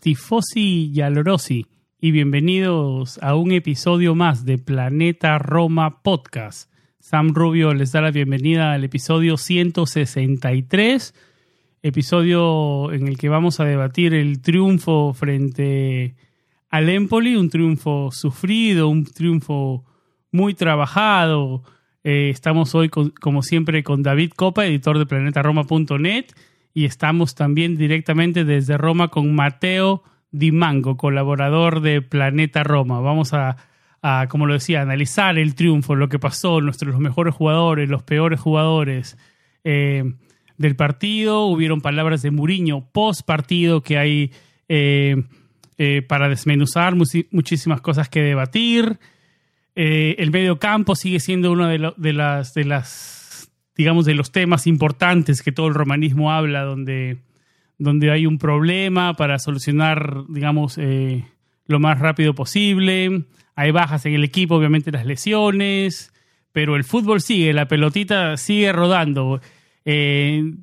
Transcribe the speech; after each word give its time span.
Tifosi 0.00 0.90
y 0.92 1.00
alorosi, 1.00 1.66
y 2.00 2.10
bienvenidos 2.10 3.18
a 3.22 3.36
un 3.36 3.52
episodio 3.52 4.14
más 4.14 4.44
de 4.44 4.58
Planeta 4.58 5.38
Roma 5.38 6.02
Podcast. 6.02 6.70
Sam 6.98 7.32
Rubio 7.34 7.72
les 7.72 7.92
da 7.92 8.00
la 8.00 8.10
bienvenida 8.10 8.72
al 8.72 8.84
episodio 8.84 9.36
163, 9.36 11.14
episodio 11.82 12.92
en 12.92 13.06
el 13.06 13.16
que 13.16 13.28
vamos 13.28 13.60
a 13.60 13.64
debatir 13.64 14.14
el 14.14 14.40
triunfo 14.40 15.12
frente 15.14 16.16
al 16.68 16.88
Empoli, 16.88 17.36
un 17.36 17.48
triunfo 17.48 18.10
sufrido, 18.12 18.88
un 18.88 19.04
triunfo 19.04 19.84
muy 20.32 20.54
trabajado. 20.54 21.62
Eh, 22.02 22.30
estamos 22.30 22.74
hoy, 22.74 22.88
como 22.88 23.42
siempre, 23.42 23.84
con 23.84 24.02
David 24.02 24.32
Copa, 24.34 24.66
editor 24.66 24.98
de 24.98 25.06
planetaroma.net 25.06 26.26
y 26.72 26.84
estamos 26.84 27.34
también 27.34 27.76
directamente 27.76 28.44
desde 28.44 28.78
Roma 28.78 29.08
con 29.08 29.34
Mateo 29.34 30.02
Di 30.32 30.52
Mango, 30.52 30.96
colaborador 30.96 31.80
de 31.80 32.02
Planeta 32.02 32.62
Roma. 32.62 33.00
Vamos 33.00 33.32
a, 33.34 33.56
como 34.28 34.46
lo 34.46 34.54
decía, 34.54 34.80
analizar 34.80 35.38
el 35.38 35.54
triunfo, 35.54 35.96
lo 35.96 36.08
que 36.08 36.18
pasó, 36.18 36.60
nuestros 36.60 36.92
los 36.92 37.00
mejores 37.00 37.34
jugadores, 37.34 37.88
los 37.88 38.02
peores 38.02 38.38
jugadores 38.38 39.18
eh, 39.64 40.04
del 40.56 40.76
partido. 40.76 41.46
Hubieron 41.46 41.80
palabras 41.80 42.22
de 42.22 42.30
Muriño 42.30 42.88
post 42.92 43.22
partido 43.26 43.82
que 43.82 43.98
hay 43.98 44.32
eh, 44.68 45.24
eh, 45.78 46.02
para 46.02 46.28
desmenuzar 46.28 46.94
muchísimas 46.94 47.80
cosas 47.80 48.08
que 48.08 48.22
debatir. 48.22 48.98
el 49.74 50.30
medio 50.30 50.58
campo 50.60 50.94
sigue 50.94 51.18
siendo 51.18 51.50
una 51.50 51.68
de, 51.68 51.92
de 51.96 52.12
las, 52.12 52.54
de 52.54 52.64
las 52.64 53.19
digamos, 53.76 54.04
de 54.04 54.14
los 54.14 54.32
temas 54.32 54.66
importantes 54.66 55.42
que 55.42 55.52
todo 55.52 55.68
el 55.68 55.74
romanismo 55.74 56.32
habla, 56.32 56.62
donde, 56.62 57.18
donde 57.78 58.10
hay 58.10 58.26
un 58.26 58.38
problema 58.38 59.14
para 59.14 59.38
solucionar, 59.38 60.24
digamos, 60.28 60.78
eh, 60.78 61.24
lo 61.66 61.80
más 61.80 61.98
rápido 61.98 62.34
posible. 62.34 63.24
Hay 63.54 63.70
bajas 63.70 64.06
en 64.06 64.14
el 64.14 64.24
equipo, 64.24 64.56
obviamente 64.56 64.90
las 64.90 65.06
lesiones, 65.06 66.12
pero 66.52 66.76
el 66.76 66.84
fútbol 66.84 67.20
sigue, 67.20 67.52
la 67.52 67.68
pelotita 67.68 68.36
sigue 68.36 68.72
rodando. 68.72 69.40
Eh, 69.84 70.54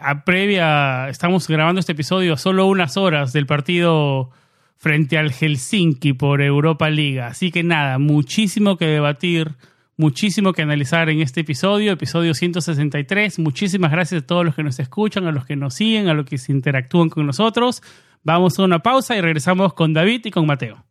a 0.00 0.24
previa, 0.24 1.08
estamos 1.08 1.46
grabando 1.48 1.80
este 1.80 1.92
episodio 1.92 2.34
a 2.34 2.38
solo 2.38 2.66
unas 2.66 2.96
horas 2.96 3.32
del 3.32 3.46
partido 3.46 4.30
frente 4.76 5.16
al 5.18 5.32
Helsinki 5.32 6.12
por 6.12 6.42
Europa 6.42 6.90
Liga. 6.90 7.28
Así 7.28 7.50
que 7.50 7.62
nada, 7.62 7.98
muchísimo 7.98 8.76
que 8.76 8.86
debatir 8.86 9.54
muchísimo 9.96 10.52
que 10.52 10.62
analizar 10.62 11.08
en 11.08 11.20
este 11.20 11.40
episodio, 11.40 11.92
episodio 11.92 12.34
163. 12.34 13.38
Muchísimas 13.38 13.90
gracias 13.90 14.22
a 14.22 14.26
todos 14.26 14.44
los 14.44 14.54
que 14.54 14.62
nos 14.62 14.78
escuchan, 14.78 15.26
a 15.26 15.32
los 15.32 15.44
que 15.44 15.56
nos 15.56 15.74
siguen, 15.74 16.08
a 16.08 16.14
los 16.14 16.26
que 16.26 16.38
se 16.38 16.52
interactúan 16.52 17.08
con 17.08 17.26
nosotros. 17.26 17.82
Vamos 18.22 18.58
a 18.58 18.62
una 18.62 18.80
pausa 18.80 19.16
y 19.16 19.20
regresamos 19.20 19.74
con 19.74 19.92
David 19.92 20.26
y 20.26 20.30
con 20.30 20.46
Mateo. 20.46 20.84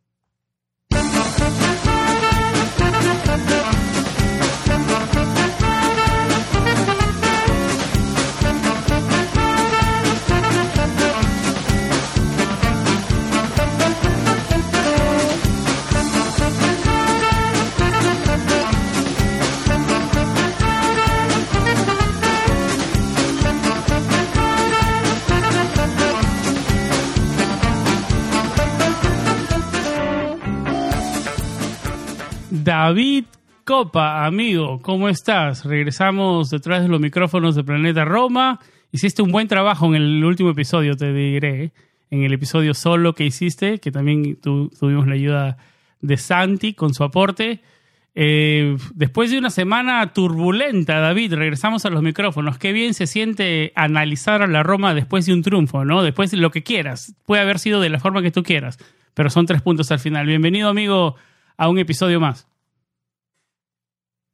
David 32.64 33.26
Copa, 33.64 34.24
amigo, 34.24 34.80
¿cómo 34.80 35.10
estás? 35.10 35.66
Regresamos 35.66 36.48
detrás 36.48 36.82
de 36.82 36.88
los 36.88 36.98
micrófonos 36.98 37.54
de 37.54 37.62
Planeta 37.62 38.06
Roma. 38.06 38.58
Hiciste 38.90 39.20
un 39.20 39.30
buen 39.30 39.48
trabajo 39.48 39.86
en 39.86 39.96
el 39.96 40.24
último 40.24 40.48
episodio, 40.48 40.96
te 40.96 41.12
diré. 41.12 41.72
En 42.10 42.22
el 42.22 42.32
episodio 42.32 42.72
solo 42.72 43.14
que 43.14 43.26
hiciste, 43.26 43.80
que 43.80 43.92
también 43.92 44.38
tuvimos 44.40 45.06
la 45.06 45.12
ayuda 45.12 45.58
de 46.00 46.16
Santi 46.16 46.72
con 46.72 46.94
su 46.94 47.04
aporte. 47.04 47.60
Eh, 48.14 48.78
después 48.94 49.30
de 49.30 49.36
una 49.36 49.50
semana 49.50 50.14
turbulenta, 50.14 51.00
David, 51.00 51.34
regresamos 51.34 51.84
a 51.84 51.90
los 51.90 52.02
micrófonos. 52.02 52.56
Qué 52.56 52.72
bien 52.72 52.94
se 52.94 53.06
siente 53.06 53.72
analizar 53.76 54.40
a 54.40 54.46
la 54.46 54.62
Roma 54.62 54.94
después 54.94 55.26
de 55.26 55.34
un 55.34 55.42
triunfo, 55.42 55.84
¿no? 55.84 56.02
Después 56.02 56.30
de 56.30 56.38
lo 56.38 56.50
que 56.50 56.62
quieras. 56.62 57.14
Puede 57.26 57.42
haber 57.42 57.58
sido 57.58 57.80
de 57.80 57.90
la 57.90 58.00
forma 58.00 58.22
que 58.22 58.30
tú 58.30 58.42
quieras, 58.42 58.78
pero 59.12 59.28
son 59.28 59.44
tres 59.44 59.60
puntos 59.60 59.90
al 59.90 59.98
final. 59.98 60.26
Bienvenido, 60.26 60.70
amigo, 60.70 61.16
a 61.58 61.68
un 61.68 61.78
episodio 61.78 62.20
más. 62.20 62.48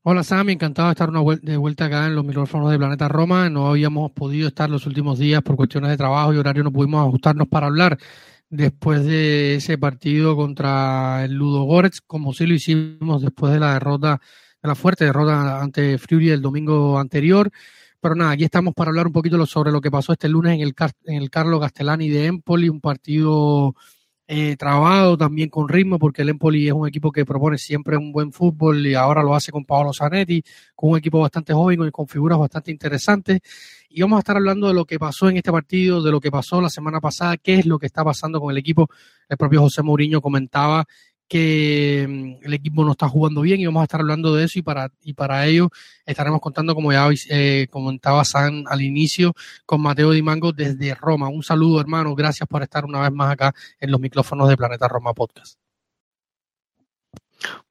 Hola 0.02 0.24
Sam, 0.24 0.48
encantado 0.48 0.88
de 0.88 0.92
estar 0.92 1.10
de 1.42 1.56
vuelta 1.58 1.84
acá 1.84 2.06
en 2.06 2.14
los 2.14 2.24
micrófonos 2.24 2.70
de 2.70 2.78
Planeta 2.78 3.06
Roma. 3.06 3.50
No 3.50 3.68
habíamos 3.68 4.10
podido 4.12 4.48
estar 4.48 4.70
los 4.70 4.86
últimos 4.86 5.18
días 5.18 5.42
por 5.42 5.56
cuestiones 5.56 5.90
de 5.90 5.98
trabajo 5.98 6.32
y 6.32 6.38
horario, 6.38 6.64
no 6.64 6.72
pudimos 6.72 7.06
ajustarnos 7.06 7.46
para 7.48 7.66
hablar 7.66 7.98
después 8.48 9.04
de 9.04 9.56
ese 9.56 9.76
partido 9.76 10.36
contra 10.36 11.22
el 11.24 11.34
Ludo 11.34 11.64
Goretz, 11.64 12.00
como 12.00 12.32
sí 12.32 12.46
lo 12.46 12.54
hicimos 12.54 13.20
después 13.20 13.52
de 13.52 13.60
la 13.60 13.74
derrota, 13.74 14.18
de 14.62 14.68
la 14.68 14.74
fuerte 14.74 15.04
derrota 15.04 15.60
ante 15.60 15.98
Fury 15.98 16.30
el 16.30 16.40
domingo 16.40 16.98
anterior. 16.98 17.50
Pero 18.00 18.14
nada, 18.14 18.30
aquí 18.30 18.44
estamos 18.44 18.72
para 18.72 18.88
hablar 18.88 19.06
un 19.06 19.12
poquito 19.12 19.44
sobre 19.44 19.70
lo 19.70 19.82
que 19.82 19.90
pasó 19.90 20.12
este 20.14 20.30
lunes 20.30 20.54
en 20.54 20.60
el, 20.62 20.74
en 21.04 21.22
el 21.22 21.28
Carlo 21.28 21.60
Castellani 21.60 22.08
de 22.08 22.24
Empoli, 22.24 22.70
un 22.70 22.80
partido 22.80 23.74
eh, 24.32 24.56
también 24.56 25.48
con 25.48 25.68
ritmo, 25.68 25.98
porque 25.98 26.22
el 26.22 26.28
Empoli 26.28 26.68
es 26.68 26.72
un 26.72 26.86
equipo 26.86 27.10
que 27.10 27.24
propone 27.24 27.58
siempre 27.58 27.96
un 27.96 28.12
buen 28.12 28.32
fútbol 28.32 28.86
y 28.86 28.94
ahora 28.94 29.24
lo 29.24 29.34
hace 29.34 29.50
con 29.50 29.64
Paolo 29.64 29.92
Zanetti, 29.92 30.44
con 30.76 30.90
un 30.92 30.98
equipo 30.98 31.18
bastante 31.18 31.52
joven 31.52 31.82
y 31.84 31.90
con 31.90 32.06
figuras 32.06 32.38
bastante 32.38 32.70
interesantes. 32.70 33.40
Y 33.88 34.00
vamos 34.02 34.18
a 34.18 34.20
estar 34.20 34.36
hablando 34.36 34.68
de 34.68 34.74
lo 34.74 34.84
que 34.84 35.00
pasó 35.00 35.28
en 35.28 35.38
este 35.38 35.50
partido, 35.50 36.00
de 36.00 36.12
lo 36.12 36.20
que 36.20 36.30
pasó 36.30 36.60
la 36.60 36.70
semana 36.70 37.00
pasada, 37.00 37.38
qué 37.38 37.54
es 37.54 37.66
lo 37.66 37.80
que 37.80 37.86
está 37.86 38.04
pasando 38.04 38.40
con 38.40 38.52
el 38.52 38.58
equipo. 38.58 38.88
El 39.28 39.36
propio 39.36 39.62
José 39.62 39.82
Mourinho 39.82 40.20
comentaba 40.20 40.86
que 41.30 42.06
mm, 42.08 42.44
el 42.44 42.54
equipo 42.54 42.84
no 42.84 42.90
está 42.90 43.08
jugando 43.08 43.42
bien 43.42 43.60
y 43.60 43.66
vamos 43.66 43.82
a 43.82 43.84
estar 43.84 44.00
hablando 44.00 44.34
de 44.34 44.44
eso 44.44 44.58
y 44.58 44.62
para, 44.62 44.90
y 45.00 45.14
para 45.14 45.46
ello 45.46 45.70
estaremos 46.04 46.40
contando, 46.40 46.74
como 46.74 46.92
ya 46.92 47.08
eh, 47.30 47.68
comentaba 47.70 48.24
San 48.24 48.64
al 48.66 48.82
inicio, 48.82 49.32
con 49.64 49.80
Mateo 49.80 50.10
Di 50.10 50.22
Mango 50.22 50.52
desde 50.52 50.92
Roma. 50.96 51.28
Un 51.28 51.44
saludo 51.44 51.80
hermano, 51.80 52.16
gracias 52.16 52.48
por 52.48 52.62
estar 52.64 52.84
una 52.84 53.00
vez 53.00 53.12
más 53.12 53.32
acá 53.32 53.54
en 53.78 53.92
los 53.92 54.00
micrófonos 54.00 54.48
de 54.48 54.56
Planeta 54.56 54.88
Roma 54.88 55.14
Podcast. 55.14 55.56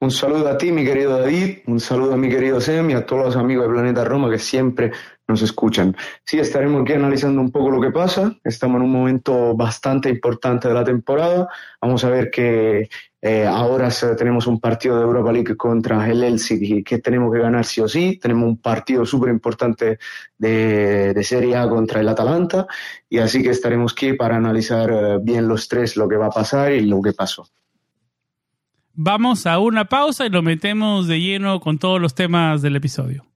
Un 0.00 0.10
saludo 0.10 0.48
a 0.48 0.56
ti, 0.56 0.72
mi 0.72 0.82
querido 0.82 1.18
David, 1.18 1.58
un 1.66 1.80
saludo 1.80 2.14
a 2.14 2.16
mi 2.16 2.30
querido 2.30 2.60
Sem 2.60 2.90
y 2.90 2.94
a 2.94 3.04
todos 3.04 3.26
los 3.26 3.36
amigos 3.36 3.66
de 3.66 3.74
Planeta 3.74 4.04
Roma 4.04 4.30
que 4.30 4.38
siempre 4.38 4.90
nos 5.30 5.42
escuchan. 5.42 5.96
Sí, 6.24 6.38
estaremos 6.38 6.82
aquí 6.82 6.92
analizando 6.92 7.40
un 7.40 7.50
poco 7.50 7.70
lo 7.70 7.80
que 7.80 7.90
pasa. 7.90 8.36
Estamos 8.44 8.78
en 8.78 8.82
un 8.82 8.92
momento 8.92 9.56
bastante 9.56 10.10
importante 10.10 10.68
de 10.68 10.74
la 10.74 10.84
temporada. 10.84 11.48
Vamos 11.80 12.04
a 12.04 12.10
ver 12.10 12.30
que 12.30 12.88
eh, 13.22 13.46
ahora 13.46 13.88
tenemos 14.18 14.46
un 14.46 14.60
partido 14.60 14.96
de 14.96 15.02
Europa 15.02 15.32
League 15.32 15.56
contra 15.56 16.10
el 16.10 16.22
Helsinki 16.24 16.82
que 16.82 16.98
tenemos 16.98 17.32
que 17.32 17.40
ganar 17.40 17.64
sí 17.64 17.80
o 17.80 17.88
sí. 17.88 18.18
Tenemos 18.20 18.44
un 18.44 18.56
partido 18.58 19.06
súper 19.06 19.30
importante 19.30 19.98
de, 20.36 21.14
de, 21.14 21.24
Serie 21.24 21.56
A 21.56 21.68
contra 21.68 22.00
el 22.00 22.08
Atalanta. 22.08 22.66
Y 23.08 23.18
así 23.18 23.42
que 23.42 23.50
estaremos 23.50 23.92
aquí 23.92 24.14
para 24.14 24.36
analizar 24.36 24.90
eh, 24.90 25.18
bien 25.22 25.48
los 25.48 25.68
tres 25.68 25.96
lo 25.96 26.08
que 26.08 26.16
va 26.16 26.26
a 26.26 26.30
pasar 26.30 26.72
y 26.72 26.80
lo 26.80 27.00
que 27.00 27.12
pasó. 27.12 27.46
Vamos 28.94 29.46
a 29.46 29.58
una 29.60 29.86
pausa 29.86 30.26
y 30.26 30.30
lo 30.30 30.42
metemos 30.42 31.06
de 31.06 31.20
lleno 31.20 31.60
con 31.60 31.78
todos 31.78 32.00
los 32.00 32.14
temas 32.14 32.60
del 32.60 32.76
episodio. 32.76 33.29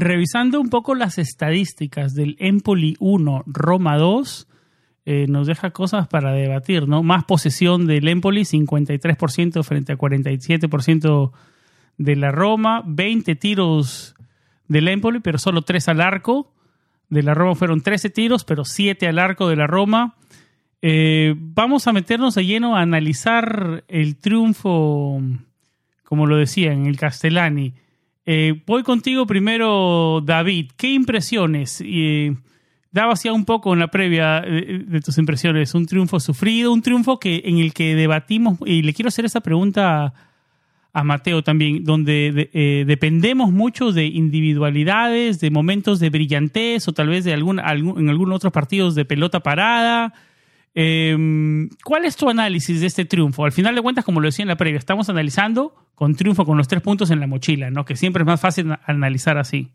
Revisando 0.00 0.60
un 0.60 0.70
poco 0.70 0.94
las 0.94 1.18
estadísticas 1.18 2.14
del 2.14 2.36
Empoli 2.38 2.96
1, 2.98 3.44
Roma 3.46 3.96
2, 3.98 4.48
eh, 5.06 5.26
nos 5.28 5.46
deja 5.46 5.70
cosas 5.70 6.08
para 6.08 6.32
debatir, 6.32 6.88
¿no? 6.88 7.02
Más 7.02 7.24
posesión 7.24 7.86
del 7.86 8.08
Empoli, 8.08 8.42
53% 8.42 9.62
frente 9.62 9.92
a 9.92 9.98
47% 9.98 11.32
de 11.98 12.16
la 12.16 12.32
Roma, 12.32 12.82
20 12.86 13.34
tiros 13.36 14.14
del 14.68 14.88
Empoli, 14.88 15.20
pero 15.20 15.38
solo 15.38 15.62
3 15.62 15.88
al 15.88 16.00
arco. 16.00 16.52
De 17.08 17.22
la 17.22 17.34
Roma 17.34 17.54
fueron 17.56 17.80
13 17.80 18.10
tiros, 18.10 18.44
pero 18.44 18.64
7 18.64 19.08
al 19.08 19.18
arco 19.18 19.48
de 19.48 19.56
la 19.56 19.66
Roma. 19.66 20.14
Eh, 20.80 21.34
vamos 21.36 21.86
a 21.86 21.92
meternos 21.92 22.34
de 22.36 22.46
lleno 22.46 22.76
a 22.76 22.82
analizar 22.82 23.84
el 23.88 24.16
triunfo, 24.16 25.20
como 26.04 26.26
lo 26.26 26.36
decía, 26.36 26.72
en 26.72 26.86
el 26.86 26.96
Castellani. 26.96 27.74
Eh, 28.32 28.62
voy 28.64 28.84
contigo 28.84 29.26
primero, 29.26 30.20
David. 30.24 30.70
¿Qué 30.76 30.92
impresiones? 30.92 31.82
Eh, 31.84 32.32
daba 32.92 33.14
ya 33.14 33.32
un 33.32 33.44
poco 33.44 33.72
en 33.72 33.80
la 33.80 33.88
previa 33.88 34.40
de, 34.42 35.00
tus 35.04 35.18
impresiones. 35.18 35.74
Un 35.74 35.86
triunfo 35.86 36.20
sufrido, 36.20 36.72
un 36.72 36.80
triunfo 36.80 37.18
que, 37.18 37.42
en 37.44 37.58
el 37.58 37.74
que 37.74 37.96
debatimos, 37.96 38.60
y 38.64 38.82
le 38.82 38.94
quiero 38.94 39.08
hacer 39.08 39.24
esa 39.24 39.40
pregunta 39.40 40.14
a, 40.92 41.02
Mateo 41.02 41.42
también, 41.42 41.82
donde 41.82 42.50
eh, 42.52 42.84
dependemos 42.86 43.50
mucho 43.50 43.90
de 43.90 44.06
individualidades, 44.06 45.40
de 45.40 45.50
momentos 45.50 45.98
de 45.98 46.10
brillantez 46.10 46.86
o 46.86 46.92
tal 46.92 47.08
vez 47.08 47.24
de 47.24 47.34
algún, 47.34 47.58
en 47.58 48.10
algunos 48.10 48.36
otros 48.36 48.52
partidos 48.52 48.94
de 48.94 49.04
pelota 49.04 49.40
parada. 49.40 50.14
Em, 50.74 51.68
¿Cuál 51.84 52.04
es 52.04 52.16
tu 52.16 52.28
análisis 52.28 52.80
de 52.80 52.86
este 52.86 53.04
triunfo? 53.04 53.44
Al 53.44 53.52
final 53.52 53.74
de 53.74 53.82
cuentas, 53.82 54.04
como 54.04 54.20
lo 54.20 54.28
decía 54.28 54.44
en 54.44 54.48
la 54.48 54.56
previa, 54.56 54.78
estamos 54.78 55.08
analizando 55.08 55.74
con 55.94 56.14
triunfo 56.14 56.44
con 56.44 56.56
los 56.56 56.68
tres 56.68 56.80
puntos 56.82 57.10
en 57.10 57.20
la 57.20 57.26
mochila, 57.26 57.70
¿no? 57.70 57.84
Que 57.84 57.96
siempre 57.96 58.22
es 58.22 58.26
más 58.26 58.40
fácil 58.40 58.72
analizar 58.86 59.36
así. 59.36 59.72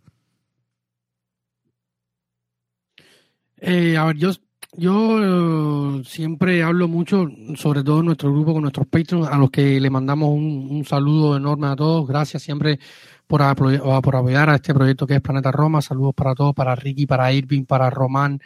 Eh, 3.57 3.97
a 3.97 4.05
ver, 4.05 4.17
yo, 4.17 4.31
yo 4.77 5.99
eh, 5.99 6.03
siempre 6.05 6.63
hablo 6.63 6.87
mucho, 6.87 7.27
sobre 7.55 7.83
todo 7.83 7.99
en 7.99 8.07
nuestro 8.07 8.31
grupo 8.31 8.53
con 8.53 8.61
nuestros 8.61 8.87
patrons, 8.87 9.27
a 9.27 9.37
los 9.37 9.49
que 9.49 9.79
le 9.79 9.89
mandamos 9.89 10.29
un, 10.29 10.85
saludo 10.85 11.37
enorme 11.37 11.67
a 11.67 11.75
todos. 11.75 12.07
Gracias 12.07 12.43
siempre 12.43 12.79
por 13.27 13.41
apoyar 13.41 14.49
a 14.49 14.55
este 14.55 14.73
proyecto 14.73 15.07
que 15.07 15.15
es 15.15 15.21
Planeta 15.21 15.51
Roma. 15.51 15.81
Saludos 15.81 16.13
para 16.15 16.35
todos, 16.35 16.53
para 16.53 16.75
Ricky, 16.75 17.05
para 17.05 17.31
Irving, 17.33 17.65
para 17.65 17.89
Román, 17.89 18.39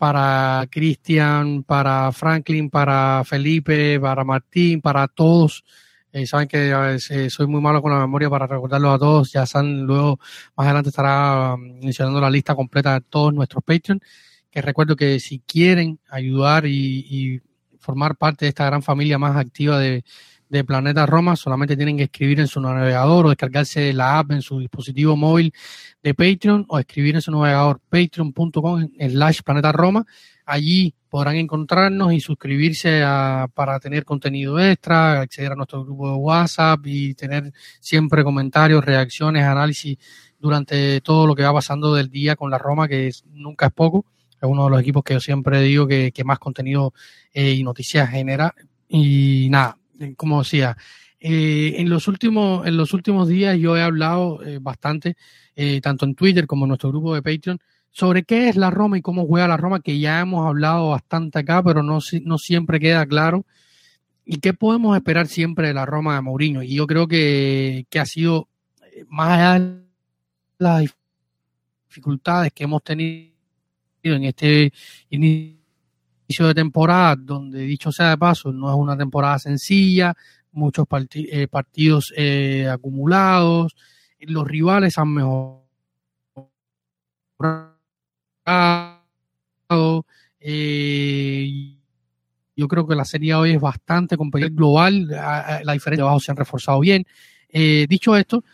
para 0.00 0.66
Cristian, 0.70 1.62
para 1.62 2.10
Franklin, 2.10 2.70
para 2.70 3.22
Felipe, 3.22 4.00
para 4.00 4.24
Martín, 4.24 4.80
para 4.80 5.06
todos. 5.08 5.62
Eh, 6.10 6.26
saben 6.26 6.48
que 6.48 6.72
eh, 7.10 7.28
soy 7.28 7.46
muy 7.46 7.60
malo 7.60 7.82
con 7.82 7.92
la 7.92 7.98
memoria 7.98 8.30
para 8.30 8.46
recordarlos 8.46 8.94
a 8.94 8.98
todos. 8.98 9.30
Ya 9.30 9.42
están, 9.42 9.82
luego 9.82 10.18
más 10.56 10.64
adelante 10.64 10.88
estará 10.88 11.52
um, 11.52 11.80
mencionando 11.80 12.18
la 12.18 12.30
lista 12.30 12.54
completa 12.54 12.94
de 12.94 13.02
todos 13.02 13.34
nuestros 13.34 13.62
Patreon. 13.62 14.00
Que 14.50 14.62
recuerdo 14.62 14.96
que 14.96 15.20
si 15.20 15.40
quieren 15.40 16.00
ayudar 16.08 16.64
y, 16.64 17.42
formar 17.78 18.16
parte 18.16 18.46
de 18.46 18.50
esta 18.50 18.64
gran 18.64 18.82
familia 18.82 19.18
más 19.18 19.36
activa 19.36 19.78
de, 19.78 20.02
de 20.50 20.64
Planeta 20.64 21.06
Roma, 21.06 21.36
solamente 21.36 21.76
tienen 21.76 21.96
que 21.96 22.02
escribir 22.04 22.40
en 22.40 22.48
su 22.48 22.60
navegador 22.60 23.26
o 23.26 23.28
descargarse 23.30 23.92
la 23.92 24.18
app 24.18 24.32
en 24.32 24.42
su 24.42 24.58
dispositivo 24.58 25.16
móvil 25.16 25.54
de 26.02 26.12
Patreon 26.12 26.66
o 26.68 26.78
escribir 26.78 27.14
en 27.14 27.22
su 27.22 27.30
navegador 27.30 27.80
patreon.com 27.88 28.88
slash 28.98 29.40
Planeta 29.42 29.70
Roma. 29.70 30.04
Allí 30.44 30.92
podrán 31.08 31.36
encontrarnos 31.36 32.12
y 32.12 32.20
suscribirse 32.20 33.02
para 33.54 33.78
tener 33.78 34.04
contenido 34.04 34.58
extra, 34.58 35.20
acceder 35.20 35.52
a 35.52 35.54
nuestro 35.54 35.84
grupo 35.84 36.10
de 36.10 36.16
WhatsApp 36.16 36.80
y 36.84 37.14
tener 37.14 37.52
siempre 37.78 38.24
comentarios, 38.24 38.84
reacciones, 38.84 39.44
análisis 39.44 39.96
durante 40.40 41.00
todo 41.00 41.28
lo 41.28 41.36
que 41.36 41.44
va 41.44 41.52
pasando 41.52 41.94
del 41.94 42.10
día 42.10 42.34
con 42.34 42.50
la 42.50 42.58
Roma, 42.58 42.88
que 42.88 43.12
nunca 43.32 43.66
es 43.66 43.72
poco. 43.72 44.06
Es 44.40 44.48
uno 44.48 44.64
de 44.64 44.70
los 44.70 44.80
equipos 44.80 45.04
que 45.04 45.14
yo 45.14 45.20
siempre 45.20 45.60
digo 45.60 45.86
que, 45.86 46.12
más 46.24 46.38
contenido 46.40 46.92
eh, 47.32 47.52
y 47.52 47.62
noticias 47.62 48.08
genera. 48.10 48.54
Y 48.88 49.48
nada, 49.50 49.76
como 50.16 50.42
decía, 50.42 50.76
eh, 51.18 51.74
en, 51.76 51.90
los 51.90 52.08
últimos, 52.08 52.66
en 52.66 52.76
los 52.76 52.94
últimos 52.94 53.28
días 53.28 53.58
yo 53.58 53.76
he 53.76 53.82
hablado 53.82 54.42
eh, 54.42 54.58
bastante, 54.60 55.16
eh, 55.54 55.80
tanto 55.82 56.06
en 56.06 56.14
Twitter 56.14 56.46
como 56.46 56.64
en 56.64 56.68
nuestro 56.68 56.90
grupo 56.90 57.14
de 57.14 57.22
Patreon, 57.22 57.58
sobre 57.90 58.22
qué 58.24 58.48
es 58.48 58.56
la 58.56 58.70
Roma 58.70 58.96
y 58.98 59.02
cómo 59.02 59.26
juega 59.26 59.48
la 59.48 59.56
Roma, 59.56 59.80
que 59.80 59.98
ya 59.98 60.20
hemos 60.20 60.46
hablado 60.46 60.90
bastante 60.90 61.40
acá, 61.40 61.62
pero 61.62 61.82
no, 61.82 61.98
no 62.22 62.38
siempre 62.38 62.80
queda 62.80 63.04
claro. 63.06 63.44
¿Y 64.24 64.38
qué 64.38 64.54
podemos 64.54 64.96
esperar 64.96 65.26
siempre 65.26 65.68
de 65.68 65.74
la 65.74 65.86
Roma 65.86 66.14
de 66.14 66.22
Mourinho? 66.22 66.62
Y 66.62 66.76
yo 66.76 66.86
creo 66.86 67.08
que, 67.08 67.86
que 67.90 67.98
ha 67.98 68.06
sido, 68.06 68.48
más 69.08 69.38
allá 69.38 69.58
de 69.58 69.82
las 70.58 70.94
dificultades 71.88 72.52
que 72.52 72.64
hemos 72.64 72.82
tenido 72.84 73.32
en 74.04 74.24
este 74.24 74.72
inicio 75.10 75.59
de 76.38 76.54
temporada, 76.54 77.16
donde 77.16 77.60
dicho 77.62 77.92
sea 77.92 78.10
de 78.10 78.18
paso, 78.18 78.52
no 78.52 78.70
es 78.70 78.76
una 78.76 78.96
temporada 78.96 79.38
sencilla, 79.38 80.14
muchos 80.52 80.86
eh, 81.14 81.48
partidos 81.48 82.12
eh, 82.16 82.68
acumulados, 82.70 83.74
los 84.20 84.46
rivales 84.46 84.96
han 84.98 85.14
mejorado. 85.14 85.66
Eh, 90.40 91.76
yo 92.56 92.68
creo 92.68 92.86
que 92.86 92.94
la 92.94 93.04
serie 93.04 93.34
hoy 93.34 93.52
es 93.52 93.60
bastante 93.60 94.16
competitiva 94.16 94.54
global, 94.54 95.08
la 95.08 95.72
diferencia 95.72 96.04
de 96.04 96.08
abajo 96.08 96.20
se 96.20 96.30
han 96.30 96.36
reforzado 96.36 96.80
bien. 96.80 97.06
dicho 97.50 98.16
esto, 98.16 98.44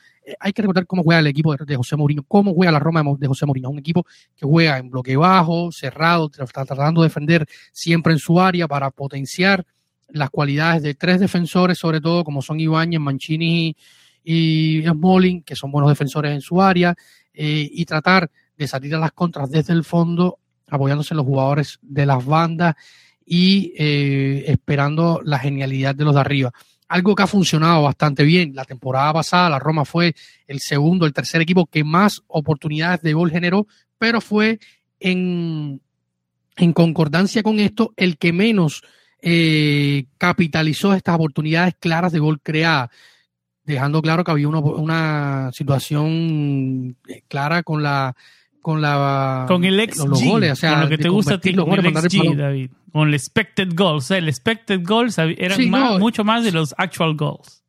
hay 0.41 0.53
que 0.53 0.63
recordar 0.63 0.87
cómo 0.87 1.03
juega 1.03 1.21
el 1.21 1.27
equipo 1.27 1.55
de, 1.55 1.77
José 1.77 1.97
Mourinho, 1.97 2.25
cómo 2.25 2.55
juega 2.55 2.73
la 2.73 2.79
Roma 2.79 3.03
de 3.19 3.27
José 3.27 3.47
Mourinho. 3.47 3.71
Un 3.71 3.79
equipo 3.79 4.07
que 4.37 4.47
juega 4.47 4.79
en 4.79 4.91
bloque 4.91 5.17
bajo, 5.17 5.71
cerrado, 5.73 6.29
tratando 6.29 7.03
de 7.03 7.09
defender 7.09 7.47
siempre 7.73 8.13
en 8.13 8.19
su 8.19 8.41
área 8.41 8.67
para 8.67 8.91
potenciar 8.91 9.65
las 10.09 10.31
cualidades 10.31 10.83
de 10.83 10.95
tres 10.95 11.21
defensores, 11.21 11.79
sobre 11.79 12.01
todo 12.01 12.25
como 12.25 12.43
son 12.43 12.61
Ibáñez, 12.61 13.01
Mancini 13.01 13.77
y 14.25 14.83
Smalling, 14.87 15.43
que 15.43 15.57
son 15.57 15.71
buenos 15.71 15.91
defensores 15.91 16.33
en 16.33 16.41
su 16.41 16.61
área, 16.61 16.95
eh, 17.33 17.69
y 17.71 17.85
tratar 17.85 18.31
de 18.57 18.67
salir 18.67 18.95
a 18.95 18.99
las 18.99 19.13
contras 19.13 19.51
desde 19.51 19.73
el 19.73 19.85
fondo, 19.85 20.39
apoyándose 20.69 21.15
en 21.15 21.19
los 21.19 21.27
jugadores 21.27 21.79
de 21.83 22.07
las 22.07 22.25
bandas 22.25 22.75
y 23.25 23.73
eh, 23.77 24.45
esperando 24.47 25.21
la 25.25 25.39
genialidad 25.39 25.95
de 25.95 26.05
los 26.05 26.15
de 26.15 26.21
arriba 26.21 26.53
algo 26.89 27.15
que 27.15 27.23
ha 27.23 27.27
funcionado 27.27 27.83
bastante 27.83 28.25
bien. 28.25 28.55
La 28.55 28.65
temporada 28.65 29.13
pasada 29.13 29.51
la 29.51 29.59
Roma 29.59 29.85
fue 29.85 30.15
el 30.47 30.61
segundo, 30.61 31.07
el 31.07 31.13
tercer 31.13 31.41
equipo 31.41 31.67
que 31.67 31.85
más 31.85 32.23
oportunidades 32.29 33.03
de 33.03 33.15
gol 33.15 33.31
generó, 33.31 33.67
pero 33.99 34.21
fue 34.21 34.59
en, 35.01 35.81
en 36.57 36.73
concordancia 36.73 37.43
con 37.43 37.61
esto 37.61 37.93
el 37.97 38.19
que 38.19 38.33
menos 38.33 38.83
eh, 39.23 40.07
capitalizó 40.19 40.95
estas 40.95 41.17
oportunidades 41.17 41.75
claras 41.79 42.13
de 42.13 42.19
gol 42.19 42.41
creadas, 42.41 42.91
dejando 43.65 44.01
claro 44.03 44.23
que 44.23 44.31
había 44.31 44.49
una, 44.49 44.61
una 44.61 45.51
situación 45.53 46.97
clara 47.29 47.63
con 47.63 47.83
la 47.83 48.15
con 48.61 48.81
la 48.81 49.45
con 49.49 49.65
el 49.65 49.81
XG, 49.91 50.09
los 50.09 50.25
goles, 50.25 50.53
o 50.53 50.57
sea, 50.57 50.73
con 50.73 50.81
lo 50.83 50.89
que 50.89 50.99
te 50.99 51.09
gusta 51.09 51.41
con 51.41 51.87
el 51.87 51.97
XG, 51.97 52.37
David, 52.37 52.71
con 52.97 53.09
el 53.09 53.15
expected 53.15 53.75
goals, 53.75 54.11
el 54.11 54.27
expected 54.27 54.81
goals 54.83 55.19
eran 55.19 55.99
mucho 55.99 56.25
más 56.25 56.43
de 56.45 56.51
los 56.51 56.75
actual 56.79 57.15
goals. 57.15 57.63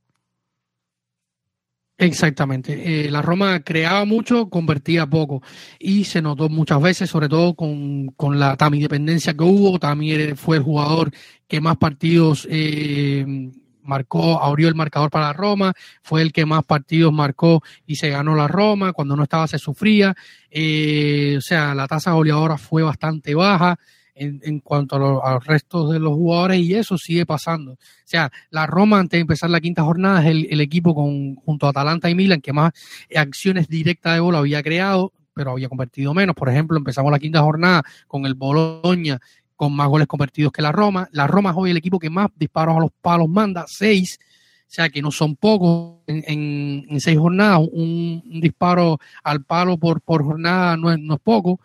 Exactamente. 1.98 3.08
Eh, 3.08 3.12
la 3.12 3.22
Roma 3.22 3.60
creaba 3.60 4.06
mucho, 4.06 4.50
convertía 4.50 5.06
poco. 5.06 5.44
Y 5.80 6.06
se 6.06 6.22
notó 6.22 6.48
muchas 6.48 6.82
veces, 6.82 7.10
sobre 7.10 7.28
todo 7.28 7.56
con, 7.56 8.08
con 8.16 8.40
la 8.40 8.56
Tami 8.56 8.80
dependencia 8.80 9.34
que 9.34 9.44
hubo. 9.44 9.78
Tami 9.80 10.34
fue 10.38 10.56
el 10.56 10.64
jugador 10.64 11.12
que 11.46 11.60
más 11.60 11.76
partidos 11.76 12.48
eh, 12.50 13.52
marcó, 13.84 14.42
abrió 14.42 14.70
el 14.70 14.76
marcador 14.76 15.10
para 15.10 15.26
la 15.26 15.34
Roma, 15.34 15.74
fue 16.04 16.22
el 16.22 16.32
que 16.32 16.46
más 16.46 16.64
partidos 16.64 17.12
marcó 17.12 17.62
y 17.86 17.98
se 17.98 18.10
ganó 18.12 18.34
la 18.34 18.48
Roma. 18.48 18.94
Cuando 18.94 19.18
no 19.18 19.24
estaba 19.24 19.46
se 19.46 19.60
sufría. 19.60 20.16
Eh, 20.50 21.36
o 21.38 21.42
sea, 21.42 21.76
la 21.76 21.86
tasa 21.86 22.14
goleadora 22.14 22.58
fue 22.58 22.82
bastante 22.82 23.36
baja 23.36 23.78
en, 24.20 24.60
cuanto 24.60 24.96
a, 24.96 25.34
los 25.34 25.46
restos 25.46 25.92
de 25.92 26.00
los 26.00 26.14
jugadores 26.14 26.60
y 26.60 26.74
eso 26.76 26.98
sigue 26.98 27.26
pasando. 27.26 27.74
O 27.74 27.78
sea, 28.04 28.32
la 28.50 28.66
Roma 28.66 29.00
antes 29.00 29.18
de 29.18 29.22
empezar 29.22 29.50
la 29.50 29.62
quinta 29.62 29.84
jornada 29.84 30.22
es 30.22 30.46
el, 30.50 30.62
equipo 30.62 30.96
con, 30.96 31.36
junto 31.36 31.68
a 31.68 31.70
Atalanta 31.70 32.10
y 32.10 32.16
Milan 32.16 32.42
que 32.42 32.54
más 32.54 32.74
acciones 33.16 33.68
directas 33.68 34.14
de 34.14 34.20
gol 34.20 34.36
había 34.36 34.64
creado, 34.64 35.14
pero 35.34 35.52
había 35.52 35.70
convertido 35.70 36.14
menos. 36.14 36.36
Por 36.36 36.50
ejemplo, 36.50 36.78
empezamos 36.78 37.12
la 37.12 37.20
quinta 37.20 37.42
jornada 37.42 37.84
con 38.08 38.26
el 38.26 38.34
Bologna 38.34 39.20
con 39.56 39.74
más 39.74 39.88
goles 39.90 40.08
convertidos 40.08 40.52
que 40.52 40.62
la 40.62 40.72
Roma. 40.72 41.10
La 41.12 41.28
Roma 41.28 41.50
es 41.50 41.56
hoy 41.58 41.72
el 41.72 41.78
equipo 41.78 42.00
que 42.00 42.10
más 42.10 42.30
disparos 42.36 42.78
a 42.78 42.80
los 42.80 42.92
palos 43.02 43.28
manda, 43.28 43.66
seis. 43.68 44.20
O 44.62 44.70
sea, 44.70 44.90
que 44.90 45.02
no 45.02 45.12
son 45.12 45.36
pocos 45.36 46.02
en, 46.08 46.86
seis 47.00 47.18
jornadas. 47.18 47.68
Un, 47.72 48.22
disparo 48.40 49.00
al 49.24 49.44
palo 49.44 49.78
por, 49.78 50.02
por 50.02 50.24
jornada 50.24 50.78
no 50.78 50.92
es, 50.92 51.00
no 51.00 51.16
es 51.16 51.20
poco. 51.22 51.60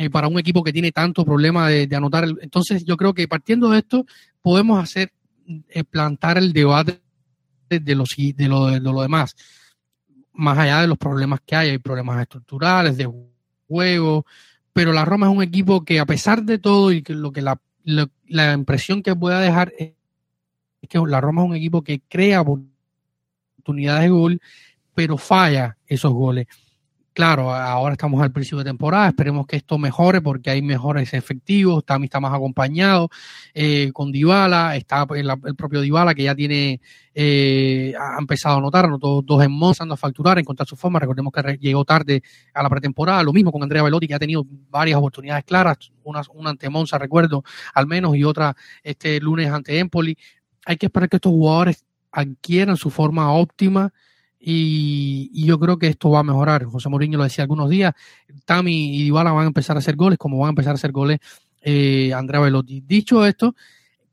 Eh, 0.00 0.10
para 0.10 0.28
un 0.28 0.38
equipo 0.38 0.62
que 0.62 0.72
tiene 0.72 0.92
tanto 0.92 1.24
problema 1.24 1.68
de, 1.68 1.88
anotar. 1.96 2.24
entonces, 2.40 2.84
yo 2.84 2.96
creo 2.96 3.14
que 3.14 3.26
partiendo 3.26 3.68
de 3.68 3.78
esto, 3.78 4.06
podemos 4.40 4.80
hacer, 4.80 5.12
eh, 5.70 5.82
plantar 5.82 6.38
el 6.38 6.52
debate 6.52 7.00
de, 7.68 7.94
los, 7.96 8.10
de, 8.16 8.48
lo, 8.48 8.66
de 8.66 8.78
lo 8.78 9.02
demás, 9.02 9.34
más 10.32 10.56
allá 10.56 10.82
de 10.82 10.86
los 10.86 10.98
problemas 10.98 11.40
que 11.44 11.56
hay, 11.56 11.70
hay 11.70 11.78
problemas 11.78 12.22
estructurales, 12.22 12.96
de 12.96 13.12
juego, 13.66 14.24
pero 14.72 14.92
la 14.92 15.04
Roma 15.04 15.28
es 15.28 15.36
un 15.36 15.42
equipo 15.42 15.84
que 15.84 15.98
a 15.98 16.06
pesar 16.06 16.44
de 16.44 16.60
todo 16.60 16.92
y 16.92 17.02
que 17.02 17.14
lo 17.14 17.32
que 17.32 17.42
la, 17.42 17.60
la 17.82 18.52
impresión 18.52 19.02
que 19.02 19.16
pueda 19.16 19.40
dejar 19.40 19.72
es 19.76 19.94
que 20.88 21.00
la 21.08 21.20
Roma 21.20 21.42
es 21.42 21.48
un 21.48 21.56
equipo 21.56 21.82
que 21.82 22.02
crea 22.08 22.42
oportunidades 22.42 24.04
de 24.04 24.10
gol, 24.10 24.40
pero 24.94 25.18
falla 25.18 25.76
esos 25.88 26.12
goles. 26.12 26.46
Claro, 27.18 27.52
ahora 27.52 27.94
estamos 27.94 28.22
al 28.22 28.30
principio 28.30 28.58
de 28.58 28.66
temporada, 28.66 29.08
esperemos 29.08 29.44
que 29.44 29.56
esto 29.56 29.76
mejore 29.76 30.22
porque 30.22 30.50
hay 30.50 30.62
mejores 30.62 31.12
efectivos, 31.14 31.84
Tami 31.84 32.04
está 32.04 32.20
más 32.20 32.32
acompañado 32.32 33.08
eh, 33.54 33.90
con 33.92 34.12
Dybala, 34.12 34.76
está 34.76 35.04
el, 35.16 35.28
el, 35.28 35.56
propio 35.56 35.80
Dybala 35.80 36.14
que 36.14 36.22
ya 36.22 36.36
tiene, 36.36 36.80
eh, 37.12 37.92
ha 37.98 38.20
empezado 38.20 38.58
a 38.58 38.60
notar, 38.60 38.84
anotó 38.84 39.20
dos 39.20 39.42
en 39.42 39.50
Monza, 39.50 39.82
a 39.82 39.96
facturar, 39.96 40.38
encontrar 40.38 40.68
su 40.68 40.76
forma, 40.76 41.00
recordemos 41.00 41.32
que 41.32 41.58
llegó 41.60 41.84
tarde 41.84 42.22
a 42.54 42.62
la 42.62 42.70
pretemporada, 42.70 43.20
lo 43.24 43.32
mismo 43.32 43.50
con 43.50 43.64
Andrea 43.64 43.82
Velotti 43.82 44.06
que 44.06 44.14
ha 44.14 44.20
tenido 44.20 44.46
varias 44.70 44.96
oportunidades 44.96 45.42
claras, 45.44 45.90
una, 46.04 46.22
una 46.34 46.50
ante 46.50 46.68
Monza 46.68 46.98
recuerdo 46.98 47.42
al 47.74 47.88
menos 47.88 48.14
y 48.14 48.22
otra 48.22 48.54
este 48.84 49.18
lunes 49.18 49.50
ante 49.50 49.76
Empoli, 49.80 50.16
hay 50.64 50.76
que 50.76 50.86
esperar 50.86 51.08
que 51.08 51.16
estos 51.16 51.32
jugadores 51.32 51.84
adquieran 52.12 52.76
su 52.76 52.90
forma 52.90 53.32
óptima, 53.32 53.92
y, 54.40 55.46
yo 55.46 55.58
creo 55.58 55.78
que 55.78 55.88
esto 55.88 56.10
va 56.10 56.20
a 56.20 56.24
mejorar. 56.24 56.64
José 56.64 56.88
Mourinho 56.88 57.18
lo 57.18 57.24
decía 57.24 57.44
algunos 57.44 57.68
días. 57.68 57.94
Tami 58.44 58.96
y 58.96 59.04
Dybala 59.04 59.32
van 59.32 59.44
a 59.44 59.48
empezar 59.48 59.76
a 59.76 59.80
hacer 59.80 59.96
goles, 59.96 60.18
como 60.18 60.38
van 60.38 60.48
a 60.48 60.50
empezar 60.50 60.72
a 60.72 60.74
hacer 60.74 60.92
goles 60.92 61.18
eh, 61.62 62.12
Andrea 62.14 62.40
Velotti. 62.40 62.82
Dicho 62.86 63.26
esto, 63.26 63.54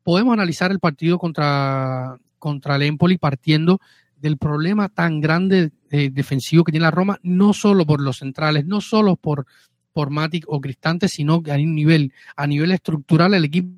podemos 0.03 0.33
analizar 0.33 0.71
el 0.71 0.79
partido 0.79 1.19
contra, 1.19 2.17
contra 2.39 2.75
el 2.75 2.83
Empoli 2.83 3.17
partiendo 3.17 3.79
del 4.17 4.37
problema 4.37 4.89
tan 4.89 5.21
grande 5.21 5.71
eh, 5.91 6.09
defensivo 6.11 6.63
que 6.63 6.71
tiene 6.71 6.85
la 6.85 6.91
Roma, 6.91 7.19
no 7.21 7.53
solo 7.53 7.85
por 7.85 8.01
los 8.01 8.17
centrales, 8.17 8.65
no 8.65 8.81
solo 8.81 9.17
por, 9.17 9.45
por 9.93 10.09
Matic 10.09 10.45
o 10.47 10.59
Cristante, 10.59 11.07
sino 11.07 11.43
que 11.43 11.51
a 11.51 11.57
nivel, 11.57 12.13
a 12.35 12.47
nivel 12.47 12.71
estructural 12.71 13.33
el 13.33 13.45
equipo 13.45 13.75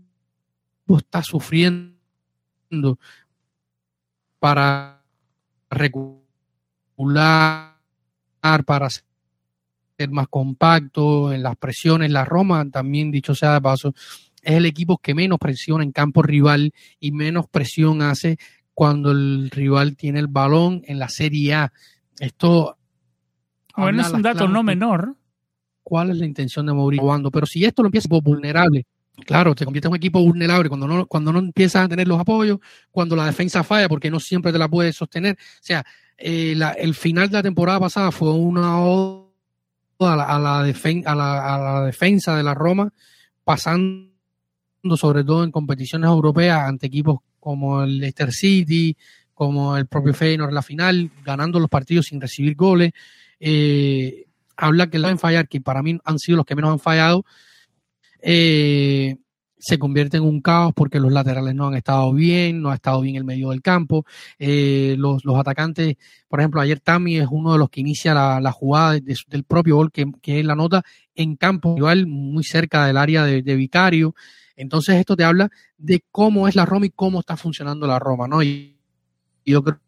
está 0.98 1.22
sufriendo 1.24 1.98
para 4.40 5.04
recuperar 5.70 6.27
para 8.66 8.90
ser 8.90 10.10
más 10.10 10.28
compacto 10.28 11.32
en 11.32 11.44
las 11.44 11.56
presiones. 11.56 12.12
La 12.12 12.26
Roma, 12.26 12.70
también 12.70 13.12
dicho 13.12 13.36
sea 13.36 13.54
de 13.54 13.62
paso, 13.62 13.94
es 14.42 14.56
el 14.56 14.66
equipo 14.66 14.98
que 14.98 15.14
menos 15.14 15.40
presiona 15.40 15.84
en 15.84 15.92
campo 15.92 16.22
rival 16.22 16.74
y 17.00 17.12
menos 17.12 17.48
presión 17.48 18.02
hace 18.02 18.38
cuando 18.74 19.12
el 19.12 19.50
rival 19.50 19.96
tiene 19.96 20.20
el 20.20 20.28
balón 20.28 20.82
en 20.86 21.00
la 21.00 21.10
Serie 21.10 21.54
A. 21.56 21.74
Esto. 22.20 22.78
Bueno, 23.76 24.02
es 24.02 24.12
un 24.12 24.22
dato 24.22 24.48
no 24.48 24.64
menor. 24.64 25.16
¿Cuál 25.84 26.12
es 26.12 26.18
la 26.18 26.26
intención 26.26 26.66
de 26.66 26.74
Mourinho? 26.74 27.32
Pero 27.32 27.46
si 27.46 27.64
esto 27.64 27.82
lo 27.82 27.88
empieza 27.88 28.10
como 28.10 28.22
vulnerable, 28.22 28.86
claro, 29.26 29.56
te 29.56 29.66
convierte 29.66 29.88
en 29.88 29.92
un 29.92 29.98
equipo 29.98 30.22
vulnerable 30.22 30.70
cuando 30.70 30.88
no, 30.88 31.06
cuando 31.06 31.32
no 31.32 31.40
empiezas 31.40 31.86
a 31.86 31.88
tener 31.88 32.08
los 32.08 32.20
apoyos, 32.20 32.60
cuando 32.92 33.16
la 33.16 33.26
defensa 33.26 33.64
falla 33.64 33.88
porque 33.88 34.12
no 34.12 34.20
siempre 34.20 34.52
te 34.52 34.58
la 34.58 34.68
puedes 34.68 34.96
sostener. 34.96 35.36
O 35.36 35.64
sea, 35.64 35.86
eh, 36.18 36.60
el 36.78 36.94
final 36.96 37.30
de 37.30 37.34
la 37.34 37.44
temporada 37.44 37.80
pasada 37.80 38.12
fue 38.12 38.32
una 38.32 38.82
oda 38.82 39.28
a 40.00 40.16
la, 40.16 40.24
a, 40.24 40.40
la 40.40 40.60
a, 40.62 41.58
la, 41.58 41.86
defensa 41.86 42.36
de 42.36 42.44
la 42.44 42.54
Roma, 42.54 42.92
pasando 43.44 44.08
sobre 44.96 45.24
todo 45.24 45.44
en 45.44 45.52
competiciones 45.52 46.08
europeas 46.08 46.68
ante 46.68 46.88
equipos 46.88 47.20
como 47.40 47.84
el 47.84 48.00
Leicester 48.00 48.32
City, 48.32 48.98
como 49.34 49.78
el 49.78 49.86
propio 49.86 50.14
Feyenoord 50.14 50.50
en 50.50 50.56
la 50.56 50.62
final, 50.62 51.12
ganando 51.24 51.60
los 51.60 51.70
partidos 51.70 52.08
sin 52.08 52.20
recibir 52.20 52.56
goles. 52.56 52.92
Eh, 53.40 54.26
habla 54.56 54.90
que 54.90 54.98
la 54.98 55.10
deben 55.10 55.20
fallar, 55.20 55.48
que 55.48 55.62
para 55.62 55.84
mí 55.84 56.00
han 56.04 56.20
sido 56.20 56.38
los 56.38 56.46
que 56.46 56.56
menos 56.56 56.72
han 56.72 56.80
fallado. 56.80 57.24
Eh, 58.22 59.18
se 59.60 59.80
convierte 59.80 60.18
en 60.18 60.24
un 60.24 60.42
caos 60.42 60.74
porque 60.76 61.00
los 61.00 61.12
laterales 61.12 61.56
no 61.56 61.68
han 61.68 61.76
estado 61.76 62.14
bien, 62.14 62.62
no 62.62 62.70
ha 62.70 62.76
estado 62.76 63.02
bien 63.02 63.16
el 63.16 63.24
medio 63.24 63.50
del 63.50 63.62
campo. 63.62 64.06
Eh, 64.38 64.96
los, 64.98 65.26
los, 65.26 65.38
atacantes, 65.38 65.96
por 66.28 66.40
ejemplo, 66.40 66.62
ayer 66.62 66.80
Tami 66.80 67.18
es 67.18 67.28
uno 67.30 67.54
de 67.54 67.60
los 67.60 67.70
que 67.70 67.82
inicia 67.82 68.14
la, 68.14 68.40
la 68.40 68.52
jugada 68.52 68.94
del 68.94 69.44
propio 69.44 69.78
gol, 69.78 69.92
que, 69.92 70.06
que, 70.22 70.40
es 70.40 70.46
la 70.46 70.56
nota 70.56 70.84
en 71.16 71.36
campo, 71.36 71.76
igual 71.78 72.08
muy 72.08 72.44
cerca 72.44 72.86
del 72.86 72.98
área 72.98 73.24
de, 73.24 73.56
Vicario. 73.56 74.16
Entonces 74.56 74.96
esto 74.96 75.16
te 75.16 75.24
habla 75.24 75.50
de 75.78 76.04
cómo 76.12 76.48
es 76.48 76.56
la 76.56 76.66
Roma 76.66 76.86
y 76.86 76.92
cómo 76.92 77.20
está 77.20 77.38
funcionando 77.38 77.88
la 77.88 78.00
Roma, 78.00 78.28
¿no? 78.28 78.44
Y, 78.44 78.76
yo 79.46 79.64
creo, 79.64 79.80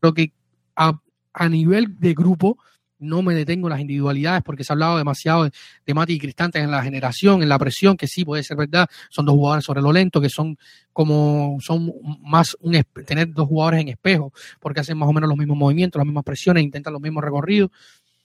creo 0.00 0.14
que 0.14 0.32
a, 0.74 0.98
a 1.34 1.48
nivel 1.48 2.00
de 2.00 2.14
grupo, 2.14 2.56
no 2.98 3.22
me 3.22 3.34
detengo 3.34 3.68
en 3.68 3.72
las 3.72 3.80
individualidades 3.80 4.42
porque 4.42 4.64
se 4.64 4.72
ha 4.72 4.74
hablado 4.74 4.98
demasiado 4.98 5.48
de, 5.84 5.94
Mati 5.94 6.14
y 6.14 6.18
Cristante 6.18 6.58
en 6.58 6.70
la 6.70 6.82
generación, 6.82 7.42
en 7.42 7.48
la 7.48 7.58
presión, 7.58 7.96
que 7.96 8.06
sí 8.06 8.24
puede 8.24 8.42
ser 8.42 8.56
verdad, 8.56 8.88
son 9.10 9.26
dos 9.26 9.34
jugadores 9.34 9.64
sobre 9.64 9.80
lo 9.80 9.92
lento, 9.92 10.20
que 10.20 10.28
son 10.28 10.56
como, 10.92 11.58
son 11.60 11.92
más 12.22 12.56
un, 12.60 12.82
tener 13.06 13.32
dos 13.32 13.48
jugadores 13.48 13.80
en 13.80 13.88
espejo, 13.88 14.32
porque 14.60 14.80
hacen 14.80 14.98
más 14.98 15.08
o 15.08 15.12
menos 15.12 15.28
los 15.28 15.38
mismos 15.38 15.56
movimientos, 15.56 15.98
las 15.98 16.06
mismas 16.06 16.24
presiones, 16.24 16.62
intentan 16.62 16.92
los 16.92 17.02
mismos 17.02 17.22
recorridos, 17.22 17.70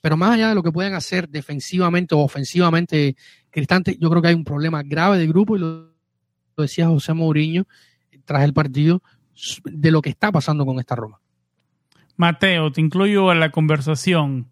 pero 0.01 0.17
más 0.17 0.31
allá 0.31 0.49
de 0.49 0.55
lo 0.55 0.63
que 0.63 0.71
pueden 0.71 0.95
hacer 0.95 1.29
defensivamente 1.29 2.15
o 2.15 2.19
ofensivamente 2.19 3.15
Cristante, 3.49 3.97
yo 3.99 4.09
creo 4.09 4.21
que 4.21 4.29
hay 4.29 4.33
un 4.33 4.43
problema 4.43 4.81
grave 4.83 5.19
de 5.19 5.27
grupo 5.27 5.55
y 5.55 5.59
lo, 5.59 5.93
lo 6.55 6.61
decía 6.61 6.87
José 6.87 7.13
Mourinho 7.13 7.65
tras 8.25 8.43
el 8.43 8.53
partido 8.53 9.01
de 9.63 9.91
lo 9.91 10.01
que 10.01 10.09
está 10.09 10.31
pasando 10.31 10.65
con 10.65 10.79
esta 10.79 10.95
Roma. 10.95 11.19
Mateo, 12.15 12.71
te 12.71 12.81
incluyo 12.81 13.29
a 13.29 13.35
la 13.35 13.51
conversación. 13.51 14.49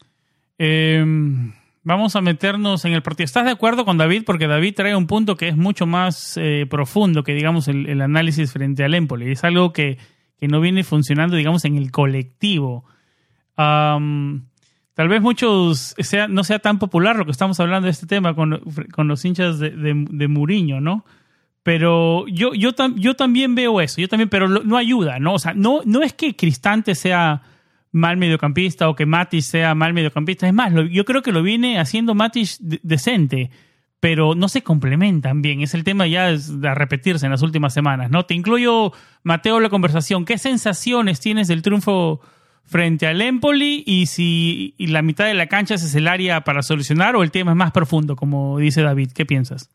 Em, 0.58 1.54
vamos 1.84 2.16
a 2.16 2.22
meternos 2.22 2.86
en 2.86 2.94
el 2.94 3.02
partido. 3.02 3.26
¿Estás 3.26 3.46
de 3.46 3.52
acuerdo 3.52 3.86
con 3.86 3.98
David? 3.98 4.24
Porque 4.26 4.48
David 4.48 4.76
trae 4.76 4.96
un 4.96 5.08
punto 5.08 5.36
que 5.36 5.48
es 5.48 5.58
mucho 5.58 5.86
más 5.86 6.38
eh, 6.38 6.66
profundo 6.70 7.24
que, 7.24 7.34
digamos, 7.34 7.68
el, 7.68 8.02
análisis 8.02 8.52
frente 8.52 8.84
al 8.84 8.94
Empoli. 8.94 9.32
Es 9.32 9.44
algo 9.44 9.74
que, 9.74 9.98
no 10.42 10.60
viene 10.60 10.84
funcionando, 10.84 11.36
digamos, 11.36 11.66
en 11.66 11.78
el 11.78 11.92
colectivo. 11.92 12.86
tal 13.56 15.08
vez 15.08 15.22
muchos 15.22 15.96
sea, 16.00 16.28
no 16.28 16.44
sea 16.44 16.60
tan 16.60 16.80
popular 16.80 17.16
lo 17.16 17.26
que 17.26 17.32
estamos 17.32 17.60
hablando 17.60 17.86
de 17.86 17.92
este 17.92 18.08
tema 18.08 18.36
con, 18.36 18.62
los 18.98 19.26
hinchas 19.26 19.60
de, 19.60 19.72
de, 19.72 20.28
Muriño, 20.28 20.82
¿no? 20.82 21.06
Pero 21.64 22.28
yo, 22.28 22.56
yo, 22.56 22.72
yo 22.96 23.14
también 23.16 23.54
veo 23.54 23.82
eso, 23.82 24.02
yo 24.02 24.08
también, 24.08 24.30
pero 24.30 24.48
no 24.48 24.78
ayuda, 24.78 25.20
¿no? 25.20 25.36
O 25.36 25.40
sea, 25.40 25.54
no, 25.54 25.82
no 25.86 26.02
es 26.02 26.14
que 26.14 26.36
Cristante 26.36 26.96
sea 26.96 27.44
mal 27.92 28.18
mediocampista 28.18 28.90
o 28.90 28.96
que 28.96 29.06
Matis 29.06 29.46
sea 29.46 29.76
mal 29.76 29.94
mediocampista. 29.94 30.48
Es 30.48 30.54
más, 30.54 30.74
yo 30.92 31.06
creo 31.06 31.22
que 31.22 31.32
lo 31.32 31.44
viene 31.44 31.80
haciendo 31.80 32.16
Matis 32.16 32.58
decente, 32.62 33.52
pero 34.00 34.34
no 34.34 34.48
se 34.48 34.64
complementan 34.64 35.42
bien. 35.42 35.62
Es 35.62 35.74
el 35.74 35.84
tema 35.84 36.08
ya 36.08 36.32
de 36.32 36.76
repetirse 36.76 37.26
en 37.26 37.32
las 37.32 37.42
últimas 37.42 37.74
semanas, 37.74 38.10
¿no? 38.10 38.26
Te 38.26 38.34
incluyo, 38.34 38.94
Mateo, 39.24 39.60
la 39.60 39.70
conversación. 39.70 40.26
¿Qué 40.26 40.38
sensaciones 40.38 41.20
tienes 41.20 41.48
del 41.48 41.62
triunfo 41.62 42.22
frente 42.64 43.06
al 43.08 43.22
Empoli 43.22 43.84
y 43.86 44.06
si 44.06 44.74
la 44.80 45.02
mitad 45.02 45.26
de 45.26 45.34
la 45.34 45.48
cancha 45.48 45.76
es 45.76 45.94
el 45.94 46.08
área 46.08 46.42
para 46.42 46.64
solucionar 46.64 47.16
o 47.16 47.24
el 47.24 47.32
tema 47.32 47.52
es 47.52 47.58
más 47.58 47.72
profundo, 47.72 48.16
como 48.16 48.58
dice 48.58 48.82
David? 48.82 49.12
¿Qué 49.14 49.26
piensas? 49.26 49.70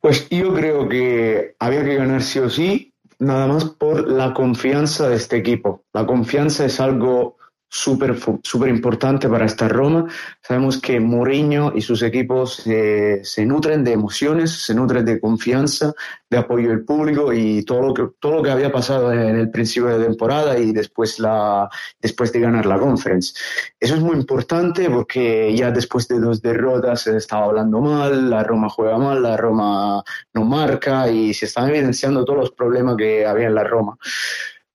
Pues 0.00 0.28
yo 0.30 0.54
creo 0.54 0.88
que 0.88 1.54
había 1.58 1.84
que 1.84 1.94
ganar 1.94 2.22
sí 2.22 2.38
o 2.38 2.50
sí 2.50 2.90
nada 3.20 3.46
más 3.46 3.64
por 3.66 4.10
la 4.10 4.32
confianza 4.34 5.08
de 5.08 5.16
este 5.16 5.36
equipo. 5.36 5.84
La 6.00 6.06
confianza 6.06 6.64
es 6.64 6.80
algo 6.80 7.36
súper 7.68 8.18
super 8.42 8.68
importante 8.70 9.28
para 9.28 9.44
esta 9.44 9.68
Roma. 9.68 10.06
Sabemos 10.40 10.80
que 10.80 10.98
Mourinho 10.98 11.72
y 11.76 11.82
sus 11.82 12.02
equipos 12.02 12.54
se 12.54 13.44
nutren 13.44 13.84
de 13.84 13.92
emociones, 13.92 14.64
se 14.64 14.74
nutren 14.74 15.04
de 15.04 15.20
confianza, 15.20 15.92
de 16.30 16.38
apoyo 16.38 16.70
del 16.70 16.86
público 16.86 17.34
y 17.34 17.62
todo 17.66 17.82
lo 17.82 17.92
que, 17.92 18.08
todo 18.18 18.36
lo 18.36 18.42
que 18.42 18.50
había 18.50 18.72
pasado 18.72 19.12
en 19.12 19.36
el 19.36 19.50
principio 19.50 19.90
de 19.90 20.06
temporada 20.06 20.58
y 20.58 20.72
después, 20.72 21.18
la, 21.18 21.68
después 22.00 22.32
de 22.32 22.40
ganar 22.40 22.64
la 22.64 22.78
conference. 22.78 23.34
Eso 23.78 23.94
es 23.94 24.00
muy 24.00 24.16
importante 24.16 24.88
porque 24.88 25.54
ya 25.54 25.70
después 25.70 26.08
de 26.08 26.18
dos 26.18 26.40
derrotas 26.40 27.02
se 27.02 27.14
estaba 27.18 27.44
hablando 27.44 27.82
mal, 27.82 28.30
la 28.30 28.42
Roma 28.42 28.70
juega 28.70 28.96
mal, 28.96 29.22
la 29.22 29.36
Roma 29.36 30.02
no 30.32 30.44
marca 30.46 31.10
y 31.10 31.34
se 31.34 31.44
están 31.44 31.68
evidenciando 31.68 32.24
todos 32.24 32.38
los 32.38 32.50
problemas 32.52 32.96
que 32.96 33.26
había 33.26 33.48
en 33.48 33.54
la 33.54 33.64
Roma. 33.64 33.98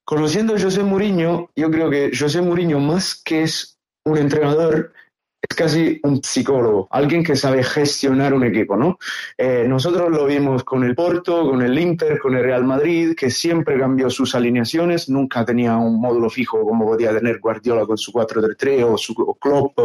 Conociendo 0.06 0.56
a 0.56 0.60
José 0.60 0.84
Mourinho, 0.84 1.50
yo 1.56 1.72
creo 1.72 1.90
que 1.90 2.12
José 2.16 2.40
Mourinho, 2.40 2.80
más 2.80 3.16
que 3.16 3.42
es 3.42 3.80
un 4.04 4.18
entrenador, 4.18 4.94
es 5.50 5.56
casi 5.56 6.00
un 6.04 6.24
psicólogo, 6.24 6.88
alguien 6.92 7.24
que 7.24 7.36
sabe 7.36 7.64
gestionar 7.64 8.34
un 8.34 8.44
equipo, 8.44 8.75
¿no? 8.75 8.98
Eh, 9.38 9.66
nosotros 9.68 10.10
lo 10.10 10.25
vimos 10.25 10.64
con 10.64 10.84
el 10.84 10.96
Porto, 10.96 11.50
con 11.50 11.62
el 11.62 11.78
Inter, 11.78 12.20
con 12.20 12.36
el 12.36 12.44
Real 12.44 12.64
Madrid, 12.64 13.14
que 13.16 13.30
siempre 13.30 13.78
cambió 13.80 14.10
sus 14.10 14.34
alineaciones, 14.36 15.10
nunca 15.10 15.46
tenía 15.46 15.78
un 15.78 16.00
módulo 16.00 16.30
fijo 16.30 16.66
como 16.66 16.86
podía 16.86 17.14
tener 17.14 17.40
Guardiola 17.40 17.86
con 17.86 17.98
su 17.98 18.12
4-3-3 18.12 18.84
o 18.84 18.98
su 18.98 19.14
Klopp 19.40 19.78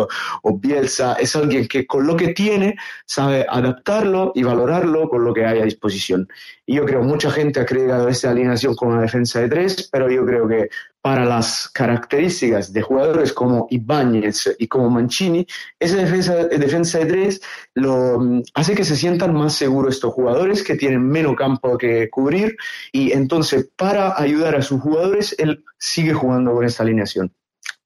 o 0.42 0.58
Bielsa. 0.58 1.14
Es 1.14 1.36
alguien 1.36 1.68
que 1.68 1.86
con 1.86 2.06
lo 2.06 2.16
que 2.16 2.28
tiene 2.28 2.76
sabe 3.04 3.46
adaptarlo 3.48 4.32
y 4.34 4.42
valorarlo 4.42 5.08
con 5.08 5.24
lo 5.24 5.34
que 5.34 5.44
hay 5.44 5.60
a 5.60 5.64
disposición. 5.64 6.28
Y 6.64 6.76
yo 6.76 6.84
creo 6.84 7.02
mucha 7.02 7.30
gente 7.30 7.60
ha 7.60 7.66
creado 7.66 8.08
esta 8.08 8.30
alineación 8.30 8.74
con 8.74 8.88
una 8.88 9.02
defensa 9.02 9.40
de 9.40 9.48
tres, 9.48 9.88
pero 9.90 10.08
yo 10.08 10.24
creo 10.24 10.46
que 10.48 10.70
para 11.02 11.24
las 11.24 11.68
características 11.68 12.72
de 12.72 12.82
jugadores 12.82 13.32
como 13.32 13.66
Ibáñez 13.70 14.56
y 14.58 14.66
como 14.68 14.90
Mancini, 14.90 15.46
esa 15.78 15.96
defensa, 15.96 16.34
defensa 16.46 16.98
de 16.98 17.06
tres 17.06 17.40
lo, 17.74 18.20
mm, 18.20 18.42
hace 18.54 18.74
que 18.74 18.84
se 18.84 18.96
sientan 18.96 19.34
más 19.34 19.54
seguros 19.54 19.94
estos 19.94 20.12
jugadores 20.12 20.62
que 20.62 20.76
tienen 20.76 21.06
menos 21.06 21.36
campo 21.36 21.78
que 21.78 22.10
cubrir 22.10 22.56
y 22.92 23.12
entonces 23.12 23.70
para 23.76 24.20
ayudar 24.20 24.56
a 24.56 24.62
sus 24.62 24.80
jugadores 24.80 25.34
él 25.38 25.64
sigue 25.78 26.12
jugando 26.12 26.52
con 26.52 26.64
esta 26.64 26.82
alineación. 26.82 27.32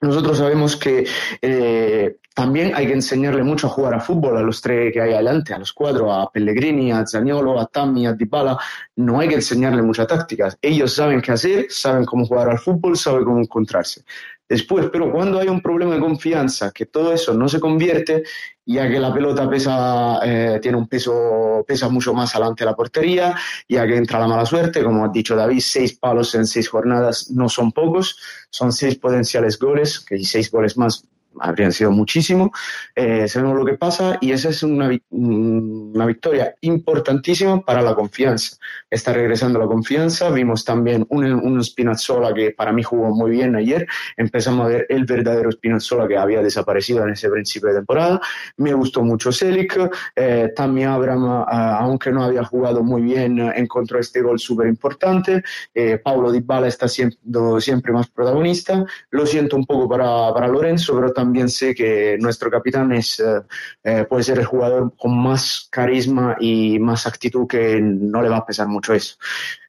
Nosotros 0.01 0.37
sabemos 0.37 0.77
que 0.77 1.07
eh, 1.41 2.17
también 2.35 2.73
hay 2.75 2.87
que 2.87 2.93
enseñarle 2.93 3.43
mucho 3.43 3.69
a 3.69 3.71
jugar 3.71 3.95
a 3.95 4.01
fútbol 4.01 4.37
a 4.37 4.43
los 4.43 4.61
tres 4.61 4.93
que 4.93 5.01
hay 5.01 5.15
adelante, 5.15 5.55
a 5.55 5.59
los 5.59 5.73
cuatro, 5.73 6.13
a 6.13 6.31
Pellegrini, 6.31 6.93
a 6.93 7.07
Zaniolo, 7.07 7.59
a 7.61 7.67
Tammy, 7.67 8.07
a 8.07 8.13
Dybala. 8.13 8.59
No 8.97 9.21
hay 9.21 9.29
que 9.29 9.37
enseñarle 9.37 9.83
muchas 9.83 10.07
tácticas. 10.07 10.59
Ellos 10.61 10.93
saben 10.93 11.23
qué 11.23 11.33
hacer, 11.33 11.67
saben 11.71 12.05
cómo 12.05 12.27
jugar 12.27 12.51
al 12.51 12.59
fútbol, 12.59 12.97
saben 12.97 13.25
cómo 13.25 13.41
encontrarse. 13.41 14.05
Después, 14.47 14.91
pero 14.93 15.11
cuando 15.11 15.41
hay 15.41 15.49
un 15.49 15.63
problema 15.63 15.95
de 15.95 16.01
confianza, 16.01 16.71
que 16.71 16.87
todo 16.87 17.15
eso 17.15 17.33
no 17.33 17.49
se 17.49 17.59
convierte, 17.59 18.25
ya 18.67 18.89
que 18.89 19.01
la 19.01 19.13
pelota 19.13 19.49
pesa, 19.49 20.21
eh, 20.23 20.59
tiene 20.61 20.77
un 20.77 20.87
peso, 20.87 21.65
pesa 21.67 21.89
mucho 21.89 22.13
más 22.13 22.35
adelante 22.35 22.63
de 22.65 22.71
la 22.71 22.77
portería, 22.77 23.35
ya 23.67 23.87
que 23.87 23.97
entra 23.97 24.19
la 24.19 24.29
mala 24.29 24.45
suerte, 24.45 24.85
como 24.85 25.05
ha 25.05 25.09
dicho 25.09 25.35
David, 25.35 25.61
seis 25.61 25.99
palos 25.99 26.35
en 26.35 26.47
seis 26.47 26.69
jornadas 26.69 27.31
no 27.31 27.49
son 27.49 27.73
pocos, 27.73 28.19
son 28.51 28.73
seis 28.73 28.97
potenciales 28.97 29.59
goles, 29.59 30.01
que 30.01 30.23
seis 30.23 30.51
goles 30.51 30.77
más 30.77 31.05
habrían 31.41 31.73
sido 31.73 31.91
muchísimo. 31.91 32.53
Eh, 32.95 33.29
sabemos 33.29 33.57
lo 33.57 33.65
que 33.65 33.75
pasa 33.75 34.19
y 34.21 34.33
esa 34.33 34.51
es 34.51 34.63
una, 34.63 34.91
una, 35.11 36.07
victoria 36.07 36.55
importantísima 36.61 37.61
para 37.61 37.83
la 37.83 37.95
confianza. 37.95 38.57
Está 38.91 39.13
regresando 39.13 39.59
la 39.59 39.67
confianza. 39.67 40.31
Vimos 40.31 40.65
también 40.65 41.07
un, 41.11 41.25
un 41.25 41.65
Spinazzola 41.65 42.33
que 42.35 42.51
para 42.53 42.73
mí 42.73 42.83
jugó 42.83 43.11
muy 43.15 43.31
bien 43.31 43.57
ayer. 43.57 43.87
Empezamos 44.17 44.67
a 44.67 44.69
ver 44.69 44.87
el 44.89 45.05
verdadero 45.05 45.51
Spinazzola 45.51 46.07
que 46.07 46.17
había 46.17 46.43
desaparecido 46.43 47.05
en 47.05 47.11
ese 47.11 47.29
principio 47.29 47.71
de 47.71 47.77
temporada. 47.77 48.21
Me 48.57 48.73
gustó 48.75 49.03
mucho 49.03 49.33
Selic. 49.33 49.79
Eh, 50.15 50.53
también 50.55 50.89
Abraham, 50.89 51.43
eh, 51.43 51.77
aunque 51.79 52.11
no 52.11 52.23
había 52.25 52.45
jugado 52.45 52.83
muy 52.83 53.03
bien, 53.03 53.39
encontró 53.39 53.99
este 53.99 54.23
gol 54.23 54.39
súper 54.39 54.69
importante. 54.69 55.43
Eh, 55.75 55.99
Paulo 55.99 56.31
Dybala 56.31 56.69
está 56.69 56.89
siendo 56.89 57.61
siempre 57.61 57.93
más 57.93 58.09
protagonista. 58.09 58.85
Lo 59.11 59.27
siento 59.27 59.57
un 59.57 59.67
poco 59.67 59.89
para, 59.89 60.33
para 60.33 60.49
Lorenzo, 60.49 60.95
pero 60.95 61.13
también 61.13 61.24
también 61.25 61.49
sé 61.49 61.75
que 61.75 62.19
nuestro 62.21 62.51
capitán 62.51 62.93
es, 62.93 63.19
eh, 63.19 63.41
eh, 63.83 64.05
puede 64.07 64.23
ser 64.23 64.39
el 64.39 64.45
jugador 64.45 64.93
con 64.95 65.17
más 65.17 65.69
carisma 65.71 66.37
y 66.39 66.79
más 66.79 67.07
actitud 67.07 67.47
que 67.47 67.81
no 67.81 68.21
le 68.21 68.29
va 68.29 68.39
a 68.39 68.47
pesar 68.47 68.69
mucho 68.69 68.93
eso. 68.93 69.17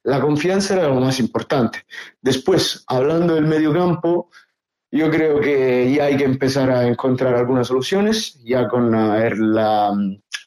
La 0.04 0.20
confianza 0.20 0.74
era 0.74 0.90
lo 0.90 1.00
más 1.00 1.18
importante. 1.22 1.86
Después, 2.22 2.84
hablando 2.88 3.36
del 3.36 3.48
medio 3.48 3.74
campo, 3.74 4.30
yo 4.92 5.10
creo 5.10 5.40
que 5.40 5.94
ya 5.96 6.06
hay 6.06 6.18
que 6.18 6.26
empezar 6.26 6.70
a 6.70 6.86
encontrar 6.86 7.36
algunas 7.36 7.68
soluciones, 7.68 8.38
ya 8.44 8.68
con 8.68 8.92
la, 8.92 9.94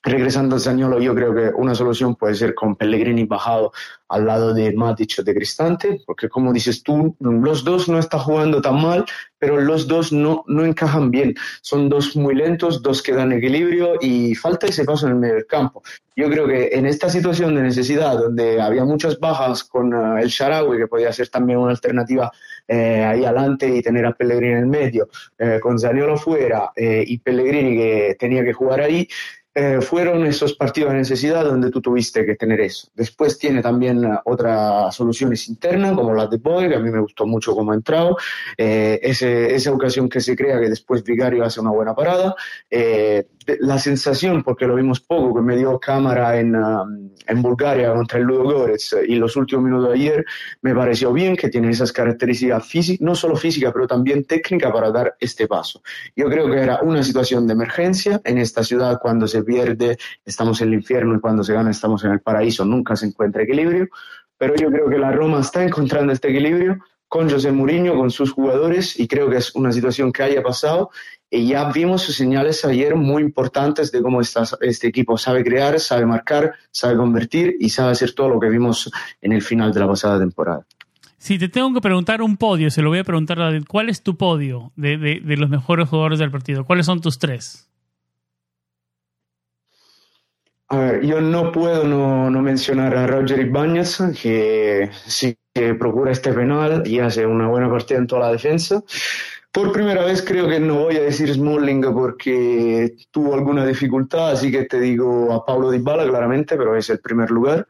regresando 0.02 0.56
a 0.56 0.60
Zagnolo, 0.60 1.00
yo 1.00 1.14
creo 1.14 1.34
que 1.34 1.50
una 1.54 1.74
solución 1.74 2.14
puede 2.16 2.34
ser 2.34 2.54
con 2.54 2.76
Pellegrini 2.76 3.24
bajado 3.24 3.72
al 4.08 4.26
lado 4.26 4.54
de 4.54 4.72
Matic 4.72 5.18
o 5.18 5.22
de 5.22 5.34
Cristante, 5.34 6.00
porque 6.06 6.28
como 6.28 6.52
dices 6.52 6.82
tú, 6.82 7.16
los 7.20 7.64
dos 7.64 7.88
no 7.88 7.98
están 7.98 8.20
jugando 8.20 8.60
tan 8.62 8.80
mal, 8.80 9.04
pero 9.38 9.60
los 9.60 9.86
dos 9.86 10.12
no, 10.12 10.44
no 10.46 10.64
encajan 10.64 11.10
bien. 11.10 11.34
Son 11.60 11.88
dos 11.88 12.16
muy 12.16 12.34
lentos, 12.34 12.82
dos 12.82 13.02
que 13.02 13.12
dan 13.12 13.32
equilibrio 13.32 13.94
y 14.00 14.34
falta 14.34 14.66
ese 14.66 14.84
paso 14.84 15.06
en 15.06 15.12
el 15.12 15.18
medio 15.18 15.34
del 15.34 15.46
campo. 15.46 15.82
Yo 16.16 16.28
creo 16.28 16.48
que 16.48 16.70
en 16.72 16.84
esta 16.86 17.08
situación 17.08 17.54
de 17.54 17.62
necesidad, 17.62 18.18
donde 18.18 18.60
había 18.60 18.84
muchas 18.84 19.20
bajas 19.20 19.62
con 19.62 19.92
eh, 19.94 20.22
el 20.22 20.28
Sharawi, 20.28 20.76
que 20.76 20.88
podía 20.88 21.12
ser 21.12 21.28
también 21.28 21.60
una 21.60 21.70
alternativa 21.70 22.32
eh, 22.66 23.04
ahí 23.04 23.24
adelante 23.24 23.68
y 23.68 23.82
tener 23.82 24.04
a 24.04 24.12
Pellegrini 24.12 24.54
en 24.54 24.58
el 24.58 24.66
medio, 24.66 25.08
eh, 25.38 25.60
con 25.62 25.78
Zaniolo 25.78 26.16
fuera 26.16 26.72
y 26.76 27.18
Pellegrini 27.18 27.76
que 27.76 28.16
tenía 28.18 28.42
que 28.42 28.52
jugar 28.52 28.80
ahí, 28.80 29.08
eh, 29.54 29.80
fueron 29.80 30.24
esos 30.26 30.54
partidos 30.54 30.92
de 30.92 30.98
necesidad 30.98 31.44
donde 31.44 31.70
tú 31.70 31.80
tuviste 31.80 32.24
que 32.24 32.36
tener 32.36 32.60
eso. 32.60 32.88
Después 32.94 33.38
tiene 33.38 33.60
también 33.60 34.04
eh, 34.04 34.18
otras 34.24 34.94
soluciones 34.94 35.48
internas, 35.48 35.94
como 35.94 36.14
la 36.14 36.26
de 36.26 36.36
Boy, 36.36 36.68
que 36.68 36.76
a 36.76 36.80
mí 36.80 36.90
me 36.90 37.00
gustó 37.00 37.26
mucho 37.26 37.54
cómo 37.54 37.72
ha 37.72 37.74
entrado. 37.74 38.16
Eh, 38.56 39.00
esa 39.02 39.72
ocasión 39.72 40.08
que 40.08 40.20
se 40.20 40.36
crea 40.36 40.60
que 40.60 40.68
después 40.68 41.02
Vigario 41.02 41.44
hace 41.44 41.60
una 41.60 41.70
buena 41.70 41.94
parada. 41.94 42.36
La 43.60 43.78
sensación, 43.78 44.42
porque 44.42 44.66
lo 44.66 44.74
vimos 44.74 45.00
poco, 45.00 45.34
que 45.34 45.40
me 45.40 45.56
dio 45.56 45.78
cámara 45.78 46.38
en, 46.38 46.54
um, 46.54 47.10
en 47.26 47.42
Bulgaria 47.42 47.92
contra 47.94 48.18
el 48.18 48.24
Ludo 48.24 48.44
Goretz 48.44 48.94
y 49.06 49.14
los 49.16 49.36
últimos 49.36 49.64
minutos 49.64 49.88
de 49.88 49.94
ayer, 49.94 50.26
me 50.62 50.74
pareció 50.74 51.12
bien 51.12 51.36
que 51.36 51.48
tiene 51.48 51.70
esas 51.70 51.92
características 51.92 52.66
físicas, 52.66 53.00
no 53.00 53.14
solo 53.14 53.36
físicas, 53.36 53.72
pero 53.72 53.86
también 53.86 54.24
técnicas 54.24 54.72
para 54.72 54.90
dar 54.90 55.16
este 55.20 55.46
paso. 55.46 55.82
Yo 56.14 56.26
creo 56.26 56.50
que 56.50 56.58
era 56.58 56.80
una 56.82 57.02
situación 57.02 57.46
de 57.46 57.54
emergencia 57.54 58.20
en 58.24 58.38
esta 58.38 58.62
ciudad 58.62 58.98
cuando 59.00 59.26
se 59.26 59.42
pierde, 59.42 59.98
estamos 60.24 60.60
en 60.60 60.68
el 60.68 60.74
infierno 60.74 61.16
y 61.16 61.20
cuando 61.20 61.42
se 61.42 61.54
gana 61.54 61.70
estamos 61.70 62.04
en 62.04 62.12
el 62.12 62.20
paraíso, 62.20 62.64
nunca 62.64 62.96
se 62.96 63.06
encuentra 63.06 63.42
equilibrio, 63.42 63.88
pero 64.36 64.54
yo 64.54 64.70
creo 64.70 64.88
que 64.88 64.98
la 64.98 65.12
Roma 65.12 65.40
está 65.40 65.64
encontrando 65.64 66.12
este 66.12 66.28
equilibrio 66.28 66.78
con 67.08 67.28
José 67.28 67.50
Mourinho, 67.52 67.96
con 67.96 68.10
sus 68.10 68.32
jugadores, 68.32 68.98
y 69.00 69.08
creo 69.08 69.28
que 69.30 69.38
es 69.38 69.54
una 69.54 69.72
situación 69.72 70.12
que 70.12 70.22
haya 70.22 70.42
pasado. 70.42 70.90
Y 71.30 71.48
ya 71.48 71.70
vimos 71.70 72.02
señales 72.02 72.64
ayer 72.64 72.94
muy 72.94 73.22
importantes 73.22 73.92
de 73.92 74.00
cómo 74.00 74.20
este 74.20 74.86
equipo 74.86 75.18
sabe 75.18 75.44
crear, 75.44 75.78
sabe 75.80 76.06
marcar, 76.06 76.54
sabe 76.70 76.96
convertir 76.96 77.56
y 77.60 77.68
sabe 77.70 77.92
hacer 77.92 78.12
todo 78.12 78.28
lo 78.28 78.40
que 78.40 78.48
vimos 78.48 78.90
en 79.20 79.32
el 79.32 79.42
final 79.42 79.72
de 79.72 79.80
la 79.80 79.88
pasada 79.88 80.18
temporada. 80.18 80.64
Si 81.18 81.38
te 81.38 81.48
tengo 81.48 81.74
que 81.74 81.80
preguntar 81.80 82.22
un 82.22 82.36
podio, 82.36 82.70
se 82.70 82.80
lo 82.80 82.90
voy 82.90 83.00
a 83.00 83.04
preguntar 83.04 83.40
a 83.40 83.46
David, 83.46 83.64
¿cuál 83.68 83.88
es 83.88 84.02
tu 84.02 84.16
podio 84.16 84.72
de, 84.76 84.96
de 84.96 85.36
los 85.36 85.50
mejores 85.50 85.88
jugadores 85.88 86.18
del 86.18 86.30
partido? 86.30 86.64
¿Cuáles 86.64 86.86
son 86.86 87.00
tus 87.00 87.18
tres? 87.18 87.68
A 90.70 90.76
ver, 90.76 91.06
yo 91.06 91.20
no 91.20 91.50
puedo 91.50 91.84
no, 91.84 92.28
no 92.30 92.42
mencionar 92.42 92.94
a 92.94 93.06
Roger 93.06 93.40
Ibáñez, 93.40 93.98
que 94.20 94.90
sí 95.06 95.34
que 95.58 95.74
procura 95.74 96.12
este 96.12 96.32
penal 96.32 96.86
y 96.86 97.00
hace 97.00 97.26
una 97.26 97.48
buena 97.48 97.68
partida 97.68 97.98
en 97.98 98.06
toda 98.06 98.26
la 98.26 98.32
defensa. 98.32 98.82
Por 99.50 99.72
primera 99.72 100.04
vez 100.04 100.22
creo 100.22 100.46
que 100.46 100.60
no 100.60 100.84
voy 100.84 100.96
a 100.96 101.02
decir 101.02 101.32
Smalling 101.32 101.80
porque 101.92 102.94
tuvo 103.10 103.34
alguna 103.34 103.66
dificultad, 103.66 104.30
así 104.30 104.52
que 104.52 104.64
te 104.64 104.78
digo 104.78 105.32
a 105.32 105.44
Pablo 105.44 105.70
Dybala 105.70 106.06
claramente, 106.06 106.56
pero 106.56 106.76
es 106.76 106.90
el 106.90 107.00
primer 107.00 107.30
lugar. 107.30 107.66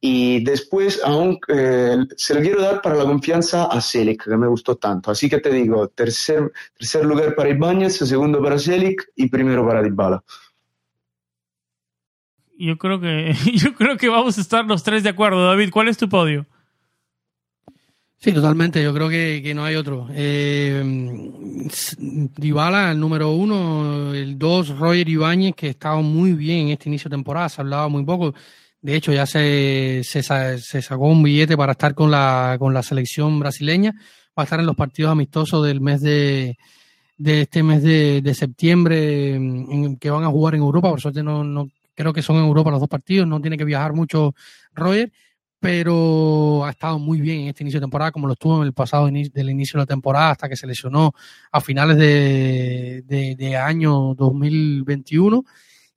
Y 0.00 0.44
después 0.44 1.00
aún 1.02 1.40
eh, 1.48 1.96
se 2.16 2.34
lo 2.34 2.42
quiero 2.42 2.60
dar 2.60 2.80
para 2.82 2.96
la 2.96 3.04
confianza 3.04 3.64
a 3.64 3.80
Selic, 3.80 4.24
que 4.24 4.36
me 4.36 4.46
gustó 4.46 4.76
tanto. 4.76 5.10
Así 5.10 5.28
que 5.28 5.38
te 5.38 5.50
digo, 5.50 5.88
tercer, 5.88 6.52
tercer 6.78 7.04
lugar 7.04 7.34
para 7.34 7.48
Ibáñez, 7.48 7.96
segundo 7.96 8.40
para 8.42 8.58
Selic 8.58 9.10
y 9.16 9.28
primero 9.28 9.66
para 9.66 9.82
Dybala 9.82 10.22
yo 12.62 12.78
creo 12.78 13.00
que 13.00 13.34
yo 13.54 13.74
creo 13.74 13.96
que 13.96 14.08
vamos 14.08 14.38
a 14.38 14.40
estar 14.40 14.64
los 14.64 14.82
tres 14.82 15.02
de 15.02 15.10
acuerdo. 15.10 15.44
David, 15.44 15.70
¿cuál 15.70 15.88
es 15.88 15.98
tu 15.98 16.08
podio? 16.08 16.46
Sí, 18.22 18.32
totalmente. 18.32 18.80
Yo 18.80 18.94
creo 18.94 19.08
que, 19.08 19.52
no 19.52 19.64
hay 19.64 19.74
otro. 19.74 20.06
Eh, 20.12 20.80
Dybala, 21.98 22.92
el 22.92 23.00
número 23.00 23.32
uno, 23.32 24.14
el 24.14 24.38
dos, 24.38 24.68
Roger 24.78 25.08
Ibáñez, 25.08 25.56
que 25.56 25.76
ha 25.80 25.96
muy 25.96 26.34
bien 26.34 26.66
en 26.66 26.68
este 26.68 26.88
inicio 26.88 27.08
de 27.08 27.16
temporada. 27.16 27.48
Se 27.48 27.60
ha 27.60 27.64
hablado 27.64 27.90
muy 27.90 28.04
poco 28.04 28.32
De 28.80 28.94
hecho, 28.94 29.12
ya 29.12 29.26
se, 29.26 30.02
se, 30.04 30.22
se, 30.22 30.82
sacó 30.82 31.08
un 31.08 31.24
billete 31.24 31.56
para 31.56 31.72
estar 31.72 31.96
con 31.96 32.12
la, 32.12 32.54
con 32.60 32.72
la 32.72 32.84
selección 32.84 33.40
brasileña. 33.40 33.92
Va 34.38 34.42
a 34.42 34.44
estar 34.44 34.60
en 34.60 34.66
los 34.66 34.76
partidos 34.76 35.10
amistosos 35.10 35.66
del 35.66 35.80
mes 35.80 36.00
de, 36.00 36.56
de 37.18 37.40
este 37.42 37.64
mes 37.64 37.82
de, 37.82 38.20
de 38.22 38.34
septiembre 38.34 39.34
en, 39.34 39.96
que 39.96 40.10
van 40.10 40.22
a 40.22 40.28
jugar 40.28 40.54
en 40.54 40.60
Europa. 40.60 40.90
Por 40.90 41.00
suerte 41.00 41.24
no, 41.24 41.42
no 41.42 41.70
creo 41.96 42.12
que 42.12 42.22
son 42.22 42.36
en 42.36 42.44
Europa 42.44 42.70
los 42.70 42.78
dos 42.78 42.88
partidos. 42.88 43.26
No 43.26 43.40
tiene 43.40 43.58
que 43.58 43.64
viajar 43.64 43.94
mucho 43.94 44.32
Roger, 44.74 45.10
pero 45.62 46.64
ha 46.64 46.70
estado 46.70 46.98
muy 46.98 47.20
bien 47.20 47.42
en 47.42 47.48
este 47.48 47.62
inicio 47.62 47.78
de 47.78 47.84
temporada, 47.84 48.10
como 48.10 48.26
lo 48.26 48.32
estuvo 48.32 48.60
en 48.60 48.66
el 48.66 48.72
pasado 48.72 49.06
del 49.06 49.48
inicio 49.48 49.78
de 49.78 49.82
la 49.82 49.86
temporada 49.86 50.32
hasta 50.32 50.48
que 50.48 50.56
se 50.56 50.66
lesionó 50.66 51.14
a 51.52 51.60
finales 51.60 51.96
de, 51.96 53.04
de, 53.06 53.36
de 53.36 53.56
año 53.56 54.12
2021 54.16 55.44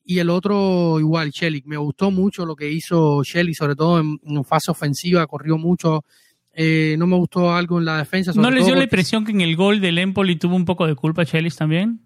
y 0.06 0.20
el 0.20 0.30
otro 0.30 1.00
igual, 1.00 1.32
Shelly. 1.32 1.64
Me 1.66 1.78
gustó 1.78 2.12
mucho 2.12 2.46
lo 2.46 2.56
que 2.56 2.72
hizo 2.72 3.24
Shelly, 3.24 3.56
sobre 3.56 3.76
todo 3.76 4.00
en, 4.00 4.44
fase 4.46 4.70
ofensiva, 4.70 5.26
corrió 5.26 5.58
mucho. 5.58 6.06
Eh, 6.54 6.96
no 7.00 7.08
me 7.08 7.16
gustó 7.16 7.52
algo 7.52 7.80
en 7.80 7.86
la 7.86 7.98
defensa. 7.98 8.32
¿No 8.36 8.52
les 8.52 8.68
dio 8.68 8.76
la 8.76 8.84
impresión 8.84 9.26
que 9.26 9.32
en 9.32 9.42
el 9.42 9.56
gol 9.56 9.82
del 9.82 9.98
Empoli 9.98 10.36
tuvo 10.36 10.56
un 10.56 10.66
poco 10.66 10.86
de 10.86 10.94
culpa 10.94 11.24
Shelly 11.24 11.50
también? 11.50 12.02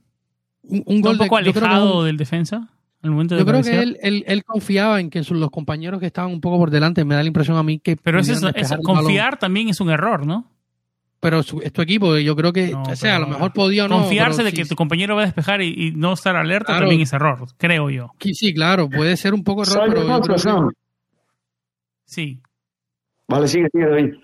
Un, 0.63 1.01
gol 1.01 1.13
un 1.13 1.17
poco 1.17 1.35
alejado 1.35 2.05
del 2.05 2.15
defensa? 2.15 2.69
Al 3.01 3.11
momento 3.11 3.35
de 3.35 3.41
yo 3.41 3.45
creo 3.45 3.61
que 3.61 3.81
él, 3.81 3.97
él, 4.01 4.23
él, 4.27 4.43
confiaba 4.43 4.99
en 4.99 5.09
que 5.09 5.21
los 5.21 5.51
compañeros 5.51 5.99
que 5.99 6.05
estaban 6.05 6.31
un 6.31 6.41
poco 6.41 6.57
por 6.57 6.69
delante, 6.69 7.05
me 7.05 7.15
da 7.15 7.21
la 7.21 7.27
impresión 7.27 7.55
a 7.57 7.63
mí 7.63 7.79
que... 7.79 7.95
Pero 7.95 8.19
eso, 8.19 8.49
es, 8.49 8.75
confiar 8.83 9.39
también 9.39 9.69
es 9.69 9.79
un 9.79 9.89
error, 9.89 10.25
¿no? 10.25 10.51
pero 11.19 11.39
es 11.39 11.73
tu 11.73 11.81
equipo, 11.81 12.17
yo 12.17 12.35
creo 12.35 12.53
que, 12.53 12.73
o 12.73 12.95
sea, 12.95 13.17
a 13.17 13.19
lo 13.19 13.27
mejor 13.27 13.51
podía 13.51 13.85
o 13.85 13.87
no. 13.87 13.99
Confiarse 13.99 14.41
de 14.41 14.53
que 14.53 14.65
tu 14.65 14.75
compañero 14.75 15.15
va 15.15 15.23
a 15.23 15.25
despejar 15.25 15.61
y, 15.61 15.91
no 15.91 16.13
estar 16.13 16.35
alerta 16.35 16.77
también 16.79 17.01
es 17.01 17.11
error, 17.11 17.45
creo 17.57 17.89
yo. 17.89 18.11
Sí, 18.19 18.53
claro, 18.53 18.89
puede 18.89 19.17
ser 19.17 19.33
un 19.33 19.43
poco 19.43 19.63
error, 19.63 20.21
pero 20.21 20.69
Sí. 22.05 22.41
Vale, 23.27 23.47
sigue, 23.47 23.67
sigue, 23.71 24.17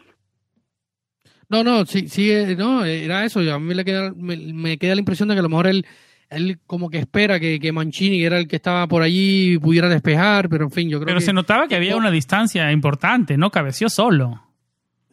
No, 1.50 1.64
no, 1.64 1.86
sí, 1.86 2.08
sigue, 2.08 2.56
no, 2.56 2.84
era 2.84 3.24
eso. 3.26 3.40
A 3.42 3.60
mí 3.60 3.76
me 3.76 3.86
queda, 3.86 4.12
me, 4.16 4.78
queda 4.80 4.96
la 4.96 5.00
impresión 5.00 5.30
de 5.30 5.36
que 5.36 5.40
a 5.40 5.44
lo 5.44 5.50
mejor 5.50 5.68
él, 5.68 5.86
él 6.30 6.60
como 6.66 6.90
que 6.90 7.00
espera 7.00 7.40
que, 7.40 7.60
que 7.60 7.72
Mancini, 7.72 8.20
que 8.20 8.26
era 8.26 8.40
el 8.40 8.48
que 8.48 8.56
estaba 8.56 8.88
por 8.88 9.02
allí, 9.02 9.58
pudiera 9.60 9.90
despejar, 9.90 10.50
pero 10.50 10.66
en 10.66 10.72
fin, 10.72 10.90
yo 10.90 11.00
creo 11.00 11.08
pero 11.08 11.20
que. 11.20 11.26
se 11.26 11.34
notaba 11.34 11.68
que 11.68 11.76
había 11.76 11.96
una 11.96 12.12
distancia 12.12 12.72
importante, 12.72 13.38
¿no? 13.38 13.52
Cabeció 13.52 13.90
solo. 13.90 14.42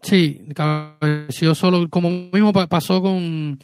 Sí, 0.02 0.46
cabeció 0.54 1.54
solo, 1.54 1.88
como 1.88 2.10
mismo 2.10 2.52
pasó 2.52 3.00
con, 3.00 3.58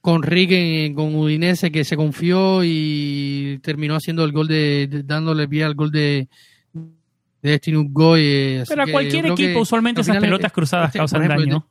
con 0.00 0.22
Rick 0.22 0.94
con 0.94 1.14
Udinese, 1.14 1.72
que 1.72 1.84
se 1.84 1.96
confió 1.96 2.62
y 2.62 3.58
terminó 3.62 3.96
haciendo 3.96 4.24
el 4.24 4.32
gol 4.32 4.46
de, 4.46 5.02
dándole 5.04 5.46
vía 5.46 5.66
al 5.66 5.74
gol 5.74 5.90
de, 5.90 6.28
de 6.74 7.50
Destiny 7.50 7.86
Goy. 7.90 8.22
Eh, 8.22 8.64
Pero 8.68 8.82
a 8.82 8.86
cualquier 8.86 9.26
equipo 9.26 9.60
usualmente 9.60 10.02
esas 10.02 10.18
pelotas 10.18 10.52
cruzadas 10.52 10.88
este, 10.88 10.98
causan 10.98 11.26
daño. 11.26 11.66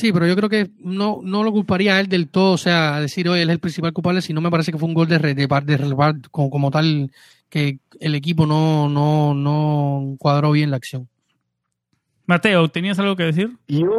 Sí, 0.00 0.14
pero 0.14 0.26
yo 0.26 0.34
creo 0.34 0.48
que 0.48 0.70
no, 0.78 1.20
no 1.22 1.44
lo 1.44 1.52
culparía 1.52 1.96
a 1.96 2.00
él 2.00 2.08
del 2.08 2.28
todo, 2.28 2.52
o 2.52 2.56
sea, 2.56 3.00
decir, 3.00 3.28
oye, 3.28 3.42
él 3.42 3.50
es 3.50 3.52
el 3.52 3.60
principal 3.60 3.92
culpable, 3.92 4.22
si 4.22 4.32
no 4.32 4.40
me 4.40 4.50
parece 4.50 4.72
que 4.72 4.78
fue 4.78 4.88
un 4.88 4.94
gol 4.94 5.06
de, 5.06 5.18
de, 5.18 5.34
de, 5.34 6.20
como, 6.30 6.48
como 6.48 6.70
tal 6.70 7.10
que 7.50 7.80
el 8.00 8.14
equipo 8.14 8.46
no, 8.46 8.88
no, 8.88 9.34
no 9.34 10.16
cuadró 10.18 10.52
bien 10.52 10.70
la 10.70 10.78
acción. 10.78 11.06
Mateo, 12.24 12.70
¿tenías 12.70 12.98
algo 12.98 13.14
que 13.14 13.24
decir? 13.24 13.50
Yo, 13.68 13.98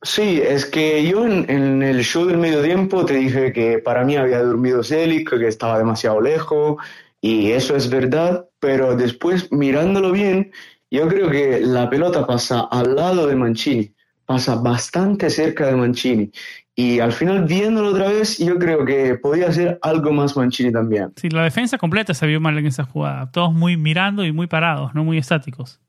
sí, 0.00 0.40
es 0.42 0.64
que 0.64 1.06
yo 1.06 1.26
en, 1.26 1.82
el 1.82 2.02
show 2.02 2.24
del 2.24 2.38
medio 2.38 2.62
tiempo 2.62 3.04
te 3.04 3.16
dije 3.16 3.52
que 3.52 3.80
para 3.80 4.06
mí 4.06 4.16
había 4.16 4.42
dormido 4.42 4.82
Celic, 4.82 5.38
que 5.38 5.48
estaba 5.48 5.76
demasiado 5.76 6.18
lejos, 6.22 6.82
y 7.20 7.50
eso 7.50 7.76
es 7.76 7.90
verdad, 7.90 8.48
pero 8.58 8.96
después 8.96 9.52
mirándolo 9.52 10.12
bien, 10.12 10.50
yo 10.90 11.06
creo 11.08 11.30
que 11.30 11.60
la 11.60 11.90
pelota 11.90 12.26
pasa 12.26 12.68
al 12.70 12.96
lado 12.96 13.26
de 13.26 13.36
Mancini, 13.36 13.93
pasa 14.26 14.56
bastante 14.56 15.30
cerca 15.30 15.66
de 15.66 15.76
Mancini. 15.76 16.30
Y 16.76 16.98
al 16.98 17.12
final, 17.12 17.44
viéndolo 17.44 17.90
otra 17.90 18.08
vez, 18.08 18.38
yo 18.38 18.58
creo 18.58 18.84
que 18.84 19.14
podía 19.14 19.52
ser 19.52 19.78
algo 19.82 20.12
más 20.12 20.36
Mancini 20.36 20.72
también. 20.72 21.12
Sí, 21.16 21.28
la 21.28 21.44
defensa 21.44 21.78
completa 21.78 22.14
se 22.14 22.26
vio 22.26 22.40
mal 22.40 22.58
en 22.58 22.66
esa 22.66 22.84
jugada. 22.84 23.30
Todos 23.30 23.52
muy 23.52 23.76
mirando 23.76 24.24
y 24.24 24.32
muy 24.32 24.48
parados, 24.48 24.94
no 24.94 25.04
muy 25.04 25.18
estáticos. 25.18 25.80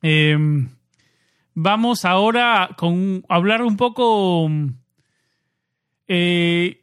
Em, 0.00 0.68
vamos 1.54 2.04
ahora 2.04 2.70
con 2.76 3.24
hablar 3.28 3.62
un 3.62 3.76
poco 3.76 4.50
eh, 6.08 6.82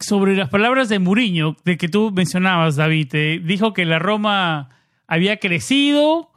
sobre 0.00 0.34
las 0.36 0.48
palabras 0.48 0.88
de 0.88 0.98
Muriño, 0.98 1.56
de 1.64 1.76
que 1.76 1.88
tú 1.88 2.10
mencionabas, 2.10 2.76
David. 2.76 3.14
Eh, 3.14 3.40
dijo 3.44 3.72
que 3.72 3.84
la 3.84 3.98
Roma 3.98 4.70
había 5.06 5.38
crecido, 5.38 6.31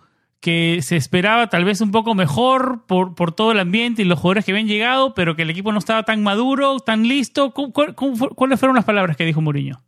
que 0.46 0.84
se 0.84 0.96
esperaba 0.96 1.50
tal 1.50 1.66
vez 1.66 1.82
un 1.82 1.90
poco 1.90 2.14
mejor 2.14 2.86
por, 2.86 3.16
por, 3.16 3.32
todo 3.32 3.52
el 3.52 3.58
ambiente 3.58 4.04
y 4.04 4.06
los 4.06 4.20
jugadores 4.20 4.46
que 4.46 4.52
habían 4.52 4.68
llegado, 4.68 5.16
pero 5.16 5.36
que 5.36 5.42
el 5.42 5.50
equipo 5.50 5.72
no 5.72 5.80
estaba 5.80 6.04
tan 6.04 6.22
maduro, 6.22 6.80
tan 6.80 7.08
listo. 7.08 7.50
cuáles 7.50 8.60
fueron 8.60 8.76
las 8.76 8.86
palabras 8.86 9.18
que 9.18 9.26
dijo 9.26 9.42
Mourinho? 9.42 9.82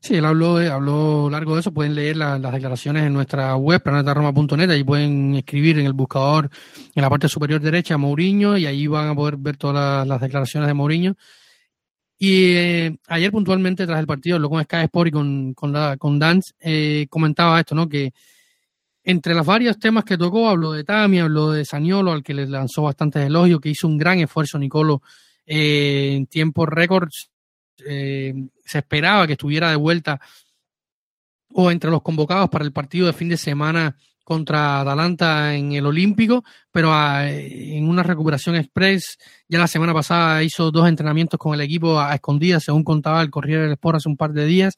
Sí, 0.00 0.16
él 0.16 0.24
habló, 0.24 0.56
habló 0.56 1.30
largo 1.30 1.54
de 1.54 1.60
eso. 1.60 1.72
Pueden 1.72 1.94
leer 1.94 2.16
las 2.16 2.52
declaraciones 2.52 3.04
en 3.04 3.12
nuestra 3.12 3.54
web, 3.54 3.80
planetaroma.net. 3.80 4.72
y 4.72 4.82
pueden 4.82 5.36
escribir 5.36 5.78
en 5.78 5.86
el 5.86 5.92
buscador 5.92 6.50
en 6.96 7.02
la 7.02 7.08
parte 7.08 7.28
superior 7.28 7.60
derecha 7.60 7.96
Mourinho 7.96 8.56
y 8.56 8.66
ahí 8.66 8.88
van 8.88 9.10
a 9.10 9.14
poder 9.14 9.36
ver 9.36 9.56
todas 9.56 10.04
las, 10.04 10.20
declaraciones 10.20 10.66
de 10.66 10.74
Mourinho. 10.74 11.14
Y 12.22 12.54
eh, 12.54 12.98
ayer 13.08 13.32
puntualmente 13.32 13.86
tras 13.86 13.98
el 13.98 14.06
partido, 14.06 14.38
lo 14.38 14.50
con 14.50 14.62
Sky 14.62 14.82
Sport 14.84 15.08
y 15.08 15.10
con, 15.10 15.54
con, 15.54 15.74
con 15.96 16.18
Dance, 16.18 16.52
eh, 16.60 17.06
comentaba 17.08 17.58
esto, 17.58 17.74
¿no? 17.74 17.88
Que 17.88 18.12
entre 19.02 19.34
los 19.34 19.46
varios 19.46 19.78
temas 19.78 20.04
que 20.04 20.18
tocó, 20.18 20.46
habló 20.46 20.72
de 20.72 20.84
Tami, 20.84 21.18
habló 21.18 21.52
de 21.52 21.64
Saniolo, 21.64 22.12
al 22.12 22.22
que 22.22 22.34
le 22.34 22.46
lanzó 22.46 22.82
bastantes 22.82 23.24
elogios, 23.24 23.58
que 23.58 23.70
hizo 23.70 23.88
un 23.88 23.96
gran 23.96 24.18
esfuerzo 24.18 24.58
Nicolo 24.58 25.00
eh, 25.46 26.12
en 26.14 26.26
tiempos 26.26 26.68
récords. 26.68 27.30
se 27.78 28.78
esperaba 28.78 29.26
que 29.26 29.32
estuviera 29.32 29.70
de 29.70 29.76
vuelta 29.76 30.20
o 31.54 31.70
entre 31.70 31.90
los 31.90 32.02
convocados 32.02 32.50
para 32.50 32.66
el 32.66 32.72
partido 32.72 33.06
de 33.06 33.14
fin 33.14 33.30
de 33.30 33.38
semana 33.38 33.96
contra 34.30 34.82
Atalanta 34.82 35.56
en 35.56 35.72
el 35.72 35.86
Olímpico, 35.86 36.44
pero 36.70 36.92
ah, 36.92 37.28
en 37.28 37.88
una 37.88 38.04
recuperación 38.04 38.54
express. 38.54 39.18
Ya 39.48 39.58
la 39.58 39.66
semana 39.66 39.92
pasada 39.92 40.44
hizo 40.44 40.70
dos 40.70 40.88
entrenamientos 40.88 41.36
con 41.36 41.52
el 41.52 41.60
equipo 41.60 41.98
a, 41.98 42.14
escondidas, 42.14 42.62
según 42.62 42.84
contaba 42.84 43.22
el 43.22 43.30
Corriere 43.30 43.64
del 43.64 43.72
Sport 43.72 43.96
hace 43.96 44.08
un 44.08 44.16
par 44.16 44.32
de 44.32 44.46
días. 44.46 44.76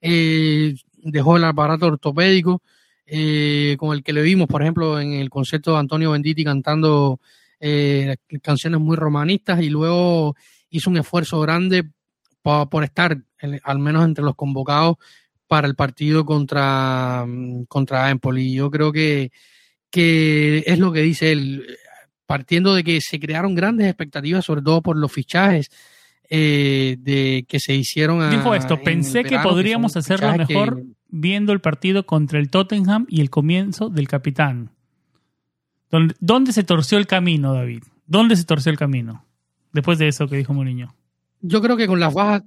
Eh, 0.00 0.74
dejó 1.02 1.36
el 1.36 1.44
aparato 1.44 1.84
ortopédico 1.84 2.62
eh, 3.04 3.76
con 3.78 3.94
el 3.94 4.02
que 4.02 4.14
le 4.14 4.22
vimos, 4.22 4.48
por 4.48 4.62
ejemplo, 4.62 4.98
en 4.98 5.12
el 5.12 5.28
concierto 5.28 5.72
de 5.72 5.80
Antonio 5.80 6.12
Venditti 6.12 6.42
cantando 6.42 7.20
eh, 7.60 8.16
canciones 8.40 8.80
muy 8.80 8.96
romanistas 8.96 9.60
y 9.60 9.68
luego 9.68 10.34
hizo 10.70 10.88
un 10.88 10.96
esfuerzo 10.96 11.42
grande 11.42 11.90
por 12.40 12.84
estar, 12.84 13.18
al 13.64 13.78
menos 13.80 14.02
entre 14.02 14.24
los 14.24 14.34
convocados, 14.34 14.96
para 15.54 15.68
el 15.68 15.76
partido 15.76 16.26
contra, 16.26 17.24
contra 17.68 18.10
Empoli. 18.10 18.54
Yo 18.54 18.72
creo 18.72 18.90
que, 18.90 19.30
que 19.88 20.64
es 20.66 20.80
lo 20.80 20.90
que 20.90 21.00
dice 21.00 21.30
él, 21.30 21.64
partiendo 22.26 22.74
de 22.74 22.82
que 22.82 23.00
se 23.00 23.20
crearon 23.20 23.54
grandes 23.54 23.86
expectativas, 23.86 24.44
sobre 24.44 24.62
todo 24.62 24.82
por 24.82 24.96
los 24.96 25.12
fichajes 25.12 25.70
eh, 26.28 26.96
de 26.98 27.44
que 27.46 27.60
se 27.60 27.72
hicieron. 27.72 28.28
Dijo 28.30 28.52
esto, 28.56 28.82
pensé 28.82 29.22
que 29.22 29.38
podríamos 29.38 29.96
hacerlo 29.96 30.36
mejor 30.36 30.82
viendo 31.06 31.52
el 31.52 31.60
partido 31.60 32.04
contra 32.04 32.40
el 32.40 32.50
Tottenham 32.50 33.06
y 33.08 33.20
el 33.20 33.30
comienzo 33.30 33.90
del 33.90 34.08
capitán. 34.08 34.72
¿Dónde, 35.88 36.16
¿Dónde 36.18 36.52
se 36.52 36.64
torció 36.64 36.98
el 36.98 37.06
camino, 37.06 37.54
David? 37.54 37.84
¿Dónde 38.08 38.34
se 38.34 38.42
torció 38.42 38.72
el 38.72 38.78
camino? 38.78 39.24
Después 39.72 40.00
de 40.00 40.08
eso 40.08 40.26
que 40.26 40.36
dijo 40.36 40.52
Mourinho. 40.52 40.96
Yo 41.42 41.62
creo 41.62 41.76
que 41.76 41.86
con 41.86 42.00
las 42.00 42.12
bajas 42.12 42.42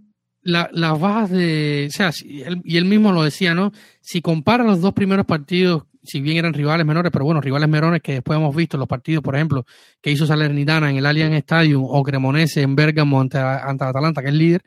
las 0.48 1.00
bajas 1.00 1.30
de. 1.30 1.88
O 1.90 1.92
sea, 1.92 2.12
y 2.24 2.78
él 2.78 2.86
mismo 2.86 3.12
lo 3.12 3.24
decía, 3.24 3.54
¿no? 3.54 3.72
Si 4.02 4.22
compara 4.22 4.64
los 4.64 4.82
dos 4.82 4.94
primeros 4.94 5.26
partidos, 5.26 5.84
si 6.08 6.22
bien 6.22 6.38
eran 6.38 6.54
rivales 6.54 6.86
menores, 6.86 7.12
pero 7.12 7.26
bueno, 7.26 7.42
rivales 7.42 7.68
menores 7.68 8.02
que 8.02 8.14
después 8.14 8.38
hemos 8.38 8.56
visto 8.56 8.78
los 8.78 8.88
partidos, 8.88 9.24
por 9.24 9.36
ejemplo, 9.36 9.66
que 10.02 10.12
hizo 10.12 10.26
Salernitana 10.26 10.90
en 10.90 10.98
el 10.98 11.06
Allianz 11.06 11.36
Stadium 11.36 11.84
o 11.86 12.02
Cremonese 12.04 12.62
en 12.62 12.76
Bergamo 12.76 13.20
ante, 13.20 13.38
ante 13.38 13.84
Atalanta, 13.84 14.22
que 14.22 14.30
es 14.30 14.34
líder, 14.34 14.62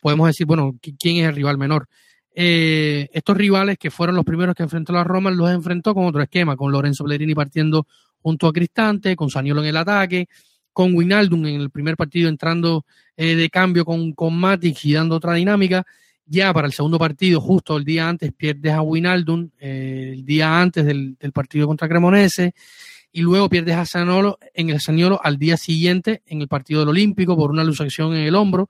podemos 0.00 0.26
decir, 0.26 0.46
bueno, 0.46 0.74
¿quién 0.80 1.18
es 1.18 1.28
el 1.28 1.34
rival 1.34 1.58
menor? 1.58 1.86
Eh, 2.34 3.08
estos 3.12 3.36
rivales 3.36 3.76
que 3.78 3.90
fueron 3.90 4.16
los 4.16 4.24
primeros 4.24 4.54
que 4.54 4.62
enfrentó 4.62 4.92
la 4.92 5.04
Roma, 5.04 5.30
los 5.30 5.50
enfrentó 5.50 5.94
con 5.94 6.06
otro 6.06 6.22
esquema, 6.22 6.56
con 6.56 6.72
Lorenzo 6.72 7.04
Pellegrini 7.04 7.34
partiendo 7.34 7.86
junto 8.22 8.46
a 8.46 8.52
Cristante, 8.52 9.14
con 9.16 9.28
Saniolo 9.28 9.60
en 9.60 9.68
el 9.68 9.76
ataque, 9.76 10.28
con 10.72 10.94
Winaldum 10.94 11.46
en 11.46 11.60
el 11.60 11.70
primer 11.70 11.96
partido 11.96 12.28
entrando 12.28 12.84
eh, 13.16 13.34
de 13.34 13.50
cambio 13.50 13.84
con, 13.84 14.12
con 14.12 14.36
Matic 14.36 14.84
y 14.84 14.92
dando 14.94 15.16
otra 15.16 15.34
dinámica. 15.34 15.84
Ya 16.24 16.52
para 16.52 16.66
el 16.66 16.72
segundo 16.72 16.98
partido, 16.98 17.40
justo 17.40 17.76
el 17.76 17.84
día 17.84 18.08
antes, 18.08 18.32
pierdes 18.32 18.72
a 18.72 18.80
Winaldum, 18.80 19.50
eh, 19.58 20.12
el 20.14 20.24
día 20.24 20.60
antes 20.60 20.84
del, 20.84 21.16
partido 21.32 21.66
contra 21.66 21.88
Cremonese. 21.88 22.54
y 23.12 23.20
luego 23.20 23.48
pierdes 23.48 23.76
a 23.76 23.84
Saniolo 23.84 24.38
en 24.54 24.70
el 24.70 24.80
Saniolo 24.80 25.20
al 25.22 25.36
día 25.36 25.56
siguiente 25.56 26.22
en 26.26 26.40
el 26.40 26.48
partido 26.48 26.80
del 26.80 26.90
Olímpico 26.90 27.36
por 27.36 27.50
una 27.50 27.64
luxación 27.64 28.14
en 28.14 28.26
el 28.26 28.34
hombro. 28.34 28.64
O 28.64 28.68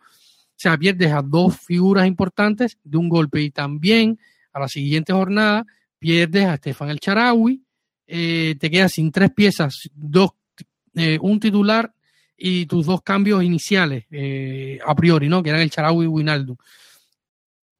sea, 0.57 0.77
pierdes 0.77 1.13
a 1.13 1.23
dos 1.23 1.57
figuras 1.61 2.07
importantes 2.07 2.79
de 2.83 2.97
un 2.97 3.09
golpe 3.09 3.41
y 3.41 3.51
también 3.51 4.19
a 4.53 4.61
la 4.61 4.69
siguiente 4.69 5.13
jornada 5.13 5.65
pierdes 5.99 6.47
a 6.47 6.55
Estefan 6.55 6.91
El 6.91 6.99
Charawi, 6.99 7.63
eh, 8.07 8.57
te 8.59 8.71
quedas 8.71 8.93
sin 8.93 9.13
tres 9.13 9.31
piezas, 9.31 9.89
dos, 9.95 10.31
eh, 10.95 11.19
un 11.21 11.41
titular 11.41 11.93
y 12.37 12.67
tus 12.67 12.87
dos 12.87 13.03
cambios 13.03 13.43
iniciales 13.43 14.05
eh, 14.11 14.79
a 14.85 14.95
priori, 14.95 15.29
¿no? 15.29 15.43
Que 15.43 15.51
eran 15.51 15.63
el 15.63 15.71
Charawi 15.71 16.05
y 16.05 16.09
Winaldo. 16.09 16.57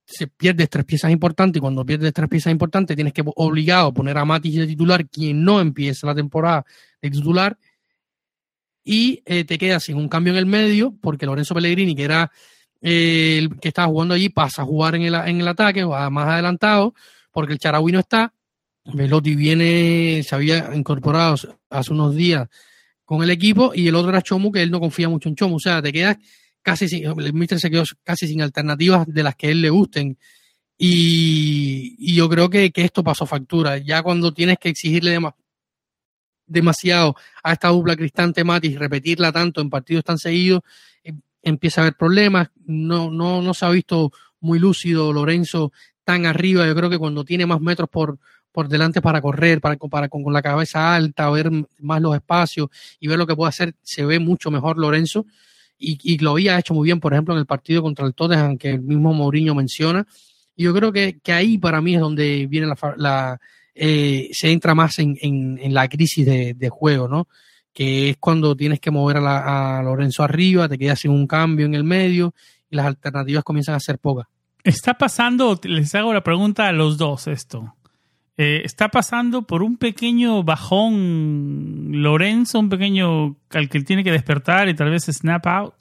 Se 0.05 0.27
pierdes 0.27 0.69
tres 0.69 0.85
piezas 0.85 1.11
importantes 1.11 1.59
y 1.59 1.61
cuando 1.61 1.85
pierdes 1.85 2.13
tres 2.13 2.29
piezas 2.29 2.53
importantes 2.53 2.95
tienes 2.97 3.13
que 3.13 3.23
obligado 3.25 3.89
a 3.89 3.93
poner 3.93 4.19
a 4.19 4.25
Matis 4.25 4.57
de 4.57 4.67
titular, 4.67 5.09
quien 5.09 5.43
no 5.43 5.61
empieza 5.61 6.07
la 6.07 6.15
temporada 6.15 6.65
de 7.01 7.11
titular, 7.11 7.59
y 8.85 9.19
te 9.23 9.59
quedas 9.59 9.85
sin 9.85 9.97
un 9.97 10.09
cambio 10.09 10.33
en 10.33 10.39
el 10.41 10.47
medio, 10.47 10.93
porque 11.01 11.25
Lorenzo 11.25 11.55
Pellegrini, 11.55 11.95
que 11.95 12.03
era 12.03 12.33
el 12.81 13.61
que 13.61 13.69
estaba 13.69 13.87
jugando 13.87 14.15
allí, 14.15 14.29
pasa 14.29 14.63
a 14.63 14.65
jugar 14.65 14.97
en 14.97 15.03
el, 15.03 15.15
en 15.15 15.41
el 15.41 15.47
ataque, 15.47 15.85
va 15.85 16.11
más 16.11 16.29
adelantado, 16.29 16.95
porque 17.31 17.53
el 17.53 17.61
Charaui 17.61 17.93
no 17.93 18.01
está. 18.01 18.35
Velotti 18.85 19.37
viene, 19.37 20.23
se 20.25 20.35
había 20.35 20.75
incorporado 20.75 21.37
hace 21.71 21.93
unos 21.93 22.15
días 22.17 22.49
con 23.05 23.23
el 23.23 23.31
equipo 23.31 23.73
y 23.75 23.89
el 23.89 23.95
otro 23.95 24.11
era 24.11 24.23
Chomu, 24.23 24.53
que 24.53 24.63
él 24.63 24.71
no 24.71 24.81
confía 24.81 25.09
mucho 25.09 25.29
en 25.29 25.35
Chomu. 25.35 25.57
O 25.57 25.61
sea, 25.61 25.83
te 25.83 25.93
quedas 25.93 26.17
casi 26.63 26.89
sin, 26.89 27.05
el 27.05 27.33
Mister 27.35 27.59
se 27.59 27.71
quedó 27.71 27.85
casi 28.05 28.27
sin 28.27 28.43
alternativas 28.43 29.07
de 29.07 29.23
las 29.23 29.37
que 29.37 29.49
a 29.49 29.51
él 29.51 29.61
le 29.61 29.71
gusten. 29.71 30.19
Y, 30.79 32.15
yo 32.15 32.29
creo 32.29 32.51
que, 32.51 32.73
esto 32.75 33.05
pasó 33.05 33.27
factura. 33.27 33.79
Ya 33.79 34.03
cuando 34.03 34.33
tienes 34.33 34.59
que 34.59 34.71
exigirle 34.71 35.19
demasiado 36.47 37.15
a 37.43 37.53
esta 37.53 37.69
dupla 37.69 37.97
Cristante 37.97 38.45
Matis, 38.45 38.79
repetirla 38.79 39.33
tanto 39.33 39.61
en 39.61 39.71
partidos 39.71 40.05
tan 40.05 40.19
seguidos, 40.19 40.63
em, 41.05 41.21
empieza 41.43 41.81
a 41.81 41.85
haber 41.85 41.97
problemas. 41.97 42.51
No, 42.65 43.11
no, 43.11 43.43
no 43.43 43.55
se 43.55 43.65
ha 43.65 43.71
visto 43.71 44.13
muy 44.41 44.59
lúcido 44.59 45.13
Lorenzo 45.13 45.73
tan 46.05 46.27
arriba. 46.27 46.67
Yo 46.67 46.75
creo 46.75 46.91
que 46.91 46.99
cuando 46.99 47.25
tiene 47.25 47.47
más 47.47 47.61
metros 47.61 47.89
por, 47.89 48.19
por 48.53 48.69
delante 48.69 49.01
para 49.01 49.21
correr, 49.21 49.61
para, 49.61 49.77
para 49.77 50.09
con, 50.09 50.33
la 50.33 50.43
cabeza 50.43 50.95
alta, 50.95 51.31
ver 51.31 51.51
más 51.81 52.01
los 52.01 52.15
espacios 52.15 52.69
y 53.01 53.09
ver 53.09 53.19
lo 53.19 53.27
que 53.27 53.35
puede 53.35 53.49
hacer, 53.49 53.75
se 53.83 54.05
ve 54.05 54.19
mucho 54.19 54.51
mejor 54.51 54.79
Lorenzo. 54.79 55.27
Y, 55.79 55.99
y 56.05 56.19
lo 56.19 56.33
había 56.33 56.59
hecho 56.59 56.75
muy 56.75 56.85
bien, 56.85 57.01
por 57.01 57.13
ejemplo, 57.13 57.35
en 57.35 57.41
el 57.41 57.47
partido 57.47 57.83
contra 57.83 58.07
el 58.07 58.15
Tottenham, 58.15 58.57
que 58.57 58.71
el 58.71 58.83
mismo 58.83 59.13
Mourinho 59.13 59.55
menciona. 59.55 60.07
Y 60.55 60.65
yo 60.65 60.75
creo 60.75 60.93
que, 60.93 61.19
que 61.21 61.33
ahí 61.33 61.59
para 61.59 61.81
mí 61.81 61.95
es 61.95 62.01
donde 62.01 62.47
viene 62.47 62.67
la, 62.69 62.77
la 62.97 63.41
eh, 63.75 64.29
se 64.33 64.53
entra 64.53 64.75
más 64.75 64.99
en, 64.99 65.17
en, 65.21 65.75
la 65.75 65.89
crisis 65.89 66.27
de, 66.27 66.55
de, 66.55 66.69
juego, 66.69 67.09
¿no? 67.09 67.27
Que 67.73 68.11
es 68.11 68.17
cuando 68.19 68.55
tienes 68.55 68.79
que 68.79 68.91
mover 68.91 69.17
a 69.17 69.81
Lorenzo 69.83 70.23
arriba, 70.23 70.69
te 70.69 70.77
quedas 70.77 71.01
sin 71.01 71.11
un 71.11 71.27
cambio 71.27 71.65
en 71.65 71.75
el 71.75 71.85
medio 71.85 72.35
y 72.71 72.77
las 72.77 72.87
alternativas 72.87 73.45
comienzan 73.45 73.75
a 73.75 73.81
ser 73.81 73.99
pocas. 73.99 74.27
Está 74.63 74.95
pasando, 74.95 75.59
les 75.65 75.95
hago 75.95 76.13
la 76.13 76.23
pregunta 76.23 76.69
a 76.69 76.73
los 76.73 76.99
dos 76.99 77.27
esto. 77.27 77.75
Eh, 78.37 78.63
está 78.65 78.89
pasando 78.89 79.43
por 79.43 79.63
un 79.63 79.77
pequeño 79.77 80.43
bajón 80.43 81.91
Lorenzo, 82.03 82.59
un 82.59 82.71
pequeño 82.71 83.37
al 83.51 83.69
que 83.69 83.81
tiene 83.83 84.03
que 84.03 84.11
despertar 84.11 84.69
y 84.69 84.75
tal 84.75 84.91
vez 84.91 85.05
snap 85.05 85.47
out. 85.47 85.75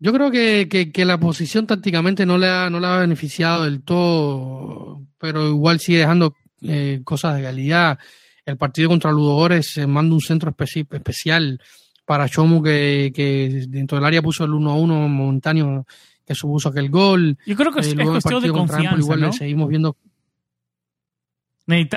Yo 0.00 0.12
creo 0.12 0.30
que, 0.30 0.68
que, 0.92 1.04
la 1.04 1.18
posición 1.18 1.66
tácticamente 1.66 2.24
no 2.24 2.38
le, 2.38 2.48
ha, 2.48 2.70
no 2.70 2.78
le 2.78 2.86
ha 2.86 2.98
beneficiado 2.98 3.64
del 3.64 3.82
todo, 3.82 5.02
pero 5.18 5.48
igual 5.48 5.80
sigue 5.80 5.98
dejando 5.98 6.36
eh, 6.62 7.00
cosas 7.04 7.36
de 7.36 7.42
calidad. 7.42 7.98
El 8.44 8.56
partido 8.56 8.88
contra 8.88 9.10
Ludogores 9.10 9.72
se 9.72 9.86
manda 9.88 10.14
un 10.14 10.20
centro 10.20 10.54
especial 10.56 11.60
para 12.04 12.28
Chomu 12.28 12.62
que, 12.62 13.12
que 13.14 13.66
dentro 13.68 13.98
del 13.98 14.04
área 14.04 14.22
puso 14.22 14.44
el 14.44 14.52
1 14.52 14.70
a 14.70 14.74
1 14.76 15.08
momentáneo 15.08 15.84
que 16.24 16.34
supuso 16.34 16.68
aquel 16.68 16.90
gol. 16.90 17.38
Yo 17.46 17.56
creo 17.56 17.72
que 17.72 17.80
es, 17.80 17.92
eh, 17.92 17.96
cuestión 17.96 18.42
de 18.42 18.50
confianza, 18.50 18.98
igual 18.98 19.20
¿no? 19.20 19.32
seguimos 19.32 19.68
viendo. 19.68 19.96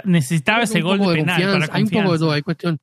Necesitaba 0.04 0.64
ese 0.64 0.82
gol 0.82 1.00
de 1.00 1.14
penal 1.14 1.70
Hay 1.72 1.84
un 1.84 1.90
poco 1.90 2.14
de 2.14 2.20
todo, 2.20 2.32
hay 2.32 2.42
cuestión. 2.42 2.80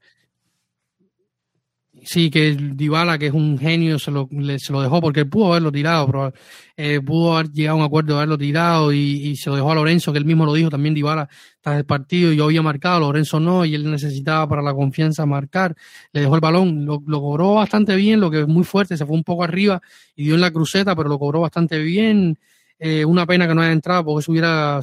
Sí, 2.04 2.30
que 2.30 2.54
Dybala, 2.54 3.18
que 3.18 3.26
es 3.26 3.34
un 3.34 3.58
genio, 3.58 3.98
se 3.98 4.10
lo, 4.10 4.28
se 4.58 4.72
lo 4.72 4.80
dejó 4.80 5.00
porque 5.00 5.26
pudo 5.26 5.48
haberlo 5.50 5.70
tirado, 5.70 6.06
pero 6.06 6.32
eh, 6.76 7.00
pudo 7.00 7.36
haber 7.36 7.50
llegado 7.50 7.76
a 7.76 7.80
un 7.80 7.84
acuerdo 7.84 8.14
de 8.14 8.18
haberlo 8.20 8.38
tirado 8.38 8.92
y, 8.92 9.36
se 9.36 9.50
lo 9.50 9.56
dejó 9.56 9.72
a 9.72 9.74
Lorenzo, 9.74 10.12
que 10.12 10.18
él 10.18 10.24
mismo 10.24 10.46
lo 10.46 10.54
dijo 10.54 10.70
también 10.70 10.94
Dybala 10.94 11.28
tras 11.60 11.76
el 11.76 11.84
partido. 11.84 12.32
Yo 12.32 12.44
había 12.44 12.62
marcado, 12.62 13.00
Lorenzo 13.00 13.40
no, 13.40 13.64
y 13.64 13.74
él 13.74 13.90
necesitaba 13.90 14.48
para 14.48 14.62
la 14.62 14.72
confianza 14.72 15.26
marcar. 15.26 15.74
Le 16.12 16.22
dejó 16.22 16.34
el 16.36 16.40
balón, 16.40 16.86
lo, 16.86 17.02
cobró 17.02 17.54
bastante 17.54 17.94
bien, 17.96 18.20
lo 18.20 18.30
que 18.30 18.40
es 18.40 18.48
muy 18.48 18.64
fuerte, 18.64 18.96
se 18.96 19.04
fue 19.04 19.14
un 19.14 19.24
poco 19.24 19.44
arriba 19.44 19.82
y 20.16 20.24
dio 20.24 20.34
en 20.34 20.40
la 20.40 20.50
cruceta, 20.50 20.96
pero 20.96 21.08
lo 21.08 21.18
cobró 21.18 21.40
bastante 21.40 21.78
bien. 21.78 22.38
Eh, 22.78 23.04
una 23.04 23.26
pena 23.26 23.46
que 23.46 23.54
no 23.54 23.60
haya 23.60 23.72
entrado 23.72 24.04
porque 24.04 24.20
eso 24.22 24.32
hubiera, 24.32 24.80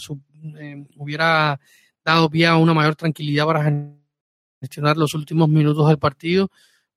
eh, 0.59 0.85
hubiera 0.97 1.59
dado 2.05 2.29
pie 2.29 2.47
a 2.47 2.55
una 2.55 2.73
mayor 2.73 2.95
tranquilidad 2.95 3.45
para 3.45 3.73
gestionar 4.61 4.95
los 4.95 5.13
últimos 5.13 5.49
minutos 5.49 5.87
del 5.87 5.97
partido 5.97 6.49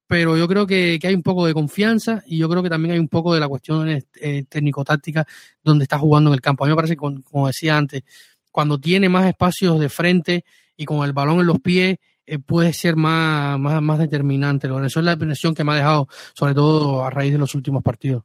pero 0.09 0.39
yo 0.39 0.49
creo 0.49 0.67
que, 0.67 0.99
hay 1.05 1.15
un 1.15 1.23
poco 1.23 1.47
de 1.47 1.53
confianza 1.53 2.23
y 2.27 2.39
yo 2.39 2.49
creo 2.49 2.63
que 2.63 2.71
también 2.71 2.95
hay 2.95 2.99
un 2.99 3.09
poco 3.09 3.35
de 3.35 3.41
la 3.41 3.47
cuestión 3.47 3.89
eh, 3.91 4.45
técnico-táctica 4.49 5.27
donde 5.63 5.85
está 5.85 5.99
jugando 5.99 6.31
en 6.31 6.35
el 6.35 6.41
campo. 6.41 6.65
A 6.65 6.67
mí 6.67 6.73
me 6.73 6.77
parece 6.77 6.95
que, 6.95 6.99
como 6.99 7.47
decía 7.47 7.77
antes, 7.77 8.03
cuando 8.51 8.81
tiene 8.81 9.11
más 9.11 9.27
espacios 9.27 9.79
de 9.79 9.91
frente 9.91 10.45
y 10.79 10.87
con 10.87 11.05
el 11.05 11.13
balón 11.13 11.41
en 11.41 11.47
los 11.47 11.61
pies, 11.61 11.99
eh, 12.25 12.39
puede 12.39 12.73
ser 12.73 12.97
más, 12.97 13.59
más, 13.61 13.83
más 13.83 13.99
determinante. 13.99 14.67
Eso 14.67 15.01
es 15.01 15.05
la 15.05 15.13
impresión 15.13 15.55
que 15.55 15.63
me 15.63 15.73
ha 15.73 15.77
dejado, 15.77 16.09
sobre 16.33 16.55
todo 16.55 17.05
a 17.05 17.11
raíz 17.11 17.33
de 17.33 17.39
los 17.39 17.55
últimos 17.55 17.83
partidos. 17.83 18.25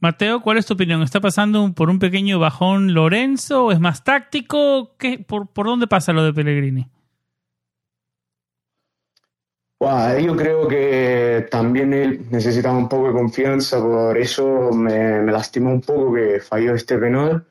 Mateo, 0.00 0.40
¿cuál 0.40 0.58
es 0.58 0.66
tu 0.66 0.74
opinión? 0.74 1.02
¿Está 1.02 1.20
pasando 1.20 1.72
por 1.72 1.90
un 1.90 1.98
pequeño 1.98 2.38
bajón 2.38 2.94
Lorenzo? 2.94 3.72
¿Es 3.72 3.80
más 3.80 4.04
táctico? 4.04 4.96
¿Qué, 4.96 5.18
por, 5.18 5.48
¿Por 5.48 5.66
dónde 5.66 5.86
pasa 5.86 6.12
lo 6.12 6.24
de 6.24 6.32
Pellegrini? 6.32 6.88
yo 9.80 10.36
creo 10.36 10.66
que 10.66 11.46
también 11.50 11.94
él 11.94 12.26
necesitaba 12.30 12.76
un 12.76 12.88
poco 12.88 13.08
de 13.08 13.12
confianza, 13.12 13.80
por 13.80 14.18
eso 14.18 14.72
me, 14.72 15.22
me 15.22 15.32
lastimó 15.32 15.70
un 15.70 15.80
poco 15.80 16.14
que 16.14 16.40
falló 16.40 16.74
este 16.74 16.98
penal. 16.98 17.44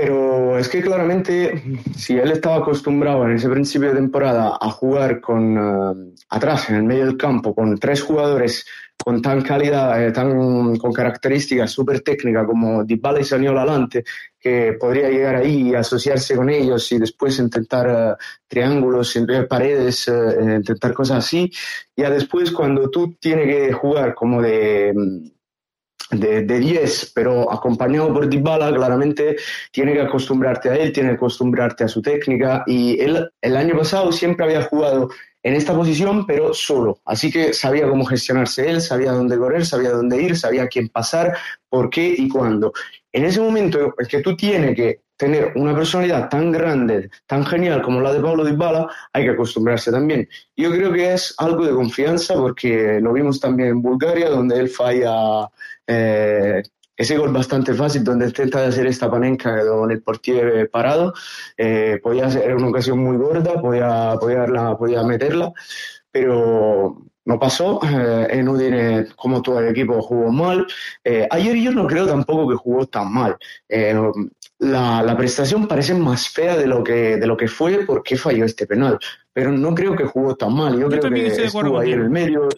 Pero 0.00 0.56
es 0.56 0.68
que 0.68 0.80
claramente, 0.80 1.60
si 1.96 2.16
él 2.16 2.30
estaba 2.30 2.58
acostumbrado 2.58 3.24
en 3.24 3.32
ese 3.32 3.48
principio 3.48 3.88
de 3.88 3.96
temporada 3.96 4.56
a 4.60 4.70
jugar 4.70 5.20
con 5.20 5.58
eh, 5.58 6.14
atrás, 6.28 6.70
en 6.70 6.76
el 6.76 6.82
medio 6.84 7.06
del 7.06 7.16
campo, 7.16 7.52
con 7.52 7.76
tres 7.78 8.02
jugadores 8.02 8.64
con 8.96 9.20
tan 9.20 9.42
calidad, 9.42 10.00
eh, 10.00 10.12
tan, 10.12 10.76
con 10.76 10.92
características 10.92 11.72
súper 11.72 12.02
técnicas 12.02 12.46
como 12.46 12.84
Dybala 12.84 13.20
y 13.20 13.24
Saniola 13.24 13.62
adelante, 13.62 14.04
que 14.38 14.76
podría 14.78 15.10
llegar 15.10 15.34
ahí 15.34 15.70
y 15.70 15.74
asociarse 15.74 16.36
con 16.36 16.48
ellos 16.48 16.92
y 16.92 16.98
después 16.98 17.36
intentar 17.40 17.88
uh, 17.88 18.16
triángulos, 18.46 19.18
paredes, 19.48 20.06
uh, 20.06 20.40
intentar 20.40 20.94
cosas 20.94 21.24
así. 21.24 21.50
Ya 21.96 22.08
después, 22.08 22.52
cuando 22.52 22.88
tú 22.88 23.16
tienes 23.18 23.46
que 23.46 23.72
jugar 23.72 24.14
como 24.14 24.40
de 24.42 24.94
de, 26.10 26.42
10, 26.42 27.12
pero 27.14 27.52
acompañado 27.52 28.12
por 28.12 28.28
Dybala, 28.28 28.72
claramente 28.72 29.36
tiene 29.70 29.92
que 29.92 30.02
acostumbrarte 30.02 30.70
a 30.70 30.76
él, 30.76 30.92
tiene 30.92 31.10
que 31.10 31.16
acostumbrarte 31.16 31.84
a 31.84 31.88
su 31.88 32.00
técnica 32.00 32.64
y 32.66 33.00
él 33.00 33.30
el 33.42 33.56
año 33.56 33.76
pasado 33.76 34.10
siempre 34.12 34.44
había 34.44 34.62
jugado 34.62 35.10
en 35.42 35.54
esta 35.54 35.74
posición, 35.74 36.26
pero 36.26 36.52
solo. 36.52 37.00
Así 37.04 37.30
que 37.30 37.52
sabía 37.52 37.88
cómo 37.88 38.04
gestionarse 38.04 38.68
él, 38.68 38.80
sabía 38.80 39.12
dónde 39.12 39.38
correr, 39.38 39.64
sabía 39.64 39.90
dónde 39.90 40.20
ir, 40.20 40.36
sabía 40.36 40.66
quién 40.66 40.88
pasar, 40.88 41.36
por 41.68 41.90
qué 41.90 42.14
y 42.16 42.28
cuándo. 42.28 42.72
En 43.12 43.24
ese 43.24 43.40
momento 43.40 43.94
es 43.98 44.08
que 44.08 44.20
tú 44.20 44.36
tienes 44.36 44.74
que 44.74 45.00
tener 45.18 45.52
una 45.56 45.74
personalidad 45.74 46.30
tan 46.30 46.50
grande, 46.52 47.10
tan 47.26 47.44
genial 47.44 47.82
como 47.82 48.00
la 48.00 48.12
de 48.12 48.20
Pablo 48.20 48.44
Dybala, 48.44 48.88
hay 49.12 49.24
que 49.24 49.30
acostumbrarse 49.30 49.90
también. 49.90 50.28
Yo 50.56 50.70
creo 50.70 50.92
que 50.92 51.12
es 51.12 51.34
algo 51.38 51.66
de 51.66 51.72
confianza 51.72 52.34
porque 52.34 53.00
lo 53.02 53.12
vimos 53.12 53.40
también 53.40 53.70
en 53.70 53.82
Bulgaria, 53.82 54.30
donde 54.30 54.60
él 54.60 54.68
falla 54.68 55.48
eh, 55.86 56.62
ese 56.96 57.18
gol 57.18 57.32
bastante 57.32 57.74
fácil 57.74 58.04
donde 58.04 58.26
intenta 58.26 58.64
hacer 58.64 58.86
esta 58.86 59.10
panenca 59.10 59.66
con 59.66 59.90
el 59.90 60.02
portiere 60.02 60.66
parado. 60.66 61.12
Eh, 61.56 61.98
podía 62.02 62.30
ser 62.30 62.54
una 62.54 62.68
ocasión 62.68 63.00
muy 63.00 63.16
gorda, 63.16 63.60
podía, 63.60 64.14
podía, 64.20 64.46
podía 64.76 65.02
meterla, 65.02 65.52
pero 66.12 66.96
no 67.28 67.38
pasó. 67.38 67.78
Eh, 67.84 68.26
en 68.30 68.48
Udine, 68.48 69.06
como 69.14 69.42
todo 69.42 69.60
el 69.60 69.68
equipo, 69.68 70.00
jugó 70.00 70.32
mal. 70.32 70.66
Eh, 71.04 71.28
ayer 71.30 71.56
yo 71.56 71.70
no 71.72 71.86
creo 71.86 72.06
tampoco 72.06 72.48
que 72.48 72.56
jugó 72.56 72.86
tan 72.86 73.12
mal. 73.12 73.36
La, 74.58 75.02
la, 75.02 75.16
prestación 75.16 75.68
parece 75.68 75.94
más 75.94 76.28
fea 76.28 76.56
de 76.56 76.66
lo 76.66 76.82
que, 76.82 77.16
de 77.16 77.26
lo 77.26 77.36
que 77.36 77.48
fue 77.48 77.84
porque 77.86 78.16
falló 78.16 78.44
este 78.44 78.66
penal. 78.66 78.98
Pero 79.32 79.52
no 79.52 79.74
creo 79.74 79.94
que 79.94 80.04
jugó 80.04 80.34
tan 80.36 80.54
mal. 80.54 80.78
Yo, 80.78 80.88
creo 80.88 81.10
que 81.10 81.26
estuvo 81.26 81.78
ahí 81.78 81.92
en 81.92 82.00
el 82.00 82.10
medio 82.10 82.48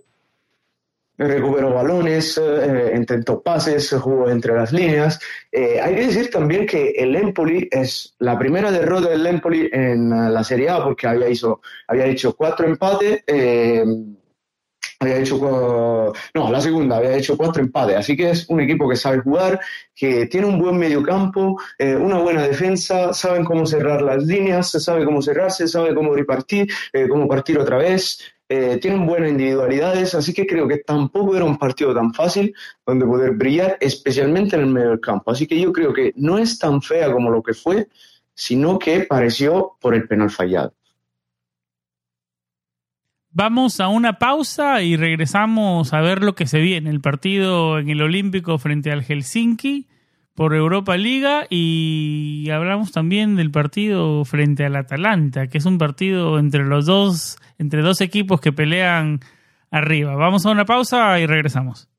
recuperó 1.26 1.74
balones, 1.74 2.38
eh, 2.38 2.92
intentó 2.96 3.42
pases, 3.42 3.90
jugó 4.00 4.30
entre 4.30 4.54
las 4.54 4.72
líneas. 4.72 5.20
Eh, 5.52 5.78
hay 5.80 5.94
que 5.94 6.06
decir 6.06 6.30
también 6.30 6.66
que 6.66 6.90
el 6.90 7.14
Empoli 7.14 7.68
es 7.70 8.14
la 8.18 8.38
primera 8.38 8.70
derrota 8.70 9.10
del 9.10 9.26
Empoli 9.26 9.68
en 9.70 10.10
la 10.10 10.42
Serie 10.42 10.70
A 10.70 10.82
porque 10.82 11.06
había, 11.06 11.28
hizo, 11.28 11.60
había 11.86 12.06
hecho 12.06 12.34
cuatro 12.34 12.66
empates. 12.66 13.22
Eh, 13.26 13.84
había 15.00 15.18
hecho 15.18 16.12
no 16.34 16.50
la 16.52 16.60
segunda 16.60 16.98
había 16.98 17.16
hecho 17.16 17.36
cuatro 17.36 17.62
empates 17.62 17.96
así 17.96 18.16
que 18.16 18.30
es 18.30 18.48
un 18.48 18.60
equipo 18.60 18.88
que 18.88 18.96
sabe 18.96 19.20
jugar 19.20 19.58
que 19.94 20.26
tiene 20.26 20.46
un 20.46 20.58
buen 20.58 20.76
mediocampo 20.76 21.58
una 21.78 22.18
buena 22.18 22.42
defensa 22.42 23.12
saben 23.14 23.44
cómo 23.44 23.64
cerrar 23.64 24.02
las 24.02 24.22
líneas 24.24 24.70
sabe 24.70 25.04
cómo 25.04 25.22
cerrarse 25.22 25.66
sabe 25.66 25.94
cómo 25.94 26.14
repartir 26.14 26.68
cómo 27.08 27.26
partir 27.26 27.58
otra 27.58 27.78
vez 27.78 28.20
eh, 28.52 28.78
tienen 28.78 29.06
buenas 29.06 29.30
individualidades, 29.30 30.12
así 30.16 30.34
que 30.34 30.44
creo 30.44 30.66
que 30.66 30.78
tampoco 30.78 31.36
era 31.36 31.44
un 31.44 31.56
partido 31.56 31.94
tan 31.94 32.12
fácil 32.12 32.52
donde 32.84 33.06
poder 33.06 33.30
brillar, 33.30 33.78
especialmente 33.80 34.56
en 34.56 34.62
el 34.62 34.66
medio 34.66 34.88
del 34.88 35.00
campo. 35.00 35.30
Así 35.30 35.46
que 35.46 35.60
yo 35.60 35.72
creo 35.72 35.92
que 35.92 36.12
no 36.16 36.36
es 36.36 36.58
tan 36.58 36.82
fea 36.82 37.12
como 37.12 37.30
lo 37.30 37.44
que 37.44 37.54
fue, 37.54 37.86
sino 38.34 38.76
que 38.76 39.02
pareció 39.04 39.76
por 39.80 39.94
el 39.94 40.08
penal 40.08 40.30
fallado. 40.30 40.74
Vamos 43.32 43.78
a 43.78 43.86
una 43.86 44.18
pausa 44.18 44.82
y 44.82 44.96
regresamos 44.96 45.92
a 45.92 46.00
ver 46.00 46.24
lo 46.24 46.34
que 46.34 46.46
se 46.46 46.58
viene, 46.58 46.90
el 46.90 47.00
partido 47.00 47.78
en 47.78 47.88
el 47.88 48.02
Olímpico 48.02 48.58
frente 48.58 48.90
al 48.90 49.04
Helsinki 49.04 49.86
por 50.34 50.54
Europa 50.54 50.96
Liga 50.96 51.46
y 51.48 52.48
hablamos 52.50 52.90
también 52.90 53.36
del 53.36 53.50
partido 53.50 54.24
frente 54.24 54.64
al 54.64 54.74
Atalanta, 54.74 55.46
que 55.46 55.58
es 55.58 55.64
un 55.64 55.78
partido 55.78 56.38
entre 56.38 56.64
los 56.64 56.86
dos, 56.86 57.38
entre 57.58 57.82
dos 57.82 58.00
equipos 58.00 58.40
que 58.40 58.52
pelean 58.52 59.20
arriba. 59.70 60.16
Vamos 60.16 60.46
a 60.46 60.50
una 60.50 60.64
pausa 60.64 61.20
y 61.20 61.26
regresamos. 61.26 61.89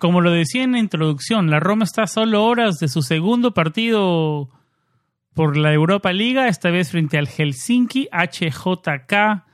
Como 0.00 0.22
lo 0.22 0.30
decía 0.30 0.62
en 0.62 0.72
la 0.72 0.78
introducción, 0.78 1.50
la 1.50 1.60
Roma 1.60 1.84
está 1.84 2.04
a 2.04 2.06
solo 2.06 2.42
horas 2.46 2.78
de 2.78 2.88
su 2.88 3.02
segundo 3.02 3.52
partido 3.52 4.48
por 5.34 5.58
la 5.58 5.74
Europa 5.74 6.10
Liga, 6.14 6.48
esta 6.48 6.70
vez 6.70 6.90
frente 6.90 7.18
al 7.18 7.28
Helsinki 7.28 8.08
HJK 8.10 9.44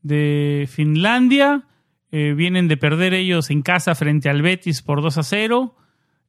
de 0.00 0.66
Finlandia. 0.72 1.64
Eh, 2.10 2.32
vienen 2.32 2.68
de 2.68 2.78
perder 2.78 3.12
ellos 3.12 3.50
en 3.50 3.60
casa 3.60 3.94
frente 3.94 4.30
al 4.30 4.40
Betis 4.40 4.80
por 4.80 5.02
2 5.02 5.18
a 5.18 5.22
0. 5.22 5.76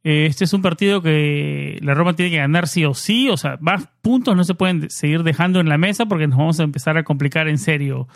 Eh, 0.03 0.25
este 0.25 0.43
es 0.43 0.51
un 0.51 0.61
partido 0.61 1.01
que 1.01 1.79
la 1.81 1.93
Roma 1.93 2.17
tiene 2.17 2.31
que 2.31 2.37
ganar 2.39 2.67
sí 2.67 2.83
o 2.83 2.93
sí, 2.93 3.29
o 3.29 3.37
sea, 3.37 3.57
más 3.61 3.87
puntos 4.01 4.35
no 4.35 4.43
se 4.43 4.55
pueden 4.55 4.89
seguir 4.89 5.23
dejando 5.23 5.61
en 5.61 5.69
la 5.69 5.77
mesa 5.77 6.05
porque 6.05 6.27
nos 6.27 6.37
vamos 6.37 6.59
a 6.59 6.63
empezar 6.63 6.97
a 6.97 7.05
complicar 7.05 7.47
en 7.47 7.57
serio 7.57 8.09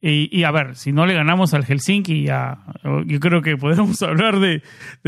y, 0.00 0.44
a 0.44 0.50
ver, 0.50 0.76
si 0.76 0.92
no 0.92 1.06
le 1.06 1.14
ganamos 1.14 1.54
al 1.54 1.64
Helsinki, 1.64 2.24
ya, 2.24 2.58
yo 3.06 3.20
creo 3.20 3.40
que 3.40 3.56
podemos 3.56 4.02
hablar 4.02 4.38
de, 4.38 4.62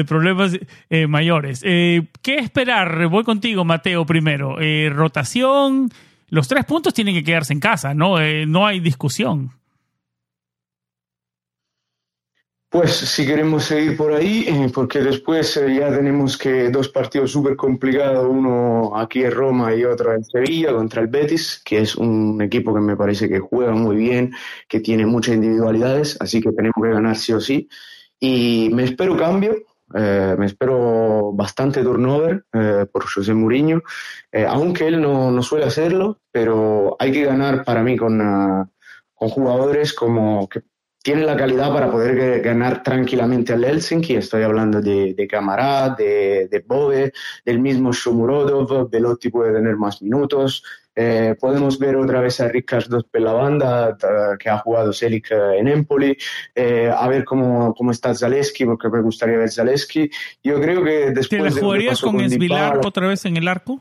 problemas 0.07 0.59
eh, 0.89 1.07
mayores. 1.07 1.61
Eh, 1.65 2.09
¿Qué 2.23 2.37
esperar? 2.37 3.07
Voy 3.09 3.23
contigo, 3.23 3.65
Mateo, 3.65 4.07
primero. 4.07 4.59
Eh, 4.59 4.91
rotación, 4.91 5.91
los 6.29 6.49
tres 6.49 6.65
puntos 6.65 6.95
tienen 6.95 7.15
que 7.15 7.25
quedarse 7.25 7.53
en 7.53 7.61
casa, 7.61 7.93
¿no? 7.93 8.17
no 8.47 8.67
hay 8.67 8.81
discusión. 8.81 9.53
Pues 12.77 12.95
si 12.95 13.25
queremos 13.25 13.65
seguir 13.65 13.97
por 13.97 14.13
ahí, 14.13 14.45
eh, 14.47 14.71
porque 14.71 15.01
después 15.01 15.57
eh, 15.57 15.77
ya 15.77 15.89
tenemos 15.89 16.37
que 16.37 16.69
dos 16.69 16.91
partidos 16.91 17.33
súper 17.33 17.57
complicados, 17.57 18.27
uno 18.29 18.95
aquí 18.95 19.25
en 19.25 19.31
Roma 19.31 19.75
y 19.75 19.83
otro 19.83 20.13
en 20.13 20.23
Sevilla 20.23 20.75
contra 20.75 21.01
el 21.01 21.09
Betis, 21.09 21.63
que 21.65 21.79
es 21.79 21.97
un 21.97 22.39
equipo 22.43 22.75
que 22.75 22.83
me 22.83 22.95
parece 22.95 23.31
que 23.31 23.41
juega 23.41 23.73
muy 23.73 23.97
bien, 23.97 24.35
que 24.69 24.81
tiene 24.81 25.07
muchas 25.07 25.37
individualidades, 25.37 26.19
así 26.21 26.43
que 26.43 26.53
tenemos 26.53 26.75
que 26.83 26.91
ganar 26.91 27.17
sí 27.17 27.33
o 27.33 27.41
sí. 27.41 27.67
Y 28.21 28.69
me 28.75 28.85
espero 28.85 29.17
cambio, 29.17 29.57
eh, 29.95 30.37
me 30.39 30.45
espero 30.45 31.33
bastante 31.33 31.83
turnover 31.83 32.45
por 32.93 33.07
José 33.11 33.33
Mourinho, 33.33 33.81
aunque 34.51 34.87
él 34.89 35.01
no, 35.01 35.31
no, 35.31 35.43
suele 35.43 35.65
hacerlo, 35.65 36.21
pero 36.31 36.95
hay 36.99 37.11
que 37.11 37.25
ganar 37.25 37.65
para 37.65 37.83
mí 37.83 37.97
con, 37.97 38.19
con 39.15 39.29
jugadores 39.31 39.95
como 39.95 40.47
tiene 41.07 41.23
la 41.25 41.37
calidad 41.37 41.73
para 41.73 41.89
poder 41.89 42.41
ganar 42.41 42.83
tranquilamente 42.83 43.53
al 43.53 43.65
Helsinki. 43.65 44.17
Estoy 44.17 44.43
hablando 44.43 44.81
de, 44.81 45.15
de 45.15 45.29
Camará, 45.29 45.91
de, 45.91 46.49
de 46.51 46.65
Bove, 46.67 47.13
del 47.45 47.61
mismo 47.61 47.93
Shomurodov. 47.93 48.91
Velotti 48.91 49.29
puede 49.31 49.53
tener 49.53 49.77
más 49.77 50.03
minutos. 50.03 50.65
Eh, 50.97 51.37
podemos 51.39 51.79
ver 51.79 51.95
otra 51.95 52.21
vez 52.21 52.41
a 52.41 52.49
Ricardo 52.49 53.07
banda 53.13 53.97
que 54.37 54.51
ha 54.51 54.59
jugado 54.59 54.93
Selic 54.93 55.31
eh, 55.31 55.61
en 55.61 55.69
Empoli, 55.69 56.17
eh, 56.53 56.91
a 56.93 57.07
ver 57.07 57.25
cómo, 57.25 57.73
cómo 57.75 57.93
está 57.93 58.13
Zaleski, 58.13 58.65
porque 58.65 58.89
me 58.89 59.01
gustaría 59.01 59.39
ver 59.39 59.53
Zaleski. 59.53 60.11
Yo 60.43 60.61
creo 60.61 60.83
que 60.83 61.13
después... 61.13 61.29
¿Te 61.29 61.39
la 61.39 61.53
jugarías 61.53 62.01
con, 62.01 62.17
con 62.17 62.85
otra 62.85 63.07
vez 63.07 63.25
en 63.27 63.37
el 63.37 63.47
arco? 63.47 63.81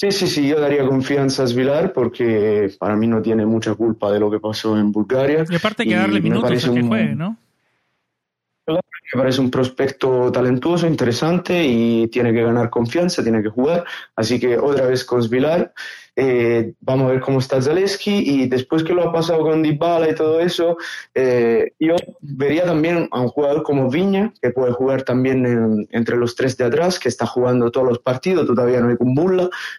Sí, 0.00 0.10
sí, 0.12 0.28
sí, 0.28 0.48
yo 0.48 0.58
daría 0.58 0.86
confianza 0.86 1.42
a 1.42 1.46
Svilar 1.46 1.92
porque 1.92 2.74
para 2.78 2.96
mí 2.96 3.06
no 3.06 3.20
tiene 3.20 3.44
mucha 3.44 3.74
culpa 3.74 4.10
de 4.10 4.18
lo 4.18 4.30
que 4.30 4.40
pasó 4.40 4.78
en 4.78 4.92
Bulgaria. 4.92 5.44
Y 5.46 5.54
aparte 5.54 5.84
que 5.84 5.94
darle 5.94 6.22
minutos 6.22 6.64
a 6.64 6.72
que 6.72 6.82
juegue, 6.82 7.14
¿no? 7.14 7.36
Me 8.66 9.20
parece 9.20 9.42
un 9.42 9.50
prospecto 9.50 10.32
talentoso, 10.32 10.86
interesante 10.86 11.62
y 11.62 12.08
tiene 12.08 12.32
que 12.32 12.42
ganar 12.42 12.70
confianza, 12.70 13.22
tiene 13.22 13.42
que 13.42 13.50
jugar. 13.50 13.84
Así 14.16 14.40
que 14.40 14.56
otra 14.56 14.86
vez 14.86 15.04
con 15.04 15.22
Svilar. 15.22 15.74
Eh, 16.16 16.74
vamos 16.80 17.08
a 17.08 17.12
ver 17.12 17.20
cómo 17.20 17.38
está 17.38 17.62
Zaleski 17.62 18.18
y 18.18 18.48
después 18.48 18.82
que 18.82 18.92
lo 18.92 19.08
ha 19.08 19.12
pasado 19.12 19.42
con 19.42 19.62
Dybala 19.62 20.10
y 20.10 20.14
todo 20.14 20.40
eso, 20.40 20.76
eh, 21.14 21.72
yo 21.78 21.96
vería 22.20 22.64
también 22.64 23.08
a 23.10 23.20
un 23.20 23.28
jugador 23.28 23.62
como 23.62 23.90
Viña, 23.90 24.32
que 24.42 24.50
puede 24.50 24.72
jugar 24.72 25.02
también 25.02 25.86
entre 25.90 26.16
los 26.16 26.34
tres 26.34 26.56
de 26.56 26.64
atrás, 26.64 26.98
que 26.98 27.08
está 27.08 27.26
jugando 27.26 27.70
todos 27.70 27.86
los 27.86 27.98
partidos, 28.00 28.46
todavía 28.46 28.80
no 28.80 28.88
hay 28.88 28.96
con 28.96 29.14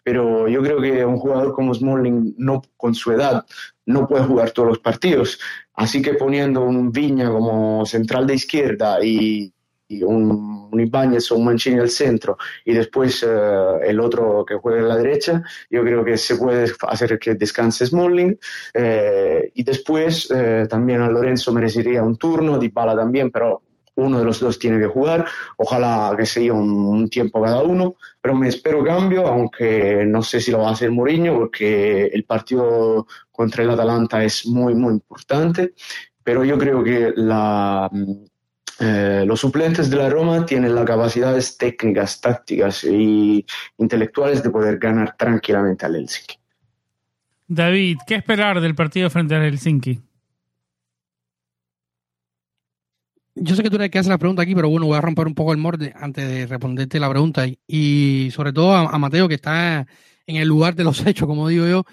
pero 0.04 0.48
yo 0.48 0.62
creo 0.62 0.82
que 0.82 1.06
un 1.06 1.18
jugador 1.18 1.54
como 1.54 1.74
Smalling, 1.74 2.36
no, 2.38 2.62
con 2.78 2.94
su 2.94 3.12
edad, 3.12 3.46
no 3.86 4.08
puede 4.08 4.24
jugar 4.24 4.52
todos 4.52 4.70
los 4.70 4.80
partidos. 4.80 5.40
Así 5.74 6.02
que 6.02 6.14
poniendo 6.14 6.64
un 6.64 6.92
Viña 6.92 7.30
como 7.30 7.86
central 7.86 8.28
de 8.28 8.36
izquierda 8.36 9.04
y 9.04 9.54
un, 10.02 10.70
un 10.72 10.80
Ibáñez 10.80 11.32
o 11.32 11.36
un 11.36 11.46
Mancini 11.46 11.80
al 11.80 11.90
centro 11.90 12.38
y 12.66 12.74
después 12.74 13.24
eh, 13.24 13.28
el 13.84 14.00
otro 14.00 14.46
que 14.46 14.56
juegue 14.56 14.80
a 14.80 14.88
la 14.88 14.96
derecha, 14.96 15.44
yo 15.70 15.82
creo 15.84 16.04
que 16.04 16.18
se 16.18 16.36
puede 16.36 16.72
hacer 16.88 17.20
que 17.20 17.36
descanse 17.36 17.86
Smalling 17.86 18.38
eh, 18.74 19.52
y 19.54 19.64
después 19.64 20.32
eh, 20.34 20.68
también 20.70 21.02
a 21.02 21.10
Lorenzo 21.10 21.52
merecería 21.52 22.04
un 22.04 22.18
turno, 22.18 22.58
Di 22.58 22.70
Bala 22.70 22.96
también, 22.96 23.32
pero 23.32 23.62
uno 23.96 24.20
de 24.20 24.26
los 24.26 24.40
dos 24.40 24.58
tiene 24.58 24.80
que 24.80 24.88
jugar, 24.88 25.26
ojalá 25.58 26.16
que 26.18 26.26
sea 26.26 26.54
un, 26.54 26.70
un, 26.72 27.10
tiempo 27.10 27.42
cada 27.42 27.62
uno, 27.62 27.96
pero 28.22 28.36
me 28.36 28.48
espero 28.48 28.84
cambio, 28.84 29.28
aunque 29.28 30.06
no 30.08 30.24
sé 30.24 30.40
si 30.40 30.50
lo 30.50 30.60
va 30.60 30.70
a 30.70 30.72
hacer 30.72 30.92
Mourinho, 30.92 31.38
porque 31.38 32.06
el 32.06 32.24
partido 32.24 33.06
contra 33.32 33.64
el 33.64 33.70
Atalanta 33.70 34.24
es 34.24 34.46
muy, 34.48 34.74
muy 34.76 34.94
importante, 34.94 35.74
pero 36.24 36.46
yo 36.46 36.58
creo 36.58 36.84
que 36.84 37.12
la, 37.16 37.90
eh, 38.82 39.24
los 39.28 39.40
suplentes 39.40 39.90
de 39.90 39.98
la 39.98 40.10
Roma 40.10 40.46
tienen 40.46 40.74
las 40.74 40.86
capacidades 40.86 41.58
técnicas, 41.58 42.20
tácticas 42.20 42.84
y 42.84 43.46
intelectuales 43.78 44.42
de 44.42 44.50
poder 44.50 44.80
ganar 44.80 45.16
tranquilamente 45.16 45.86
al 45.86 45.96
Helsinki. 45.96 46.36
David, 47.48 47.98
¿qué 48.08 48.16
esperar 48.16 48.60
del 48.60 48.74
partido 48.74 49.10
frente 49.10 49.36
al 49.36 49.44
Helsinki? 49.44 50.00
Yo 53.36 53.56
sé 53.56 53.64
que 53.64 53.70
tú 53.70 53.76
eres 53.76 53.86
el 53.86 53.92
que 53.92 54.00
hace 54.00 54.10
la 54.10 54.18
pregunta 54.18 54.42
aquí, 54.42 54.56
pero 54.56 54.70
bueno, 54.70 54.88
voy 54.88 54.98
a 54.98 55.02
romper 55.02 55.28
un 55.28 55.36
poco 55.36 55.52
el 55.52 55.58
morde 55.58 55.94
antes 55.96 56.28
de 56.28 56.48
responderte 56.48 57.00
la 57.00 57.10
pregunta. 57.10 57.46
Y 57.68 58.30
sobre 58.32 58.52
todo 58.52 58.74
a, 58.74 58.98
Mateo, 58.98 59.28
que 59.28 59.36
está 59.36 59.86
en 60.26 60.36
el 60.36 60.48
lugar 60.48 60.76
de 60.76 60.84
los 60.84 61.06
hechos, 61.06 61.28
como 61.28 61.48
digo 61.48 61.68
yo. 61.68 61.84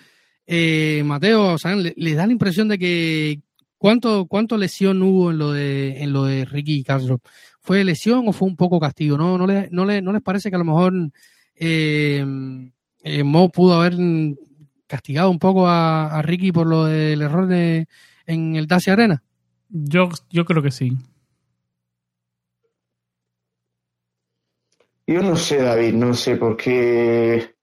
Eh, 0.47 1.03
Mateo, 1.05 1.55
o 1.55 1.59
le, 1.77 2.15
da 2.15 2.27
la 2.27 2.33
impresión 2.33 2.69
de 2.69 2.79
que, 2.79 3.41
¿Cuánto, 3.79 4.27
¿Cuánto 4.27 4.57
lesión 4.57 5.03
hubo 5.03 5.31
en 5.31 5.39
lo 5.39 5.53
de 5.53 6.03
en 6.03 6.13
lo 6.13 6.25
de 6.25 6.45
Ricky 6.45 6.83
Castro? 6.83 7.21
¿Fue 7.61 7.85
lesión 7.85 8.27
o 8.29 8.33
fue 8.33 8.49
un 8.49 8.57
poco 8.57 8.81
castigo? 8.81 9.17
¿No, 9.17 9.39
no, 9.39 9.47
no, 9.47 10.13
les 10.13 10.23
parece 10.23 10.51
que 10.51 10.57
a 10.57 10.59
lo 10.59 10.65
mejor 10.65 10.93
eh, 11.55 12.25
eh, 13.03 13.23
Mo 13.23 13.51
pudo 13.51 13.75
haber 13.75 13.95
castigado 14.89 15.31
un 15.31 15.39
poco 15.39 15.69
a, 15.69 16.21
Ricky 16.23 16.51
por 16.51 16.67
lo 16.67 16.87
del 16.87 17.23
error 17.23 17.47
de 17.47 17.87
en 18.27 18.57
el 18.57 18.67
Dacia 18.67 18.95
Arena? 18.95 19.23
Yo, 19.69 20.09
yo 20.31 20.45
creo 20.45 20.63
que 20.63 20.71
sí. 20.73 20.97
Yo 25.07 25.23
no 25.23 25.37
sé, 25.37 25.63
David, 25.63 25.95
no 25.95 26.13
sé, 26.13 26.37
porque, 26.37 27.55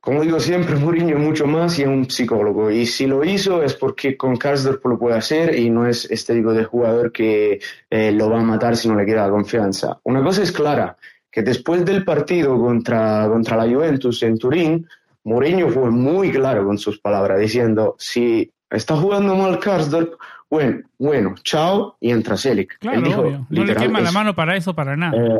como 0.00 0.22
digo 0.22 0.40
siempre, 0.40 0.76
Mourinho 0.76 1.16
es 1.16 1.22
mucho 1.22 1.46
más 1.46 1.78
y 1.78 1.82
es 1.82 1.88
un 1.88 2.08
psicólogo. 2.08 2.70
Y 2.70 2.86
si 2.86 3.06
lo 3.06 3.24
hizo 3.24 3.62
es 3.62 3.74
porque 3.74 4.16
con 4.16 4.36
Karsdorp 4.36 4.84
lo 4.86 4.98
puede 4.98 5.16
hacer 5.16 5.58
y 5.58 5.70
no 5.70 5.86
es 5.86 6.10
este 6.10 6.34
tipo 6.34 6.52
de 6.52 6.64
jugador 6.64 7.12
que 7.12 7.60
eh, 7.90 8.12
lo 8.12 8.30
va 8.30 8.40
a 8.40 8.44
matar 8.44 8.76
si 8.76 8.88
no 8.88 8.96
le 8.96 9.06
queda 9.06 9.30
confianza. 9.30 9.98
Una 10.04 10.22
cosa 10.22 10.42
es 10.42 10.52
clara, 10.52 10.96
que 11.30 11.42
después 11.42 11.84
del 11.84 12.04
partido 12.04 12.58
contra, 12.58 13.28
contra 13.28 13.56
la 13.56 13.72
Juventus 13.72 14.22
en 14.22 14.38
Turín, 14.38 14.86
Mourinho 15.24 15.68
fue 15.68 15.90
muy 15.90 16.30
claro 16.30 16.64
con 16.64 16.78
sus 16.78 17.00
palabras, 17.00 17.38
diciendo, 17.38 17.96
si 17.98 18.50
está 18.70 18.96
jugando 18.96 19.36
mal 19.36 19.58
Karsdorp, 19.58 20.14
bueno, 20.50 20.80
bueno, 20.98 21.34
chao, 21.42 21.98
y 22.00 22.10
entra 22.10 22.38
Selic. 22.38 22.78
Claro, 22.78 23.46
No 23.50 23.64
le 23.64 23.74
quema 23.76 24.00
la 24.00 24.12
mano 24.12 24.34
para 24.34 24.56
eso, 24.56 24.74
para 24.74 24.96
nada. 24.96 25.14
Eh, 25.14 25.36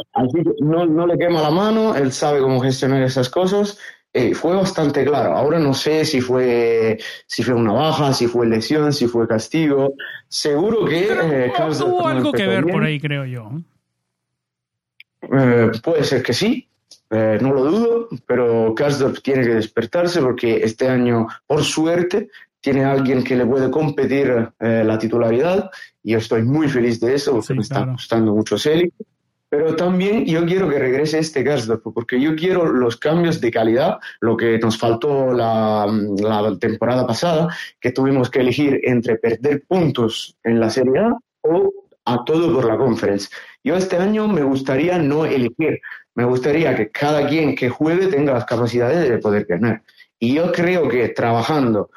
no, 0.61 0.85
no, 0.85 1.07
le 1.07 1.17
quema 1.17 1.41
la 1.41 1.51
mano, 1.51 1.97
él 1.97 2.13
sabe 2.13 2.41
cómo 2.41 2.61
gestionar 2.61 3.03
esas 3.03 3.31
cosas. 3.31 3.79
Eh, 4.19 4.35
fue 4.35 4.57
bastante 4.57 5.05
claro. 5.05 5.37
Ahora 5.37 5.59
no 5.59 5.73
sé 5.73 6.05
si 6.05 6.21
fue, 6.21 6.99
si 7.27 7.43
fue 7.43 7.55
una 7.55 7.73
baja, 7.73 8.13
si 8.13 8.27
fue 8.27 8.47
lesión, 8.47 8.93
si 8.93 9.07
fue 9.07 9.29
castigo. 9.29 9.95
Seguro 10.27 10.85
que 10.87 11.09
eh, 11.13 11.53
tuvo 11.79 12.07
algo 12.07 12.33
que 12.33 12.47
ver 12.47 12.67
por 12.67 12.83
ahí, 12.83 12.99
creo 12.99 13.25
yo. 13.25 13.51
Eh, 15.23 15.71
puede 15.83 16.05
ser 16.05 16.23
que 16.23 16.33
sí, 16.33 16.69
no 17.11 17.53
lo 17.53 17.65
dudo, 17.65 18.09
pero 18.27 18.75
Karsdorp 18.75 19.19
tiene 19.23 19.43
que 19.43 19.55
despertarse 19.55 20.21
porque 20.21 20.57
este 20.65 20.89
año, 20.89 21.27
por 21.47 21.63
suerte, 21.63 22.29
tiene 22.61 22.85
alguien 22.85 23.23
que 23.23 23.37
le 23.37 23.47
puede 23.47 23.71
competir 23.71 24.51
eh, 24.59 24.83
la 24.85 24.99
titularidad 24.99 25.71
y 26.03 26.13
yo 26.13 26.19
estoy 26.19 26.43
muy 26.43 26.69
feliz 26.69 27.01
de 27.01 27.15
eso 27.15 27.33
porque 27.33 27.55
me 27.55 27.63
está 27.63 27.85
gustando 27.85 28.35
mucho 28.35 28.59
Celic. 28.59 28.93
Pero 29.51 29.77
también 29.77 30.27
yo 30.27 30.45
quiero 30.45 30.69
que 30.69 30.79
regrese 30.79 31.19
este 31.19 31.43
Gersdorf 31.43 31.83
porque 31.95 32.21
yo 32.21 32.37
quiero 32.37 32.71
los 32.71 32.97
cambios 32.97 33.41
de 33.41 33.51
calidad, 33.51 33.99
lo 34.21 34.37
que 34.37 34.59
nos 34.59 34.77
faltó 34.77 35.33
la, 35.33 35.87
temporada 36.61 37.07
pasada, 37.07 37.49
que 37.81 37.93
tuvimos 37.93 38.31
que 38.31 38.41
elegir 38.41 38.81
entre 38.85 39.17
perder 39.17 39.65
puntos 39.67 40.37
en 40.45 40.61
la 40.61 40.69
Serie 40.69 40.99
A 40.99 41.17
o 41.43 41.73
a 42.05 42.25
todo 42.25 42.55
por 42.55 42.67
la 42.67 42.77
conference. 42.77 43.31
Yo 43.65 43.77
este 43.77 43.97
año 43.97 44.29
me 44.29 44.43
gustaría 44.43 44.99
no 44.99 45.25
elegir, 45.25 45.81
me 46.15 46.25
gustaría 46.25 46.75
que 46.75 46.91
cada 46.91 47.27
quien 47.27 47.55
que 47.55 47.71
juegue 47.71 48.09
tenga 48.09 48.35
las 48.35 48.45
capacidades 48.45 49.09
de 49.09 49.19
poder 49.19 49.47
ganar. 49.47 49.83
Y 50.19 50.35
yo 50.35 50.53
creo 50.53 50.89
que 50.89 51.09
trabajando 51.11 51.91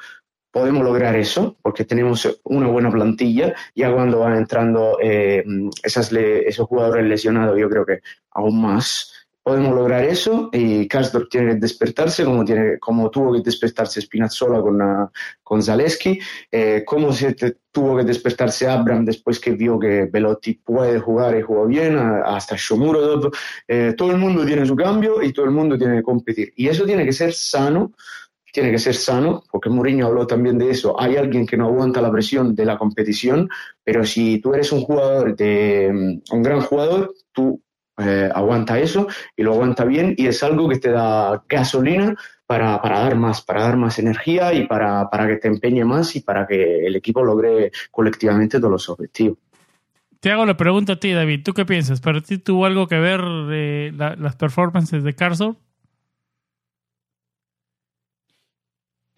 podemos 0.52 0.84
lograr 0.84 1.16
eso 1.16 1.56
porque 1.62 1.84
tenemos 1.84 2.40
una 2.44 2.68
buena 2.68 2.90
plantilla. 2.90 3.54
Ya 3.74 3.92
cuando 3.92 4.20
van 4.20 4.36
entrando 4.36 4.98
eh, 5.02 5.42
esas 5.82 6.12
esos 6.12 6.68
jugadores 6.68 7.06
lesionados, 7.06 7.58
yo 7.58 7.68
creo 7.68 7.84
que 7.84 8.00
aún 8.30 8.60
más 8.60 9.12
podemos 9.42 9.74
lograr 9.74 10.04
eso 10.04 10.50
y 10.52 10.86
Karsdorp 10.86 11.28
tiene 11.28 11.54
que 11.54 11.60
despertarse 11.60 12.24
como, 12.24 12.44
tiene, 12.44 12.78
como 12.78 13.10
tuvo 13.10 13.32
que 13.32 13.40
despertarse 13.40 14.00
Spinazzola 14.00 14.60
con, 14.60 14.80
uh, 14.80 15.08
con 15.42 15.62
Zaleski, 15.62 16.18
eh, 16.50 16.84
como 16.86 17.12
se 17.12 17.34
tuvo 17.72 17.96
que 17.96 18.04
despertarse 18.04 18.68
Abram 18.68 19.04
después 19.04 19.40
que 19.40 19.52
vio 19.52 19.78
que 19.78 20.08
Velotti 20.10 20.54
puede 20.54 21.00
jugar 21.00 21.36
y 21.36 21.42
jugó 21.42 21.66
bien, 21.66 21.96
hasta 21.96 22.54
Shomurodov. 22.56 23.32
Eh, 23.66 23.94
todo 23.96 24.12
el 24.12 24.18
mundo 24.18 24.46
tiene 24.46 24.64
su 24.64 24.76
cambio 24.76 25.22
y 25.22 25.32
todo 25.32 25.46
el 25.46 25.52
mundo 25.52 25.76
tiene 25.76 25.96
que 25.96 26.02
competir. 26.02 26.52
Y 26.56 26.68
eso 26.68 26.84
tiene 26.84 27.04
que 27.04 27.12
ser 27.12 27.32
sano 27.32 27.92
tiene 28.52 28.70
que 28.70 28.78
ser 28.78 28.94
sano, 28.94 29.42
porque 29.50 29.70
Mourinho 29.70 30.06
habló 30.06 30.26
también 30.26 30.58
de 30.58 30.70
eso. 30.70 31.00
Hay 31.00 31.16
alguien 31.16 31.46
que 31.46 31.56
no 31.56 31.66
aguanta 31.66 32.02
la 32.02 32.12
presión 32.12 32.54
de 32.54 32.66
la 32.66 32.76
competición, 32.76 33.48
pero 33.82 34.04
si 34.04 34.40
tú 34.40 34.52
eres 34.52 34.70
un 34.72 34.82
jugador, 34.82 35.34
de, 35.34 35.90
mm, 35.92 36.34
un 36.34 36.42
gran 36.42 36.60
jugador, 36.60 37.14
tú 37.32 37.60
eh, 37.98 38.30
aguanta 38.34 38.78
eso 38.78 39.06
y 39.36 39.42
lo 39.42 39.54
aguanta 39.54 39.84
bien 39.84 40.14
y 40.16 40.26
es 40.26 40.42
algo 40.42 40.68
que 40.68 40.78
te 40.78 40.90
da 40.90 41.42
gasolina 41.48 42.14
para, 42.46 42.80
para 42.82 43.00
dar 43.00 43.16
más, 43.16 43.40
para 43.42 43.62
dar 43.62 43.76
más 43.76 43.98
energía 43.98 44.52
y 44.52 44.66
para, 44.66 45.08
para, 45.08 45.26
que 45.26 45.36
te 45.36 45.48
empeñe 45.48 45.84
más 45.84 46.14
y 46.16 46.20
para 46.20 46.46
que 46.46 46.86
el 46.86 46.94
equipo 46.94 47.24
logre 47.24 47.72
colectivamente 47.90 48.58
todos 48.58 48.72
los 48.72 48.88
objetivos. 48.90 49.38
Te 50.20 50.30
hago 50.30 50.44
la 50.44 50.56
pregunta 50.56 50.94
a 50.94 51.00
ti, 51.00 51.12
David. 51.12 51.42
¿Tú 51.42 51.54
qué 51.54 51.64
piensas? 51.64 52.00
¿Para 52.00 52.20
ti 52.20 52.38
tuvo 52.38 52.66
algo 52.66 52.86
que 52.86 52.98
ver 52.98 53.20
eh, 53.50 53.92
las 53.94 54.36
performances 54.36 55.02
de 55.02 55.14
Carso? 55.14 55.56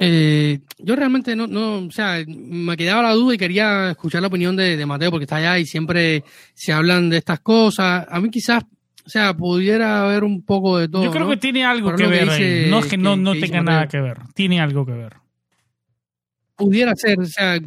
Eh, 0.07 0.61
yo 0.79 0.97
realmente 0.97 1.35
no, 1.35 1.47
no, 1.47 1.79
o 1.87 1.91
sea, 1.91 2.23
me 2.27 2.77
quedaba 2.77 3.03
la 3.03 3.13
duda 3.13 3.35
y 3.35 3.39
quería 3.39 3.91
escuchar 3.91 4.21
la 4.21 4.29
opinión 4.29 4.57
de, 4.57 4.85
Mateo 4.87 5.11
porque 5.11 5.25
está 5.25 5.37
allá 5.37 5.59
y 5.59 5.67
siempre 5.67 6.25
se 6.55 6.73
hablan 6.73 7.11
de 7.11 7.19
estas 7.19 7.41
cosas. 7.41 8.07
A 8.09 8.21
mí 8.21 8.31
quizás, 8.31 8.65
o 8.65 9.09
sea, 9.09 9.35
pudiera 9.35 10.05
haber 10.05 10.25
un 10.25 10.43
poco 10.43 10.79
de 10.79 10.89
todo. 10.89 11.05
Yo 11.05 11.11
creo 11.11 11.29
que 11.29 11.37
tiene 11.37 11.65
algo 11.65 11.95
que, 11.95 12.07
ver. 12.07 12.27
No 12.69 12.81
es 12.81 12.87
que, 12.87 12.97
no, 12.97 13.17
no 13.17 13.33
tenga 13.33 13.63
nada 13.63 13.89
que 13.89 14.01
ver, 14.01 14.19
tiene 14.35 14.61
algo 14.61 14.85
que 14.85 14.93
ver. 14.93 15.15
Pudiera 16.57 16.95
ser, 16.95 17.19
o 17.19 17.27
sea, 17.27 17.59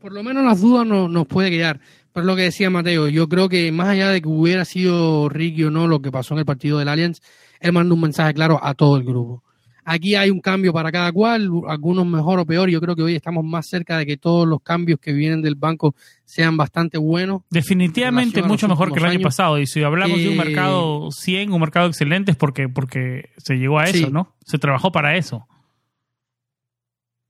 por 0.00 0.12
lo 0.12 0.22
menos 0.22 0.44
las 0.44 0.60
dudas 0.60 0.86
no, 0.86 1.08
nos 1.08 1.26
puede 1.26 1.50
quedar. 1.50 1.80
Pero 2.12 2.24
es 2.24 2.26
lo 2.26 2.36
que 2.36 2.42
decía 2.42 2.68
Mateo, 2.68 3.08
yo 3.08 3.28
creo 3.28 3.48
que 3.48 3.72
más 3.72 3.88
allá 3.88 4.10
de 4.10 4.20
que 4.20 4.28
hubiera 4.28 4.64
sido 4.64 5.28
Ricky 5.30 5.64
o 5.64 5.70
no 5.70 5.88
lo 5.88 6.02
que 6.02 6.12
pasó 6.12 6.34
en 6.34 6.40
el 6.40 6.44
partido 6.44 6.78
del 6.78 6.88
Allianz, 6.88 7.20
él 7.58 7.72
mandó 7.72 7.94
un 7.94 8.02
mensaje 8.02 8.34
claro 8.34 8.60
a 8.62 8.74
todo 8.74 8.96
el 8.96 9.04
grupo 9.04 9.42
Aquí 9.84 10.14
hay 10.14 10.30
un 10.30 10.40
cambio 10.40 10.72
para 10.72 10.92
cada 10.92 11.10
cual, 11.10 11.50
algunos 11.66 12.06
mejor 12.06 12.38
o 12.38 12.46
peor. 12.46 12.70
Yo 12.70 12.80
creo 12.80 12.94
que 12.94 13.02
hoy 13.02 13.16
estamos 13.16 13.44
más 13.44 13.66
cerca 13.66 13.98
de 13.98 14.06
que 14.06 14.16
todos 14.16 14.46
los 14.46 14.62
cambios 14.62 15.00
que 15.00 15.12
vienen 15.12 15.42
del 15.42 15.56
banco 15.56 15.94
sean 16.24 16.56
bastante 16.56 16.98
buenos. 16.98 17.42
Definitivamente 17.50 18.42
mucho 18.42 18.68
mejor 18.68 18.92
que 18.92 19.00
el 19.00 19.06
año 19.06 19.20
pasado. 19.20 19.58
Y 19.58 19.66
si 19.66 19.82
hablamos 19.82 20.18
de 20.18 20.28
un 20.28 20.34
eh, 20.34 20.44
mercado 20.44 21.10
100, 21.10 21.52
un 21.52 21.60
mercado 21.60 21.88
excelente, 21.88 22.30
es 22.30 22.36
porque, 22.36 22.68
porque 22.68 23.30
se 23.38 23.56
llegó 23.56 23.80
a 23.80 23.86
eso, 23.86 24.10
¿no? 24.10 24.36
Se 24.44 24.58
trabajó 24.58 24.92
para 24.92 25.16
eso. 25.16 25.48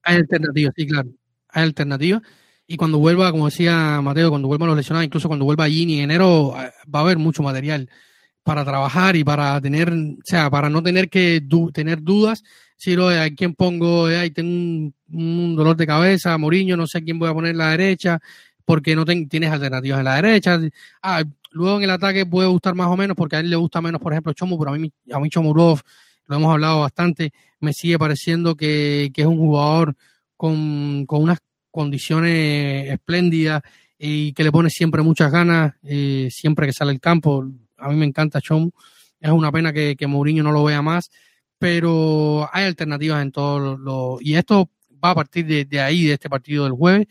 Hay 0.02 0.16
alternativas, 0.16 0.74
sí, 0.76 0.86
claro. 0.86 1.08
Hay 1.48 1.62
alternativas. 1.62 2.22
Y 2.66 2.76
cuando 2.76 2.98
vuelva, 2.98 3.30
como 3.30 3.46
decía 3.46 4.00
Mateo, 4.02 4.30
cuando 4.30 4.48
vuelvan 4.48 4.68
los 4.68 4.76
lesionados, 4.76 5.06
incluso 5.06 5.28
cuando 5.28 5.44
vuelva 5.44 5.68
Gini 5.68 5.98
en 5.98 6.10
enero, 6.10 6.54
eh, 6.58 6.70
va 6.94 7.00
a 7.00 7.02
haber 7.02 7.18
mucho 7.18 7.42
material 7.42 7.88
para 8.42 8.64
trabajar 8.64 9.16
y 9.16 9.24
para 9.24 9.60
tener, 9.60 9.90
o 9.90 10.16
sea, 10.24 10.50
para 10.50 10.68
no 10.68 10.82
tener 10.82 11.08
que 11.08 11.42
tener 11.72 12.02
dudas, 12.02 12.42
si 12.76 12.96
lo 12.96 13.08
a 13.08 13.30
quién 13.30 13.54
pongo, 13.54 14.06
ahí 14.06 14.30
tengo 14.30 14.92
un, 15.12 15.56
dolor 15.56 15.76
de 15.76 15.86
cabeza, 15.86 16.36
Moriño, 16.36 16.76
no 16.76 16.86
sé 16.86 17.02
quién 17.04 17.18
voy 17.18 17.28
a 17.30 17.34
poner 17.34 17.54
la 17.54 17.70
derecha, 17.70 18.18
porque 18.64 18.96
no 18.96 19.04
tienes 19.04 19.50
alternativas 19.52 20.00
en 20.00 20.04
la 20.04 20.16
derecha. 20.16 20.60
Ah, 21.02 21.22
luego 21.52 21.76
en 21.78 21.84
el 21.84 21.90
ataque 21.90 22.26
puede 22.26 22.48
gustar 22.48 22.74
más 22.74 22.88
o 22.88 22.96
menos, 22.96 23.16
porque 23.16 23.36
a 23.36 23.40
él 23.40 23.50
le 23.50 23.56
gusta 23.56 23.80
menos, 23.80 24.00
por 24.00 24.12
ejemplo, 24.12 24.32
Chomu, 24.32 24.58
pero 24.58 24.72
a 24.72 24.78
mí, 24.78 24.90
a 25.12 25.20
mí 25.20 25.28
Chomurov, 25.28 25.80
lo 26.26 26.36
hemos 26.36 26.52
hablado 26.52 26.80
bastante, 26.80 27.32
me 27.60 27.72
sigue 27.72 27.98
pareciendo 27.98 28.56
que, 28.56 29.12
es 29.14 29.26
un 29.26 29.38
jugador 29.38 29.94
con, 30.36 31.06
con 31.06 31.22
unas 31.22 31.38
condiciones 31.70 32.90
espléndidas 32.90 33.62
y 33.98 34.32
que 34.32 34.42
le 34.42 34.50
pone 34.50 34.70
siempre 34.70 35.02
muchas 35.02 35.30
ganas, 35.30 35.74
eh, 35.84 36.28
siempre 36.32 36.66
que 36.66 36.72
sale 36.72 36.90
al 36.90 36.98
campo 36.98 37.46
a 37.82 37.88
mí 37.88 37.96
me 37.96 38.06
encanta 38.06 38.40
Chom. 38.40 38.70
Es 39.20 39.30
una 39.30 39.52
pena 39.52 39.72
que, 39.72 39.96
que 39.96 40.06
Mourinho 40.06 40.42
no 40.42 40.52
lo 40.52 40.64
vea 40.64 40.82
más, 40.82 41.10
pero 41.58 42.48
hay 42.52 42.64
alternativas 42.64 43.22
en 43.22 43.30
todo 43.30 43.76
lo, 43.76 44.18
y 44.20 44.34
esto 44.34 44.70
va 45.02 45.10
a 45.10 45.14
partir 45.14 45.66
de, 45.68 45.80
ahí, 45.80 46.06
de 46.06 46.14
este 46.14 46.28
partido 46.28 46.64
del 46.64 46.72
jueves. 46.72 47.06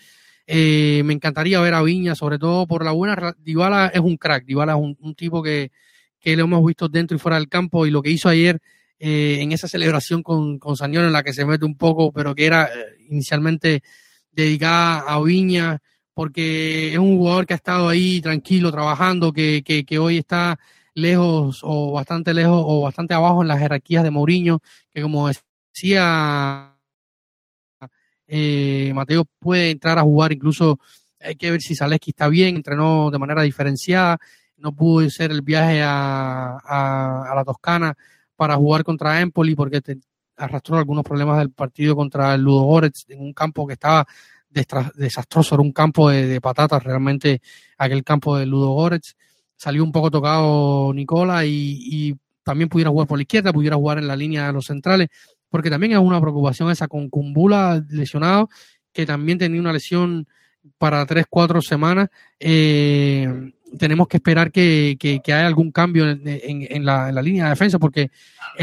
Eh, 0.47 1.01
me 1.05 1.13
encantaría 1.13 1.61
ver 1.61 1.73
a 1.73 1.81
Viña, 1.81 2.15
sobre 2.15 2.37
todo 2.37 2.67
por 2.67 2.83
la 2.83 2.91
buena. 2.91 3.35
Dybala 3.39 3.87
es 3.93 4.01
un 4.01 4.17
crack, 4.17 4.45
Dybala 4.45 4.73
es 4.73 4.95
un, 4.99 5.15
tipo 5.15 5.41
que, 5.41 5.71
que 6.19 6.35
lo 6.35 6.43
hemos 6.43 6.65
visto 6.65 6.89
dentro 6.89 7.15
y 7.15 7.19
fuera 7.19 7.37
del 7.37 7.47
campo 7.47 7.85
y 7.85 7.91
lo 7.91 8.01
que 8.01 8.11
hizo 8.11 8.27
ayer 8.27 8.59
eh, 8.99 9.39
en 9.41 9.51
esa 9.51 9.67
celebración 9.67 10.21
con, 10.21 10.59
con 10.59 10.75
en 10.81 11.11
la 11.11 11.23
que 11.23 11.33
se 11.33 11.45
mete 11.45 11.65
un 11.65 11.75
poco, 11.75 12.11
pero 12.11 12.35
que 12.35 12.45
era 12.45 12.65
eh, 12.65 12.97
inicialmente 13.09 13.81
dedicada 14.31 14.99
a 14.99 15.19
Viña, 15.21 15.81
porque 16.21 16.93
es 16.93 16.99
un 16.99 17.17
jugador 17.17 17.47
que 17.47 17.55
ha 17.55 17.55
estado 17.55 17.89
ahí 17.89 18.21
tranquilo, 18.21 18.71
trabajando, 18.71 19.33
que, 19.33 19.63
que, 19.63 19.97
hoy 19.97 20.19
está 20.19 20.59
lejos 20.93 21.61
o 21.63 21.93
bastante 21.93 22.31
lejos 22.35 22.61
o 22.63 22.81
bastante 22.81 23.15
abajo 23.15 23.41
en 23.41 23.47
las 23.47 23.57
jerarquías 23.57 24.03
de 24.03 24.11
Mourinho, 24.11 24.59
que 24.91 25.01
como 25.01 25.31
decía 25.73 26.77
eh, 28.27 28.91
Mateo 28.93 29.25
puede 29.39 29.71
entrar 29.71 29.97
a 29.97 30.03
jugar, 30.03 30.31
incluso 30.31 30.79
hay 31.19 31.35
que 31.37 31.49
ver 31.49 31.59
si 31.59 31.73
Zaleski 31.73 32.11
está 32.11 32.27
bien, 32.27 32.55
entrenó 32.55 33.09
de 33.09 33.17
manera 33.17 33.41
diferenciada, 33.41 34.19
no 34.57 34.75
pudo 34.75 35.09
ser 35.09 35.31
el 35.31 35.41
viaje 35.41 35.81
a, 35.81 36.59
a, 36.63 37.33
la 37.33 37.43
Toscana 37.43 37.95
para 38.35 38.57
jugar 38.57 38.83
contra 38.83 39.21
Empoli 39.21 39.55
porque 39.55 39.81
arrastró 40.37 40.77
algunos 40.77 41.03
problemas 41.03 41.39
del 41.39 41.49
partido 41.49 41.95
contra 41.95 42.35
el 42.35 42.41
Ludo 42.43 42.61
Goretz 42.61 43.05
en 43.09 43.21
un 43.21 43.33
campo 43.33 43.65
que 43.65 43.73
estaba 43.73 44.05
desastroso, 44.51 45.55
era 45.55 45.61
un 45.61 45.71
campo 45.71 46.09
de, 46.09 46.39
patatas 46.41 46.83
realmente 46.83 47.41
aquel 47.77 48.03
campo 48.03 48.37
de 48.37 48.45
Ludo 48.45 48.69
Goretz. 48.69 49.15
Salió 49.55 49.83
un 49.83 49.91
poco 49.91 50.11
tocado 50.11 50.93
Nicola 50.93 51.45
y, 51.45 52.15
también 52.43 52.69
pudiera 52.69 52.89
jugar 52.89 53.07
por 53.07 53.19
la 53.19 53.21
izquierda, 53.21 53.53
pudiera 53.53 53.75
jugar 53.75 53.99
en 53.99 54.07
la 54.07 54.15
línea 54.15 54.47
de 54.47 54.53
los 54.53 54.65
centrales, 54.65 55.09
porque 55.47 55.69
también 55.69 55.91
es 55.91 55.99
una 55.99 56.19
preocupación 56.19 56.71
esa 56.71 56.87
con 56.87 57.07
Cumbula 57.07 57.83
lesionado, 57.89 58.49
que 58.91 59.05
también 59.05 59.37
tenía 59.37 59.61
una 59.61 59.71
lesión 59.71 60.27
para 60.79 61.05
tres, 61.05 61.25
cuatro 61.29 61.61
semanas. 61.61 62.09
Eh, 62.39 63.51
tenemos 63.77 64.07
que 64.07 64.17
esperar 64.17 64.51
que, 64.51 64.97
que, 64.99 65.21
haya 65.33 65.47
algún 65.47 65.71
cambio 65.71 66.05
en, 66.09 66.85
la, 66.85 67.11
línea 67.21 67.45
de 67.45 67.49
defensa, 67.51 67.79
porque 67.79 68.09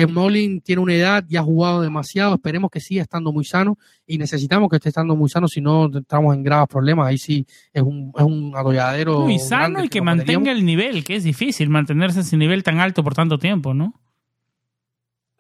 Molin 0.08 0.60
tiene 0.60 0.82
una 0.82 0.94
edad 0.94 1.24
y 1.28 1.36
ha 1.36 1.42
jugado 1.42 1.80
demasiado. 1.80 2.34
Esperemos 2.34 2.70
que 2.70 2.80
siga 2.80 3.02
estando 3.02 3.32
muy 3.32 3.44
sano 3.44 3.78
y 4.06 4.18
necesitamos 4.18 4.68
que 4.68 4.76
esté 4.76 4.88
estando 4.90 5.16
muy 5.16 5.28
sano, 5.28 5.48
si 5.48 5.60
no 5.60 5.90
estamos 5.96 6.34
en 6.34 6.42
graves 6.42 6.68
problemas. 6.68 7.08
Ahí 7.08 7.18
sí 7.18 7.46
es 7.72 7.82
un, 7.82 8.12
es 8.16 8.24
un 8.24 8.52
atolladero. 8.56 9.20
Muy 9.20 9.38
sano 9.38 9.82
y 9.84 9.88
que, 9.88 10.02
mantenga 10.02 10.52
el 10.52 10.64
nivel, 10.64 11.04
que 11.04 11.16
es 11.16 11.24
difícil 11.24 11.68
mantenerse 11.68 12.20
ese 12.20 12.36
nivel 12.36 12.62
tan 12.62 12.80
alto 12.80 13.02
por 13.02 13.14
tanto 13.14 13.38
tiempo, 13.38 13.74
¿no? 13.74 13.94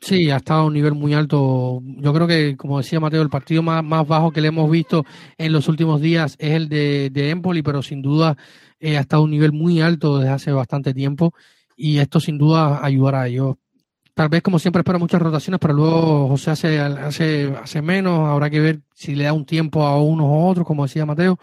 Sí, 0.00 0.30
ha 0.30 0.36
estado 0.36 0.60
a 0.60 0.64
un 0.66 0.74
nivel 0.74 0.94
muy 0.94 1.12
alto. 1.12 1.80
Yo 1.84 2.12
creo 2.12 2.26
que, 2.26 2.56
como 2.56 2.78
decía 2.78 3.00
Mateo, 3.00 3.20
el 3.20 3.28
partido 3.30 3.62
más, 3.62 3.82
más 3.84 4.06
bajo 4.06 4.30
que 4.30 4.40
le 4.40 4.48
hemos 4.48 4.70
visto 4.70 5.04
en 5.36 5.52
los 5.52 5.68
últimos 5.68 6.00
días 6.00 6.36
es 6.38 6.52
el 6.52 6.68
de, 6.68 7.10
de 7.10 7.30
Empoli, 7.30 7.62
pero 7.62 7.82
sin 7.82 8.00
duda 8.00 8.36
eh, 8.78 8.96
ha 8.96 9.00
estado 9.00 9.22
a 9.22 9.24
un 9.24 9.32
nivel 9.32 9.52
muy 9.52 9.80
alto 9.80 10.18
desde 10.18 10.30
hace 10.32 10.52
bastante 10.52 10.94
tiempo 10.94 11.34
y 11.76 11.98
esto 11.98 12.20
sin 12.20 12.38
duda 12.38 12.84
ayudará 12.84 13.22
a 13.22 13.28
ellos. 13.28 13.56
Tal 14.14 14.28
vez, 14.28 14.42
como 14.42 14.58
siempre, 14.58 14.80
espero 14.80 14.98
muchas 14.98 15.22
rotaciones, 15.22 15.60
pero 15.60 15.74
luego 15.74 16.28
José 16.28 16.50
hace, 16.52 16.80
hace, 16.80 17.54
hace 17.62 17.82
menos. 17.82 18.28
Habrá 18.28 18.50
que 18.50 18.60
ver 18.60 18.80
si 18.94 19.14
le 19.14 19.24
da 19.24 19.32
un 19.32 19.46
tiempo 19.46 19.84
a 19.84 20.00
unos 20.02 20.26
o 20.26 20.46
otros, 20.48 20.66
como 20.66 20.84
decía 20.84 21.06
Mateo. 21.06 21.38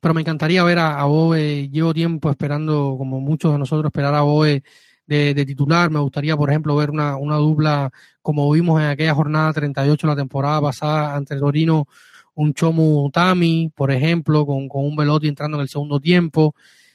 Pero 0.00 0.14
me 0.14 0.20
encantaría 0.22 0.62
ver 0.64 0.78
a, 0.78 0.98
a 1.00 1.04
Boe. 1.04 1.68
Llevo 1.70 1.92
tiempo 1.92 2.30
esperando, 2.30 2.96
como 2.98 3.20
muchos 3.20 3.52
de 3.52 3.58
nosotros, 3.58 3.90
esperar 3.90 4.14
a 4.14 4.22
Boe 4.22 4.62
de, 5.06 5.46
titular. 5.46 5.90
Me 5.90 6.00
gustaría, 6.00 6.36
por 6.36 6.50
ejemplo, 6.50 6.76
ver 6.76 6.90
una, 6.90 7.16
una 7.16 7.36
dupla 7.36 7.90
como 8.22 8.50
vimos 8.50 8.80
en 8.80 8.88
aquella 8.88 9.14
jornada 9.14 9.52
38 9.52 10.06
la 10.06 10.16
temporada 10.16 10.60
pasada 10.60 11.14
ante 11.14 11.36
Torino, 11.36 11.86
un 12.34 12.52
Chomu 12.54 13.10
Tami, 13.10 13.70
por 13.74 13.90
ejemplo, 13.90 14.44
con, 14.44 14.68
con 14.68 14.84
un 14.84 14.96
Velotti 14.96 15.28
entrando 15.28 15.56
en 15.56 15.62
el 15.62 15.68
segundo 15.68 16.00
tiempo. 16.00 16.54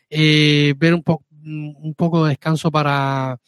Eh, 0.09 0.73
ver 0.77 0.93
un, 0.93 1.03
poco 1.03 1.25
un 1.43 1.93
poco 1.95 2.25
de 2.25 2.31
descanso 2.31 2.69
para, 2.69 3.39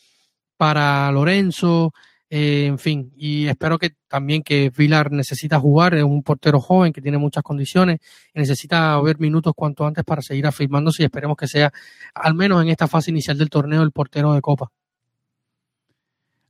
para 0.57 1.11
Lorenzo. 1.11 1.93
Eh, 2.35 2.65
en 2.65 2.79
fin, 2.79 3.13
y 3.15 3.45
espero 3.45 3.77
que 3.77 3.91
también 4.07 4.41
que 4.41 4.71
Vilar 4.75 5.11
necesita 5.11 5.59
jugar, 5.59 5.93
es 5.93 6.03
un 6.03 6.23
portero 6.23 6.59
joven 6.59 6.91
que 6.91 6.99
tiene 6.99 7.19
muchas 7.19 7.43
condiciones 7.43 7.99
necesita 8.33 8.99
ver 9.01 9.19
minutos 9.19 9.53
cuanto 9.55 9.85
antes 9.85 10.03
para 10.03 10.23
seguir 10.23 10.47
afirmándose 10.47 11.03
y 11.03 11.05
esperemos 11.05 11.37
que 11.37 11.45
sea, 11.45 11.71
al 12.15 12.33
menos 12.33 12.63
en 12.63 12.69
esta 12.69 12.87
fase 12.87 13.11
inicial 13.11 13.37
del 13.37 13.51
torneo, 13.51 13.83
el 13.83 13.91
portero 13.91 14.33
de 14.33 14.41
Copa. 14.41 14.71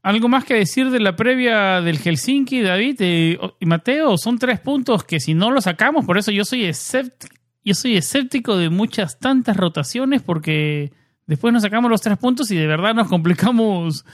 ¿Algo 0.03 0.29
más 0.29 0.45
que 0.45 0.53
decir 0.53 0.89
de 0.89 1.01
la 1.01 1.17
previa 1.17 1.81
del 1.81 1.97
Helsinki, 1.97 2.61
David 2.61 2.95
eh, 3.01 3.37
y 3.59 3.65
Mateo? 3.65 4.17
Son 4.17 4.39
tres 4.39 4.61
puntos 4.61 5.03
que 5.03 5.19
si 5.19 5.33
no 5.33 5.51
los 5.51 5.65
sacamos, 5.65 6.05
por 6.05 6.17
eso 6.17 6.31
yo 6.31 6.45
soy 6.45 6.63
escéptico, 6.63 7.35
yo 7.65 7.73
soy 7.73 7.97
escéptico 7.97 8.55
de 8.55 8.69
muchas 8.69 9.19
tantas 9.19 9.57
rotaciones 9.57 10.21
porque 10.21 10.93
después 11.27 11.53
nos 11.53 11.63
sacamos 11.63 11.91
los 11.91 11.99
tres 11.99 12.17
puntos 12.17 12.49
y 12.51 12.55
de 12.55 12.67
verdad 12.67 12.95
nos 12.95 13.09
complicamos 13.09 14.05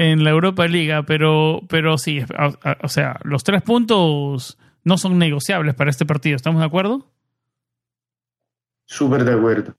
en 0.00 0.24
la 0.24 0.30
Europa 0.30 0.66
Liga, 0.66 1.02
pero, 1.02 1.60
pero 1.68 1.98
sí, 1.98 2.24
o 2.82 2.88
sea, 2.88 3.20
los 3.22 3.44
tres 3.44 3.60
puntos 3.60 4.56
no 4.82 4.96
son 4.96 5.18
negociables 5.18 5.74
para 5.74 5.90
este 5.90 6.06
partido, 6.06 6.36
¿estamos 6.36 6.60
de 6.60 6.66
acuerdo? 6.66 7.06
Súper 8.86 9.24
de 9.24 9.34
acuerdo. 9.34 9.76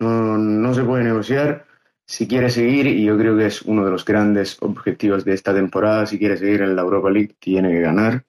No, 0.00 0.36
no 0.36 0.74
se 0.74 0.82
puede 0.82 1.04
negociar. 1.04 1.64
Si 2.04 2.26
quiere 2.26 2.50
seguir, 2.50 2.88
y 2.88 3.04
yo 3.04 3.16
creo 3.16 3.36
que 3.36 3.46
es 3.46 3.62
uno 3.62 3.84
de 3.84 3.92
los 3.92 4.04
grandes 4.04 4.56
objetivos 4.60 5.24
de 5.24 5.34
esta 5.34 5.54
temporada, 5.54 6.06
si 6.06 6.18
quiere 6.18 6.36
seguir 6.36 6.62
en 6.62 6.74
la 6.74 6.82
Europa 6.82 7.08
League, 7.08 7.36
tiene 7.38 7.70
que 7.70 7.80
ganar. 7.82 8.24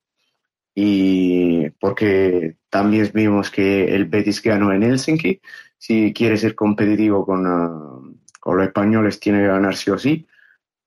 Y 0.75 1.67
porque 1.79 2.57
también 2.69 3.09
vimos 3.11 3.49
que 3.49 3.86
el 3.86 4.05
Betis 4.05 4.39
ganó 4.39 4.71
en 4.71 4.84
Helsinki. 4.84 5.41
Si 5.79 6.13
quiere 6.13 6.38
ser 6.38 6.53
competitivo 6.53 7.25
con, 7.25 7.47
ah, 7.47 7.99
con 8.39 8.57
los 8.57 8.67
españoles, 8.67 9.19
tiene 9.19 9.39
que 9.39 9.47
ganar 9.47 9.75
sí 9.75 9.89
o 9.89 9.97
sí. 9.97 10.27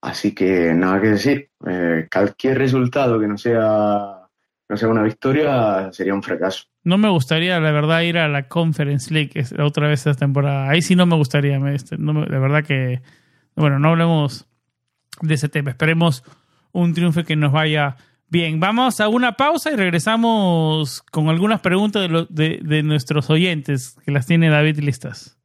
Así 0.06 0.32
que 0.32 0.72
nada 0.72 1.00
que 1.00 1.08
decir. 1.08 1.50
Eh, 1.66 2.06
cualquier 2.12 2.58
resultado 2.58 3.18
que 3.18 3.26
no 3.26 3.36
sea, 3.36 4.20
no 4.68 4.76
sea 4.76 4.88
una 4.88 5.02
victoria 5.02 5.90
sería 5.92 6.14
un 6.14 6.22
fracaso. 6.22 6.62
No 6.84 6.96
me 6.96 7.08
gustaría, 7.08 7.58
la 7.58 7.72
verdad, 7.72 8.02
ir 8.02 8.16
a 8.16 8.28
la 8.28 8.46
Conference 8.46 9.12
League 9.12 9.32
otra 9.58 9.88
vez 9.88 10.06
esta 10.06 10.14
temporada. 10.14 10.70
Ahí 10.70 10.80
sí 10.80 10.94
no 10.94 11.06
me 11.06 11.16
gustaría. 11.16 11.58
Este, 11.70 11.96
de 11.96 12.38
verdad 12.38 12.62
que. 12.62 13.02
Bueno, 13.56 13.80
no 13.80 13.88
hablemos 13.88 14.46
de 15.22 15.34
ese 15.34 15.48
tema. 15.48 15.70
Esperemos 15.70 16.22
un 16.70 16.94
triunfo 16.94 17.24
que 17.24 17.34
nos 17.34 17.50
vaya 17.50 17.96
bien. 18.28 18.60
Vamos 18.60 19.00
a 19.00 19.08
una 19.08 19.32
pausa 19.32 19.72
y 19.72 19.76
regresamos 19.76 21.02
con 21.10 21.28
algunas 21.30 21.62
preguntas 21.62 22.08
de, 22.28 22.60
de 22.62 22.82
nuestros 22.84 23.28
oyentes, 23.28 23.96
que 24.04 24.12
las 24.12 24.26
tiene 24.26 24.50
David 24.50 24.78
listas. 24.78 25.35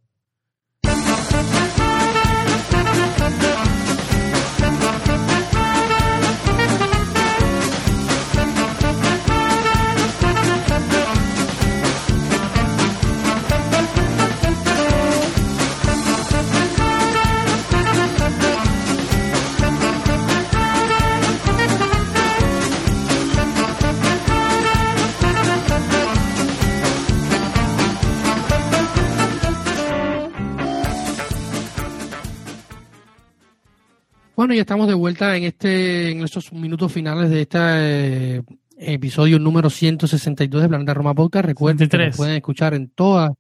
Bueno, 34.52 34.58
ya 34.58 34.64
estamos 34.64 34.90
de 34.90 34.96
vuelta 34.96 35.38
en 35.38 35.46
este, 35.46 36.12
en 36.12 36.26
estos 36.26 36.52
minutos 36.52 36.92
finales 36.92 37.30
de 37.30 37.44
este 37.44 38.36
eh, 38.36 38.44
episodio 38.80 39.40
número 39.40 39.70
162 39.70 40.62
de 40.62 40.68
Planeta 40.68 40.94
Roma 40.94 41.16
Podcast. 41.16 41.46
Recuerden 41.46 41.88
que 41.88 41.98
nos 41.98 42.18
pueden 42.18 42.36
escuchar 42.36 42.74
en 42.74 42.90
todas 42.90 43.32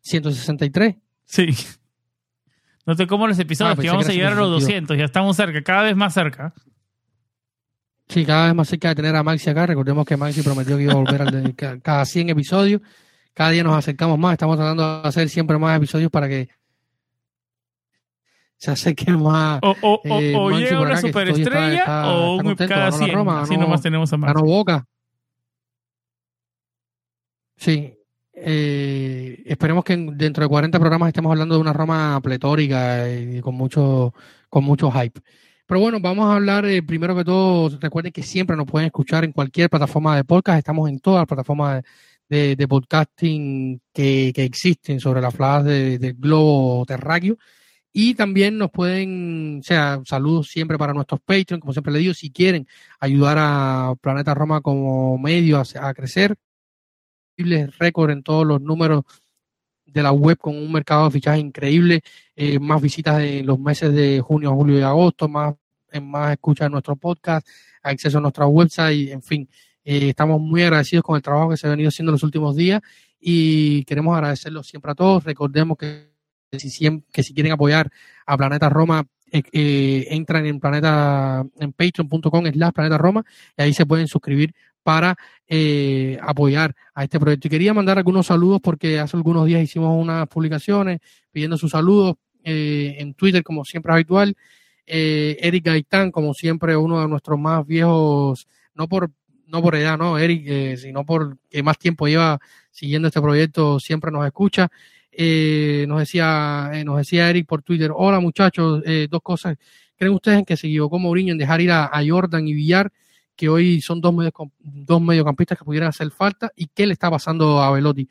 163. 0.00 0.96
Sí. 1.24 1.46
No 2.84 2.96
te 2.96 3.06
como 3.06 3.28
los 3.28 3.38
episodios, 3.38 3.78
ah, 3.78 3.80
que 3.80 3.90
vamos 3.90 4.08
a 4.08 4.12
llegar 4.12 4.32
a 4.32 4.36
los 4.40 4.50
200, 4.50 4.98
ya 4.98 5.04
estamos 5.04 5.36
cerca, 5.36 5.62
cada 5.62 5.84
vez 5.84 5.94
más 5.94 6.14
cerca. 6.14 6.52
Sí, 8.08 8.24
cada 8.24 8.46
vez 8.46 8.54
más 8.56 8.68
cerca 8.68 8.88
de 8.88 8.96
tener 8.96 9.14
a 9.14 9.22
Maxi 9.22 9.50
acá. 9.50 9.66
Recordemos 9.66 10.04
que 10.04 10.16
Maxi 10.16 10.42
prometió 10.42 10.76
que 10.76 10.82
iba 10.82 10.94
a 10.94 10.96
volver 10.96 11.22
al 11.22 11.54
cada 11.80 12.04
100 12.04 12.28
episodios. 12.30 12.80
Cada 13.34 13.50
día 13.50 13.62
nos 13.62 13.76
acercamos 13.76 14.18
más. 14.18 14.32
Estamos 14.32 14.56
tratando 14.56 15.02
de 15.02 15.08
hacer 15.08 15.28
siempre 15.28 15.56
más 15.58 15.76
episodios 15.76 16.10
para 16.10 16.28
que 16.28 16.48
se 18.60 18.70
acerque 18.70 19.10
más. 19.10 19.58
O, 19.62 19.74
o, 19.80 20.20
eh, 20.20 20.34
o, 20.36 20.50
llega 20.50 20.80
una 20.80 21.00
superestrella 21.00 22.12
o 22.12 22.36
un 22.36 22.54
cada 22.54 22.92
100. 22.92 23.12
Roma, 23.12 23.40
Así 23.40 23.56
nomás 23.56 23.80
tenemos 23.80 24.12
a 24.12 24.18
más. 24.18 24.34
Ganó 24.34 24.44
Boca. 24.44 24.86
Sí. 27.56 27.94
Eh, 28.34 29.42
esperemos 29.46 29.82
que 29.82 29.96
dentro 29.96 30.42
de 30.42 30.48
40 30.48 30.78
programas 30.78 31.08
estemos 31.08 31.30
hablando 31.30 31.54
de 31.54 31.60
una 31.62 31.72
Roma 31.72 32.20
pletórica 32.22 33.10
y 33.10 33.40
con 33.40 33.54
mucho, 33.54 34.12
con 34.50 34.64
mucho 34.64 34.90
hype. 34.90 35.20
Pero 35.64 35.80
bueno, 35.80 35.98
vamos 35.98 36.26
a 36.26 36.36
hablar 36.36 36.66
eh, 36.66 36.82
primero 36.82 37.16
que 37.16 37.24
todo. 37.24 37.78
Recuerden 37.80 38.12
que 38.12 38.22
siempre 38.22 38.56
nos 38.56 38.66
pueden 38.66 38.86
escuchar 38.86 39.24
en 39.24 39.32
cualquier 39.32 39.70
plataforma 39.70 40.16
de 40.16 40.24
podcast. 40.24 40.58
Estamos 40.58 40.86
en 40.90 41.00
todas 41.00 41.20
las 41.20 41.26
plataformas 41.26 41.82
de, 42.28 42.56
de, 42.56 42.68
podcasting 42.68 43.80
que, 43.92 44.32
que, 44.34 44.44
existen 44.44 45.00
sobre 45.00 45.22
la 45.22 45.30
faz 45.30 45.64
del 45.64 46.14
globo 46.14 46.84
terráqueo. 46.84 47.38
Y 47.92 48.14
también 48.14 48.56
nos 48.56 48.70
pueden, 48.70 49.58
o 49.60 49.62
sea, 49.64 50.00
saludos 50.04 50.48
siempre 50.48 50.78
para 50.78 50.94
nuestros 50.94 51.20
Patreon, 51.20 51.60
como 51.60 51.72
siempre 51.72 51.92
le 51.92 51.98
digo, 51.98 52.14
si 52.14 52.30
quieren 52.30 52.68
ayudar 53.00 53.36
a 53.40 53.94
Planeta 54.00 54.32
Roma 54.32 54.60
como 54.60 55.18
medio 55.18 55.60
a, 55.60 55.94
crecer, 55.94 56.36
récord 57.36 58.10
en 58.10 58.22
todos 58.22 58.46
los 58.46 58.60
números 58.60 59.04
de 59.86 60.02
la 60.02 60.12
web 60.12 60.38
con 60.38 60.56
un 60.56 60.70
mercado 60.70 61.06
de 61.06 61.10
fichaje 61.10 61.40
increíble, 61.40 62.02
eh, 62.36 62.60
más 62.60 62.80
visitas 62.80 63.20
en 63.22 63.46
los 63.46 63.58
meses 63.58 63.92
de 63.92 64.20
junio, 64.20 64.54
julio 64.54 64.78
y 64.78 64.82
agosto, 64.82 65.28
más, 65.28 65.54
más 66.00 66.32
escucha 66.32 66.64
de 66.64 66.70
nuestro 66.70 66.94
podcast, 66.94 67.46
acceso 67.82 68.18
a 68.18 68.20
nuestra 68.20 68.46
website, 68.46 69.10
en 69.10 69.22
fin, 69.22 69.48
eh, 69.84 70.10
estamos 70.10 70.40
muy 70.40 70.62
agradecidos 70.62 71.02
con 71.02 71.16
el 71.16 71.22
trabajo 71.22 71.50
que 71.50 71.56
se 71.56 71.66
ha 71.66 71.70
venido 71.70 71.88
haciendo 71.88 72.10
en 72.10 72.14
los 72.14 72.22
últimos 72.22 72.54
días 72.54 72.80
y 73.18 73.84
queremos 73.84 74.14
agradecerlo 74.14 74.62
siempre 74.62 74.92
a 74.92 74.94
todos. 74.94 75.24
Recordemos 75.24 75.76
que 75.76 76.10
que 76.50 77.22
si 77.22 77.34
quieren 77.34 77.52
apoyar 77.52 77.90
a 78.26 78.36
Planeta 78.36 78.68
Roma, 78.68 79.06
eh, 79.32 79.42
eh, 79.52 80.06
entran 80.10 80.44
en 80.46 80.58
planeta 80.58 81.44
en 81.60 81.72
patreon.com 81.72 82.46
slash 82.52 82.72
planeta 82.72 82.98
Roma 82.98 83.24
y 83.56 83.62
ahí 83.62 83.72
se 83.72 83.86
pueden 83.86 84.08
suscribir 84.08 84.52
para 84.82 85.16
eh, 85.46 86.18
apoyar 86.22 86.74
a 86.94 87.04
este 87.04 87.20
proyecto. 87.20 87.46
Y 87.46 87.50
quería 87.50 87.72
mandar 87.72 87.98
algunos 87.98 88.26
saludos 88.26 88.60
porque 88.62 88.98
hace 88.98 89.16
algunos 89.16 89.46
días 89.46 89.62
hicimos 89.62 89.96
unas 89.96 90.26
publicaciones 90.26 91.00
pidiendo 91.30 91.56
sus 91.56 91.70
saludos 91.70 92.16
en 92.42 93.12
Twitter, 93.14 93.42
como 93.44 93.66
siempre 93.66 93.92
habitual. 93.92 94.34
Eric 94.86 95.66
Gaitán, 95.66 96.10
como 96.10 96.32
siempre, 96.32 96.74
uno 96.74 97.00
de 97.00 97.06
nuestros 97.06 97.38
más 97.38 97.66
viejos 97.66 98.48
no 98.74 98.88
por, 98.88 99.12
no 99.46 99.62
por 99.62 99.74
edad, 99.74 99.98
no, 99.98 100.18
Eric, 100.18 100.44
eh, 100.46 100.76
sino 100.78 101.04
por 101.04 101.36
que 101.50 101.62
más 101.62 101.78
tiempo 101.78 102.06
lleva 102.08 102.40
siguiendo 102.70 103.08
este 103.08 103.20
proyecto, 103.20 103.78
siempre 103.78 104.10
nos 104.10 104.24
escucha. 104.26 104.70
Eh, 105.22 105.84
nos 105.86 105.98
decía, 105.98 106.70
nos 106.82 106.96
decía 106.96 107.28
Eric 107.28 107.46
por 107.46 107.60
Twitter, 107.60 107.90
hola 107.94 108.20
muchachos, 108.20 108.82
dos 109.10 109.20
cosas. 109.22 109.54
¿Creen 109.94 110.14
ustedes 110.14 110.38
en 110.38 110.44
que 110.46 110.56
se 110.56 110.66
equivocó 110.66 110.98
Mourinho 110.98 111.32
en 111.32 111.38
dejar 111.38 111.60
ir 111.60 111.72
a, 111.72 111.90
Jordan 112.08 112.48
y 112.48 112.54
Villar, 112.54 112.90
que 113.36 113.50
hoy 113.50 113.82
son 113.82 114.00
dos, 114.00 114.14
dos 114.58 115.02
mediocampistas 115.02 115.58
que 115.58 115.64
pudieran 115.66 115.90
hacer 115.90 116.10
falta? 116.10 116.50
¿Y 116.56 116.68
qué 116.68 116.86
le 116.86 116.94
está 116.94 117.10
pasando 117.10 117.60
a 117.60 117.70
Velotti? 117.70 118.08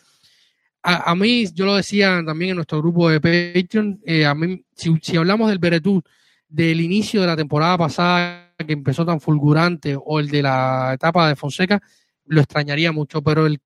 A, 0.84 1.16
mí, 1.16 1.48
yo 1.52 1.66
lo 1.66 1.78
decía 1.78 2.22
también 2.24 2.52
en 2.52 2.58
nuestro 2.58 2.78
grupo 2.78 3.10
de 3.10 3.20
Patreon, 3.20 4.02
a 4.28 4.36
mí, 4.36 4.64
si, 4.76 4.96
si 5.02 5.18
hablamos 5.18 5.50
del 5.50 5.58
Beretú 5.58 6.04
del 6.48 6.80
inicio 6.80 7.22
de 7.22 7.28
la 7.28 7.36
temporada 7.36 7.76
pasada 7.76 8.54
que 8.56 8.74
empezó 8.74 9.04
tan 9.04 9.20
fulgurante 9.20 9.98
o 10.00 10.20
el 10.20 10.30
de 10.30 10.44
la 10.44 10.92
etapa 10.94 11.28
de 11.28 11.36
Fonseca, 11.36 11.82
lo 12.26 12.40
extrañaría 12.40 12.92
mucho, 12.92 13.24
pero 13.24 13.48
el 13.48 13.60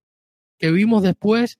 que 0.57 0.71
vimos 0.71 1.03
después 1.03 1.59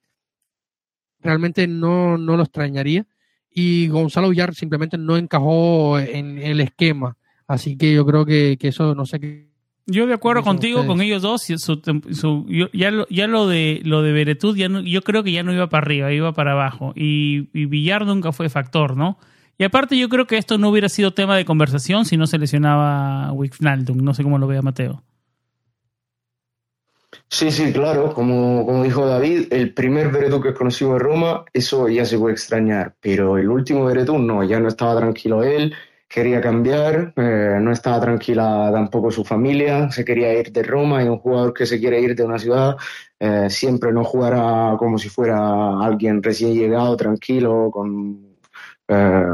realmente 1.24 1.68
no, 1.68 2.18
no 2.18 2.38
lo 2.38 2.44
extrañaría. 2.44 3.06
Y 3.50 3.88
Gonzalo 3.88 4.30
Villar 4.30 4.56
simplemente 4.56 4.98
no 4.98 5.18
encajó 5.18 6.00
en 6.00 6.40
el 6.40 6.60
esquema. 6.60 7.18
Así 7.48 7.78
que 7.78 7.94
yo 7.94 8.06
creo 8.06 8.26
que, 8.26 8.58
eso 8.62 8.96
no 8.96 9.06
sé 9.06 9.20
qué. 9.20 9.54
Yo 9.86 10.08
de 10.08 10.14
acuerdo 10.14 10.44
contigo 10.44 10.88
con 10.88 11.02
ellos 11.02 11.22
dos. 11.22 11.46
ya, 11.48 12.92
lo, 12.92 13.08
ya 13.10 13.28
lo 13.28 13.48
de 13.48 13.82
lo 13.84 14.02
de 14.02 14.14
Beretud, 14.14 14.56
ya 14.56 14.70
yo 14.70 15.02
creo 15.02 15.24
que 15.24 15.34
ya 15.34 15.44
no 15.44 15.54
iba 15.54 15.68
para 15.68 15.86
arriba, 15.86 16.14
iba 16.14 16.34
para 16.34 16.54
abajo. 16.54 16.94
Y, 16.96 17.50
y 17.54 17.66
Villar 17.66 18.06
nunca 18.06 18.32
fue 18.32 18.50
factor, 18.50 18.96
¿no? 18.96 19.18
Y 19.58 19.66
aparte 19.66 19.98
yo 19.98 20.10
creo 20.10 20.26
que 20.26 20.38
esto 20.38 20.58
no 20.58 20.70
hubiera 20.70 20.90
sido 20.90 21.14
tema 21.14 21.36
de 21.38 21.46
conversación 21.46 22.06
si 22.06 22.18
no 22.18 22.28
se 22.28 22.40
lesionaba 22.40 23.32
Wijnaldum. 23.34 23.98
No 23.98 24.14
sé 24.14 24.24
cómo 24.24 24.38
lo 24.38 24.48
vea 24.48 24.62
Mateo. 24.62 25.04
Sí, 27.34 27.50
sí, 27.50 27.74
claro. 27.74 28.14
Como, 28.14 28.64
como 28.64 28.84
dijo 28.84 29.08
David, 29.08 29.52
el 29.52 29.74
primer 29.74 30.10
Veretú 30.12 30.40
que 30.40 30.54
conocido 30.54 30.94
en 30.94 31.00
Roma, 31.00 31.46
eso 31.52 31.90
ya 31.90 32.06
se 32.06 32.20
puede 32.20 32.34
extrañar. 32.34 32.96
Pero 33.02 33.40
el 33.40 33.50
último 33.50 33.86
Veretú 33.86 34.20
no, 34.20 34.44
ya 34.44 34.60
no 34.60 34.68
estaba 34.68 34.96
tranquilo 34.98 35.42
él, 35.44 35.74
quería 36.08 36.40
cambiar, 36.40 37.12
eh, 37.18 37.58
no 37.60 37.72
estaba 37.72 38.00
tranquila 38.00 38.70
tampoco 38.72 39.10
su 39.10 39.24
familia, 39.26 39.90
se 39.90 40.06
quería 40.06 40.32
ir 40.40 40.52
de 40.52 40.62
Roma 40.62 41.04
y 41.04 41.08
un 41.08 41.18
jugador 41.18 41.54
que 41.56 41.66
se 41.66 41.80
quiere 41.80 42.00
ir 42.02 42.16
de 42.16 42.24
una 42.24 42.38
ciudad 42.38 42.76
eh, 43.20 43.50
siempre 43.50 43.92
no 43.92 44.04
jugará 44.04 44.76
como 44.78 45.00
si 45.00 45.10
fuera 45.10 45.84
alguien 45.84 46.22
recién 46.22 46.54
llegado, 46.54 46.96
tranquilo, 46.96 47.72
con 47.72 48.38
eh, 48.88 49.26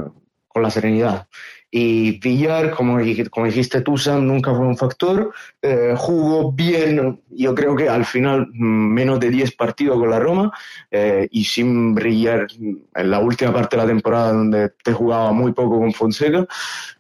con 0.50 0.64
la 0.64 0.70
serenidad. 0.70 1.28
Y 1.72 2.20
Villar, 2.20 2.72
como, 2.72 2.98
como 3.30 3.46
dijiste 3.46 3.82
tú, 3.82 3.96
Sam, 3.96 4.26
nunca 4.26 4.54
fue 4.54 4.66
un 4.66 4.76
factor. 4.76 5.32
Eh, 5.62 5.94
jugó 5.96 6.52
bien, 6.52 7.22
yo 7.30 7.54
creo 7.54 7.76
que 7.76 7.88
al 7.88 8.06
final 8.06 8.48
mm, 8.52 8.94
menos 8.94 9.20
de 9.20 9.30
10 9.30 9.56
partidos 9.56 10.00
con 10.00 10.10
la 10.10 10.20
Roma 10.20 10.52
eh, 10.90 11.28
y 11.30 11.44
sin 11.44 11.94
brillar 11.94 12.48
en 12.60 13.12
la 13.12 13.20
última 13.20 13.54
parte 13.54 13.76
de 13.76 13.84
la 13.84 13.88
temporada 13.88 14.34
donde 14.34 14.70
te 14.84 14.94
jugaba 14.94 15.32
muy 15.32 15.54
poco 15.54 15.80
con 15.80 15.94
Fonseca. 15.94 16.48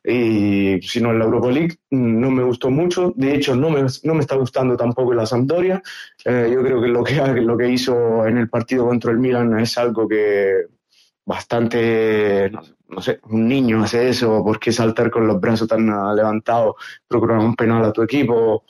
Y 0.04 0.80
si 0.84 1.02
no 1.02 1.12
en 1.12 1.20
la 1.20 1.26
Europa 1.26 1.50
League, 1.50 1.76
mm, 1.90 2.20
no 2.20 2.30
me 2.30 2.44
gustó 2.44 2.70
mucho. 2.70 3.12
De 3.16 3.34
hecho, 3.34 3.56
no 3.56 3.72
me, 3.72 3.86
no 4.04 4.14
me 4.14 4.22
está 4.22 4.36
gustando 4.36 4.78
tampoco 4.78 5.14
en 5.14 5.18
la 5.18 5.26
Sampdoria. 5.26 5.82
yo 6.26 6.64
creo 6.64 6.82
que 6.82 6.88
lo 6.88 7.04
que 7.04 7.16
lo 7.42 7.58
que 7.58 7.70
hizo 7.70 8.28
en 8.28 8.38
el 8.38 8.50
partido 8.50 8.86
contra 8.86 9.12
el 9.12 9.18
Milan 9.18 9.60
es 9.60 9.78
algo 9.80 10.08
que 10.08 10.79
bastante, 11.30 12.50
no, 12.88 13.02
sé, 13.04 13.20
un 13.30 13.48
niño 13.48 13.84
hace 13.84 14.10
eso, 14.10 14.44
¿por 14.44 14.60
qué 14.60 14.72
saltar 14.72 15.12
con 15.12 15.28
los 15.28 15.40
brazos 15.40 15.68
tan 15.68 15.86
levantados, 16.16 16.74
procurar 17.08 17.38
un 17.38 17.56
penal 17.56 17.86
a 17.86 17.94
tu 17.94 18.02
equipo? 18.02 18.64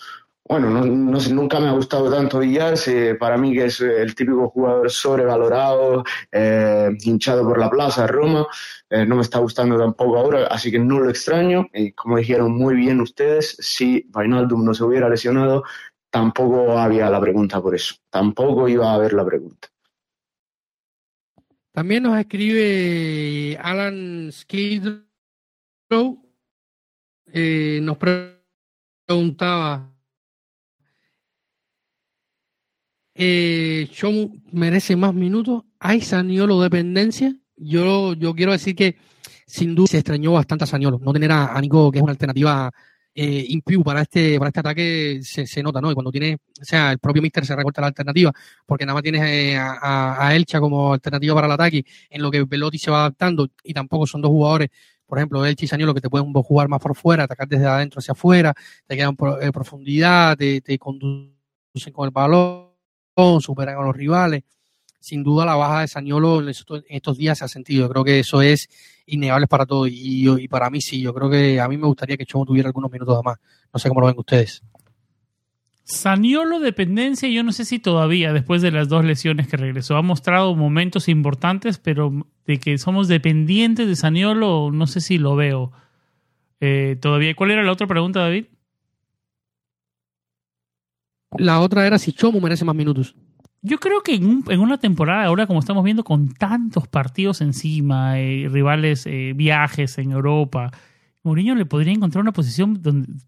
Bueno, 0.43 0.69
no, 0.69 0.85
no 0.85 1.19
sé, 1.21 1.33
nunca 1.33 1.57
me 1.61 1.69
ha 1.69 1.71
gustado 1.71 2.11
tanto 2.11 2.39
Villar, 2.39 2.73
para 3.17 3.37
mí 3.37 3.53
que 3.53 3.65
es 3.65 3.79
el 3.79 4.13
típico 4.13 4.49
jugador 4.49 4.91
sobrevalorado, 4.91 6.03
eh, 6.33 6.89
hinchado 7.05 7.47
por 7.47 7.59
la 7.59 7.69
plaza 7.69 8.07
Roma, 8.07 8.45
eh, 8.89 9.05
no 9.05 9.15
me 9.15 9.21
está 9.21 9.39
gustando 9.39 9.77
tampoco 9.77 10.17
ahora, 10.17 10.47
así 10.47 10.69
que 10.69 10.79
no 10.79 10.99
lo 10.99 11.09
extraño, 11.09 11.65
y 11.73 11.93
como 11.93 12.17
dijeron 12.17 12.51
muy 12.51 12.75
bien 12.75 12.99
ustedes, 12.99 13.55
si 13.59 14.05
Vainaldum 14.09 14.65
no 14.65 14.73
se 14.73 14.83
hubiera 14.83 15.07
lesionado, 15.07 15.63
tampoco 16.09 16.77
había 16.77 17.09
la 17.09 17.21
pregunta 17.21 17.61
por 17.61 17.73
eso, 17.73 17.95
tampoco 18.09 18.67
iba 18.67 18.91
a 18.91 18.95
haber 18.95 19.13
la 19.13 19.23
pregunta. 19.23 19.69
También 21.79 22.03
nos 22.03 22.19
escribe 22.19 23.57
Alan 23.61 24.29
Skidrow. 24.33 25.01
Eh, 27.31 27.79
nos 27.81 27.97
preguntaba, 29.07 29.89
eh, 33.15 33.89
merece 34.51 34.97
más 34.97 35.13
minutos? 35.13 35.63
¿Hay 35.79 36.01
Saniolo 36.01 36.59
dependencia? 36.59 37.33
Yo, 37.55 38.11
yo 38.11 38.35
quiero 38.35 38.51
decir 38.51 38.75
que 38.75 38.97
sin 39.47 39.73
duda 39.73 39.87
se 39.87 39.99
extrañó 39.99 40.33
bastante 40.33 40.65
a 40.65 40.67
Saniolo. 40.67 40.99
No 40.99 41.13
tener 41.13 41.31
a, 41.31 41.55
a 41.55 41.61
Nico, 41.61 41.93
que 41.93 41.99
es 41.99 42.03
una 42.03 42.11
alternativa 42.11 42.69
eh, 43.21 43.61
para 43.83 44.01
este, 44.01 44.39
para 44.39 44.47
este 44.47 44.59
ataque 44.61 45.19
se, 45.23 45.45
se, 45.45 45.61
nota, 45.61 45.81
¿no? 45.81 45.91
Y 45.91 45.93
cuando 45.93 46.11
tiene, 46.11 46.35
o 46.35 46.63
sea, 46.63 46.91
el 46.91 46.99
propio 46.99 47.21
Mister 47.21 47.45
se 47.45 47.55
recorta 47.55 47.81
la 47.81 47.87
alternativa, 47.87 48.31
porque 48.65 48.85
nada 48.85 48.93
más 48.93 49.03
tienes 49.03 49.21
eh, 49.23 49.57
a, 49.57 50.27
a, 50.27 50.35
Elcha 50.35 50.61
como 50.61 50.93
alternativa 50.93 51.35
para 51.35 51.47
el 51.47 51.53
ataque, 51.53 51.85
en 52.09 52.21
lo 52.21 52.31
que 52.31 52.43
Velotti 52.45 52.77
se 52.77 52.91
va 52.91 52.99
adaptando, 52.99 53.49
y 53.63 53.73
tampoco 53.73 54.07
son 54.07 54.21
dos 54.21 54.29
jugadores, 54.29 54.69
por 55.05 55.17
ejemplo, 55.17 55.45
Elcha 55.45 55.65
y 55.65 55.67
Saniolo, 55.67 55.93
que 55.93 56.01
te 56.01 56.09
pueden 56.09 56.31
jugar 56.31 56.69
más 56.69 56.79
por 56.79 56.95
fuera, 56.95 57.25
atacar 57.25 57.47
desde 57.47 57.65
adentro 57.65 57.99
hacia 57.99 58.13
afuera, 58.13 58.53
te 58.87 58.95
quedan 58.95 59.17
en 59.19 59.47
eh, 59.49 59.51
profundidad, 59.51 60.37
te, 60.37 60.61
te 60.61 60.77
conducen 60.79 61.33
con 61.91 62.05
el 62.05 62.11
balón, 62.11 62.69
superan 63.41 63.77
a 63.77 63.81
los 63.81 63.95
rivales 63.95 64.43
sin 64.99 65.23
duda 65.23 65.45
la 65.45 65.55
baja 65.55 65.81
de 65.81 65.87
Sañolo 65.87 66.41
en 66.41 66.49
estos 66.89 67.17
días 67.17 67.37
se 67.37 67.45
ha 67.45 67.47
sentido. 67.47 67.87
Yo 67.87 67.89
creo 67.89 68.03
que 68.03 68.19
eso 68.19 68.41
es 68.41 68.69
innegable 69.05 69.47
para 69.47 69.65
todos 69.65 69.89
y, 69.89 70.29
y, 70.29 70.47
para 70.47 70.69
mí 70.69 70.81
sí. 70.81 71.01
Yo 71.01 71.13
creo 71.13 71.29
que 71.29 71.59
a 71.59 71.67
mí 71.67 71.77
me 71.77 71.87
gustaría 71.87 72.17
que 72.17 72.25
Chomo 72.25 72.45
tuviera 72.45 72.67
algunos 72.67 72.91
minutos 72.91 73.23
más. 73.23 73.37
No 73.73 73.79
sé 73.79 73.89
cómo 73.89 74.01
lo 74.01 74.07
ven 74.07 74.15
ustedes. 74.17 74.61
Saniolo 75.83 76.59
dependencia, 76.59 77.27
yo 77.29 77.43
no 77.43 77.51
sé 77.51 77.65
si 77.65 77.79
todavía, 77.79 78.31
después 78.31 78.61
de 78.61 78.69
las 78.69 78.89
dos 78.89 79.03
lesiones 79.03 79.47
que 79.47 79.57
regresó, 79.57 79.95
ha 79.95 80.03
mostrado 80.03 80.53
momentos 80.55 81.09
importantes, 81.09 81.79
pero 81.79 82.27
de 82.45 82.59
que 82.59 82.77
somos 82.77 83.07
dependientes 83.07 83.87
de 83.87 83.95
Saniolo, 83.95 84.69
no 84.71 84.85
sé 84.85 85.01
si 85.01 85.17
lo 85.17 85.35
veo 85.35 85.71
eh, 86.59 86.95
todavía. 87.01 87.35
¿Cuál 87.35 87.51
era 87.51 87.63
la 87.63 87.71
otra 87.71 87.87
pregunta, 87.87 88.19
David? 88.19 88.45
La 91.37 91.59
otra 91.59 91.87
era 91.87 91.97
si 91.97 92.11
Chomo 92.11 92.39
merece 92.39 92.65
más 92.65 92.75
minutos. 92.75 93.15
Yo 93.61 93.79
creo 93.79 94.01
que 94.01 94.15
en, 94.15 94.43
en, 94.47 94.59
una 94.59 94.77
temporada, 94.77 95.25
ahora 95.25 95.47
como 95.47 95.59
estamos 95.59 95.83
viendo, 95.83 96.03
con 96.03 96.33
tantos 96.33 96.87
partidos 96.87 97.41
encima, 97.41 98.19
eh, 98.19 98.47
rivales, 98.49 99.05
eh, 99.05 99.33
viajes 99.35 99.97
en 99.97 100.11
Europa, 100.11 100.71
Mourinho 101.23 101.55
le 101.55 101.65
podría 101.65 101.93
encontrar 101.93 102.21
una 102.21 102.31
posición 102.31 102.81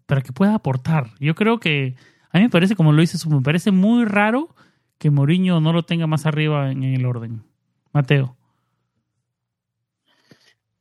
para 0.06 0.22
que 0.22 0.32
pueda 0.32 0.54
aportar. 0.54 1.10
Yo 1.20 1.34
creo 1.34 1.60
que, 1.60 1.96
a 2.30 2.38
mí 2.38 2.44
me 2.44 2.50
parece, 2.50 2.76
como 2.76 2.92
lo 2.92 3.00
dice, 3.00 3.18
me 3.28 3.42
parece 3.42 3.70
muy 3.70 4.04
raro 4.04 4.54
que 4.98 5.10
Mourinho 5.10 5.60
no 5.60 5.72
lo 5.72 5.82
tenga 5.82 6.06
más 6.06 6.24
arriba 6.24 6.70
en, 6.70 6.82
en 6.82 6.94
el 6.94 7.04
orden. 7.04 7.42
Mateo. 7.92 8.36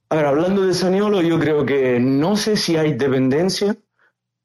A 0.09 0.15
ver, 0.15 0.25
hablando 0.25 0.65
de 0.65 0.73
Saniolo, 0.73 1.21
yo 1.21 1.39
creo 1.39 1.65
que 1.65 1.99
no 1.99 2.35
sé 2.35 2.57
si 2.57 2.75
hay 2.75 2.93
dependencia, 2.93 3.77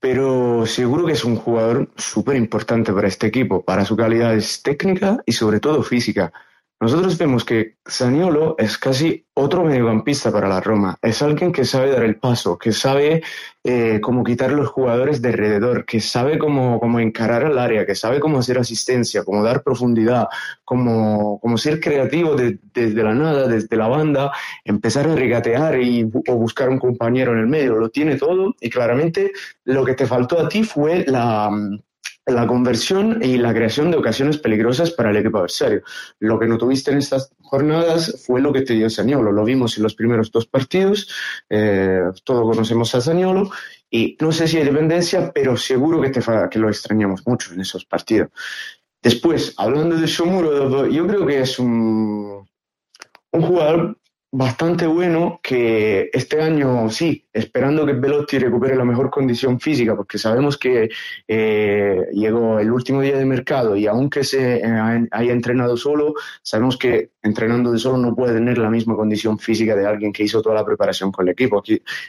pero 0.08 0.64
seguro 0.66 1.04
que 1.04 1.14
es 1.14 1.24
un 1.24 1.34
jugador 1.34 1.90
súper 1.96 2.36
importante 2.36 2.92
para 2.92 3.08
este 3.08 3.26
equipo, 3.26 3.64
para 3.64 3.84
su 3.84 3.96
calidad 3.96 4.38
técnica 4.62 5.20
y 5.26 5.32
sobre 5.32 5.58
todo 5.58 5.82
física. 5.82 6.32
Nosotros 6.78 7.16
vemos 7.16 7.42
que 7.42 7.76
Zaniolo 7.88 8.54
es 8.58 8.76
casi 8.76 9.24
otro 9.32 9.64
mediocampista 9.64 10.30
para 10.30 10.46
la 10.46 10.60
Roma. 10.60 10.98
Es 11.00 11.22
alguien 11.22 11.50
que 11.50 11.64
sabe 11.64 11.90
dar 11.90 12.04
el 12.04 12.16
paso, 12.16 12.58
que 12.58 12.70
sabe 12.70 13.22
eh, 13.64 13.98
cómo 14.02 14.22
quitar 14.22 14.52
los 14.52 14.68
jugadores 14.68 15.22
de 15.22 15.30
alrededor, 15.30 15.86
que 15.86 16.00
sabe 16.00 16.38
cómo, 16.38 16.78
cómo 16.78 17.00
encarar 17.00 17.46
al 17.46 17.58
área, 17.58 17.86
que 17.86 17.94
sabe 17.94 18.20
cómo 18.20 18.40
hacer 18.40 18.58
asistencia, 18.58 19.24
cómo 19.24 19.42
dar 19.42 19.62
profundidad, 19.62 20.28
cómo, 20.64 21.40
cómo 21.40 21.56
ser 21.56 21.80
creativo 21.80 22.36
desde 22.36 23.02
la 23.02 23.14
nada, 23.14 23.48
desde 23.48 23.74
la 23.74 23.88
banda, 23.88 24.32
empezar 24.62 25.08
a 25.08 25.14
regatear 25.14 25.80
y, 25.80 26.04
o 26.28 26.34
buscar 26.34 26.68
un 26.68 26.78
compañero 26.78 27.32
en 27.32 27.38
el 27.38 27.46
medio. 27.46 27.76
Lo 27.76 27.88
tiene 27.88 28.16
todo 28.16 28.54
y 28.60 28.68
claramente 28.68 29.32
lo 29.64 29.82
que 29.82 29.94
te 29.94 30.06
faltó 30.06 30.38
a 30.38 30.48
ti 30.50 30.62
fue 30.62 31.06
la 31.06 31.50
la 32.26 32.46
conversión 32.46 33.22
y 33.22 33.38
la 33.38 33.54
creación 33.54 33.90
de 33.90 33.96
ocasiones 33.96 34.38
peligrosas 34.38 34.90
para 34.90 35.10
el 35.10 35.16
equipo 35.16 35.38
adversario. 35.38 35.82
Lo 36.18 36.38
que 36.38 36.46
no 36.46 36.58
tuviste 36.58 36.90
en 36.90 36.98
estas 36.98 37.30
jornadas 37.40 38.24
fue 38.26 38.40
lo 38.40 38.52
que 38.52 38.62
te 38.62 38.74
dio 38.74 38.90
Saniolo. 38.90 39.30
Lo 39.30 39.44
vimos 39.44 39.76
en 39.76 39.84
los 39.84 39.94
primeros 39.94 40.32
dos 40.32 40.46
partidos, 40.46 41.08
eh, 41.48 42.02
todos 42.24 42.54
conocemos 42.54 42.94
a 42.96 43.00
Saniolo, 43.00 43.50
y 43.88 44.16
no 44.20 44.32
sé 44.32 44.48
si 44.48 44.58
hay 44.58 44.64
dependencia, 44.64 45.30
pero 45.32 45.56
seguro 45.56 46.00
que, 46.00 46.10
te, 46.10 46.20
que 46.50 46.58
lo 46.58 46.68
extrañamos 46.68 47.24
mucho 47.26 47.54
en 47.54 47.60
esos 47.60 47.84
partidos. 47.84 48.30
Después, 49.00 49.54
hablando 49.56 49.96
de 49.96 50.06
Shomuro, 50.06 50.88
yo 50.88 51.06
creo 51.06 51.24
que 51.24 51.40
es 51.40 51.60
un, 51.60 52.44
un 53.30 53.42
jugador 53.42 53.96
bastante 54.36 54.86
bueno 54.86 55.40
que 55.42 56.10
este 56.12 56.42
año, 56.42 56.90
sí, 56.90 57.24
esperando 57.32 57.86
que 57.86 57.94
Velotti 57.94 58.38
recupere 58.38 58.76
la 58.76 58.84
mejor 58.84 59.08
condición 59.10 59.58
física, 59.58 59.96
porque 59.96 60.18
sabemos 60.18 60.58
que 60.58 60.90
eh, 61.26 62.06
llegó 62.12 62.58
el 62.58 62.70
último 62.70 63.00
día 63.00 63.16
de 63.16 63.24
mercado 63.24 63.76
y 63.76 63.86
aunque 63.86 64.24
se 64.24 64.56
eh, 64.56 65.08
haya 65.10 65.32
entrenado 65.32 65.78
solo, 65.78 66.12
sabemos 66.42 66.76
que 66.76 67.12
entrenando 67.22 67.72
de 67.72 67.78
solo 67.78 67.96
no 67.96 68.14
puede 68.14 68.34
tener 68.34 68.58
la 68.58 68.68
misma 68.68 68.94
condición 68.94 69.38
física 69.38 69.74
de 69.74 69.86
alguien 69.86 70.12
que 70.12 70.24
hizo 70.24 70.42
toda 70.42 70.54
la 70.54 70.66
preparación 70.66 71.10
con 71.10 71.26
el 71.26 71.32
equipo. 71.32 71.62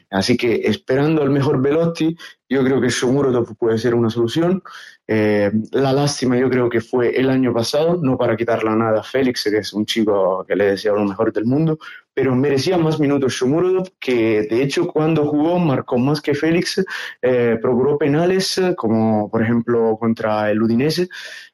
Así 0.09 0.35
que 0.35 0.55
esperando 0.65 1.21
al 1.21 1.29
mejor 1.29 1.61
Velotti, 1.61 2.17
yo 2.49 2.63
creo 2.63 2.79
que 2.79 2.89
Shomurodov 2.89 3.55
puede 3.57 3.77
ser 3.77 3.95
una 3.95 4.09
solución. 4.09 4.63
Eh, 5.07 5.51
la 5.71 5.93
lástima 5.93 6.37
yo 6.37 6.49
creo 6.49 6.69
que 6.69 6.81
fue 6.81 7.17
el 7.17 7.29
año 7.29 7.53
pasado, 7.53 7.97
no 8.01 8.17
para 8.17 8.35
quitarle 8.37 8.69
nada 8.75 8.99
a 8.99 9.03
Félix, 9.03 9.45
que 9.45 9.57
es 9.57 9.73
un 9.73 9.85
chico 9.85 10.45
que 10.47 10.55
le 10.55 10.71
desea 10.71 10.93
lo 10.93 11.05
mejor 11.05 11.33
del 11.33 11.45
mundo, 11.45 11.79
pero 12.17 12.33
merecía 12.35 12.79
más 12.79 12.99
minutos 12.99 13.33
Shomurodov, 13.33 13.91
que 13.99 14.41
de 14.49 14.63
hecho 14.63 14.87
cuando 14.87 15.27
jugó 15.27 15.59
marcó 15.59 15.99
más 15.99 16.19
que 16.19 16.33
Félix, 16.33 16.83
eh, 17.21 17.59
procuró 17.61 17.95
penales, 17.95 18.59
como 18.75 19.29
por 19.29 19.43
ejemplo 19.43 19.95
contra 19.99 20.49
el 20.49 20.59
Udinese. 20.59 21.09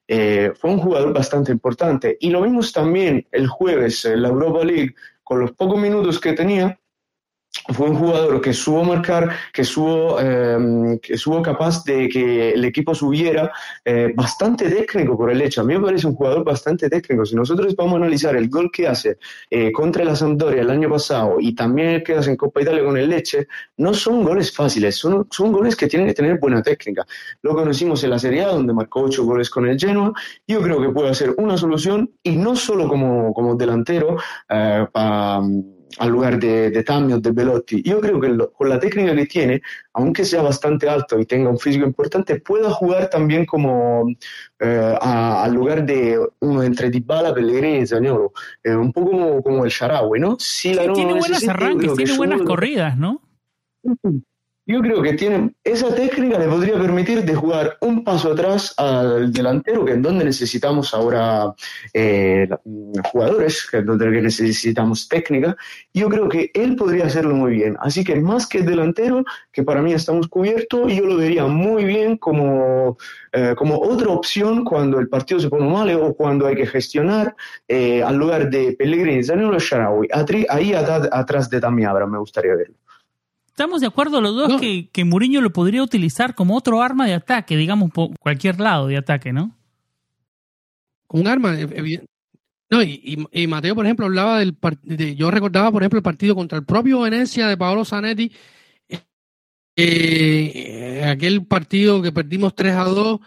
Eh, 0.07 0.53
fue 0.55 0.71
un 0.71 0.77
jugador 0.79 1.13
bastante 1.13 1.51
importante. 1.51 2.15
Y 2.17 2.29
lo 2.29 2.41
vimos 2.41 2.71
también 2.71 3.27
el 3.33 3.47
jueves 3.47 4.05
en 4.05 4.21
la 4.21 4.29
Europa 4.29 4.63
League, 4.63 4.95
con 5.21 5.41
los 5.41 5.51
pocos 5.51 5.77
minutos 5.81 6.17
que 6.17 6.31
tenía, 6.31 6.79
fue 7.69 7.89
un 7.89 7.95
jugador 7.95 8.41
que 8.41 8.53
supo 8.53 8.83
marcar, 8.83 9.29
que 9.53 9.63
supo, 9.63 10.17
eh, 10.19 10.99
que 11.01 11.17
supo 11.17 11.41
capaz 11.41 11.83
de 11.85 12.09
que 12.09 12.51
el 12.51 12.65
equipo 12.65 12.93
subiera, 12.93 13.51
eh, 13.85 14.11
bastante 14.15 14.69
técnico 14.69 15.17
por 15.17 15.31
el 15.31 15.41
hecho. 15.41 15.61
A 15.61 15.63
mí 15.63 15.73
me 15.75 15.85
parece 15.85 16.07
un 16.07 16.15
jugador 16.15 16.43
bastante 16.43 16.89
técnico. 16.89 17.25
Si 17.25 17.35
nosotros 17.35 17.73
vamos 17.75 17.93
a 17.93 17.97
analizar 17.97 18.35
el 18.35 18.49
gol 18.49 18.69
que 18.71 18.87
hace 18.87 19.17
eh, 19.49 19.71
contra 19.71 20.03
la 20.03 20.15
Sampdoria 20.15 20.61
el 20.61 20.69
año 20.69 20.89
pasado 20.89 21.37
y 21.39 21.55
también 21.55 21.89
el 21.89 22.03
que 22.03 22.15
hace 22.15 22.31
en 22.31 22.37
Copa 22.37 22.61
Italia 22.61 22.83
con 22.83 22.97
el 22.97 23.09
Leche, 23.09 23.47
no 23.77 23.93
son 23.93 24.23
goles 24.23 24.53
fáciles, 24.53 24.97
son, 24.97 25.27
son 25.31 25.51
goles 25.51 25.75
que 25.75 25.87
tienen 25.87 26.07
que 26.07 26.13
tener 26.13 26.39
buena 26.39 26.61
técnica. 26.61 27.05
Lo 27.41 27.55
conocimos 27.55 28.03
en 28.03 28.09
la 28.09 28.19
Serie 28.19 28.43
A, 28.43 28.47
donde 28.47 28.73
marcó 28.73 29.03
ocho 29.03 29.23
goles 29.23 29.49
con 29.49 29.67
el 29.67 29.79
Genoa. 29.79 30.11
Yo 30.47 30.61
creo 30.61 30.81
que 30.81 30.89
puede 30.89 31.13
ser 31.13 31.33
una 31.37 31.57
solución 31.57 32.11
y 32.23 32.35
no 32.35 32.55
solo 32.55 32.87
como, 32.89 33.33
como 33.33 33.55
delantero 33.55 34.17
para 34.47 35.41
al 35.99 36.09
lugar 36.09 36.39
de, 36.39 36.69
de 36.69 36.83
Tammy 36.83 37.13
o 37.13 37.19
de 37.19 37.31
Belotti. 37.31 37.81
Yo 37.83 37.99
creo 37.99 38.19
que 38.19 38.37
con 38.53 38.69
la 38.69 38.79
técnica 38.79 39.15
que 39.15 39.25
tiene, 39.25 39.61
aunque 39.93 40.25
sea 40.25 40.41
bastante 40.41 40.89
alto 40.89 41.19
y 41.19 41.25
tenga 41.25 41.49
un 41.49 41.59
físico 41.59 41.85
importante, 41.85 42.39
pueda 42.39 42.69
jugar 42.69 43.09
también 43.09 43.45
como 43.45 44.05
eh, 44.59 44.97
al 44.99 45.53
lugar 45.53 45.85
de 45.85 46.19
uno 46.39 46.63
entre 46.63 46.89
Dybala, 46.89 47.33
Pellegrini 47.33 47.79
y 47.79 47.87
Zaniolo. 47.87 48.33
Eh, 48.63 48.75
un 48.75 48.91
poco 48.91 49.41
como, 49.41 49.65
el 49.65 49.71
Sharawi, 49.71 50.19
¿no? 50.19 50.37
Sí, 50.39 50.77
tiene 50.93 51.13
buenas 51.13 51.47
arranques, 51.47 51.93
tiene 51.93 52.17
buenas 52.17 52.41
corridas, 52.41 52.97
¿no? 52.97 53.21
Yo 54.65 54.79
creo 54.79 55.01
que 55.01 55.13
tienen 55.13 55.53
esa 55.61 55.93
técnica 55.93 56.39
le 56.39 56.47
podría 56.47 56.79
permitir 56.79 57.25
de 57.25 57.35
jugar 57.35 57.77
un 57.81 58.01
paso 58.01 58.31
atrás 58.31 58.73
al 58.77 59.33
delantero, 59.33 59.83
que 59.83 59.91
es 59.91 60.01
donde 60.01 60.23
necesitamos 60.23 60.93
ahora 60.93 61.53
eh, 61.93 62.47
jugadores, 63.11 63.67
que 63.69 63.79
es 63.79 63.85
donde 63.85 64.09
necesitamos 64.21 65.09
técnica. 65.09 65.57
Yo 65.93 66.07
creo 66.07 66.29
que 66.29 66.49
él 66.53 66.77
podría 66.77 67.07
hacerlo 67.07 67.35
muy 67.35 67.55
bien. 67.55 67.75
Así 67.81 68.05
que 68.05 68.15
más 68.15 68.47
que 68.47 68.61
delantero, 68.61 69.25
que 69.51 69.63
para 69.63 69.81
mí 69.81 69.91
estamos 69.91 70.29
cubiertos, 70.29 70.93
yo 70.93 71.07
lo 71.07 71.17
vería 71.17 71.45
muy 71.45 71.83
bien 71.83 72.15
como, 72.15 72.97
eh, 73.33 73.55
como 73.57 73.81
otra 73.81 74.11
opción 74.11 74.63
cuando 74.63 74.97
el 74.97 75.09
partido 75.09 75.41
se 75.41 75.49
pone 75.49 75.67
mal 75.67 75.93
o 75.95 76.13
cuando 76.13 76.47
hay 76.47 76.55
que 76.55 76.67
gestionar, 76.67 77.35
eh, 77.67 78.01
al 78.01 78.15
lugar 78.15 78.49
de 78.49 78.77
Pellegrini, 78.79 79.25
Zanino 79.25 79.59
Sharawi. 79.59 80.07
Ahí 80.47 80.73
atrás 80.73 81.49
de 81.49 81.59
Tammy 81.59 81.83
Abra 81.83 82.07
me 82.07 82.17
gustaría 82.17 82.55
verlo. 82.55 82.75
Estamos 83.53 83.81
de 83.81 83.87
acuerdo 83.87 84.19
los 84.19 84.35
dos 84.35 84.59
que, 84.59 84.89
que 84.89 85.05
Mourinho 85.05 85.39
lo 85.39 85.53
podría 85.53 85.83
utilizar 85.83 86.33
como 86.33 86.57
otro 86.57 86.81
arma 86.81 87.05
de 87.05 87.13
ataque, 87.13 87.55
digamos, 87.55 87.91
por 87.91 88.17
cualquier 88.17 88.59
lado 88.59 88.87
de 88.87 88.97
ataque, 88.97 89.31
¿no? 89.31 89.55
Un 91.09 91.27
arma, 91.27 91.55
no, 92.71 92.81
y, 92.81 93.27
y, 93.31 93.45
Mateo, 93.45 93.75
por 93.75 93.85
ejemplo, 93.85 94.07
hablaba 94.07 94.39
del 94.39 94.57
de, 94.81 95.15
yo 95.15 95.29
recordaba, 95.29 95.71
por 95.71 95.83
ejemplo, 95.83 95.99
el 95.99 96.03
partido 96.03 96.33
contra 96.33 96.57
el 96.57 96.65
propio 96.65 97.01
Venecia 97.01 97.47
de 97.47 97.55
Paolo 97.55 97.85
Zanetti, 97.85 98.31
eh, 99.75 101.05
aquel 101.05 101.45
partido 101.45 102.01
que 102.01 102.11
perdimos 102.11 102.55
3 102.55 102.73
a 102.73 102.83
2 102.85 103.19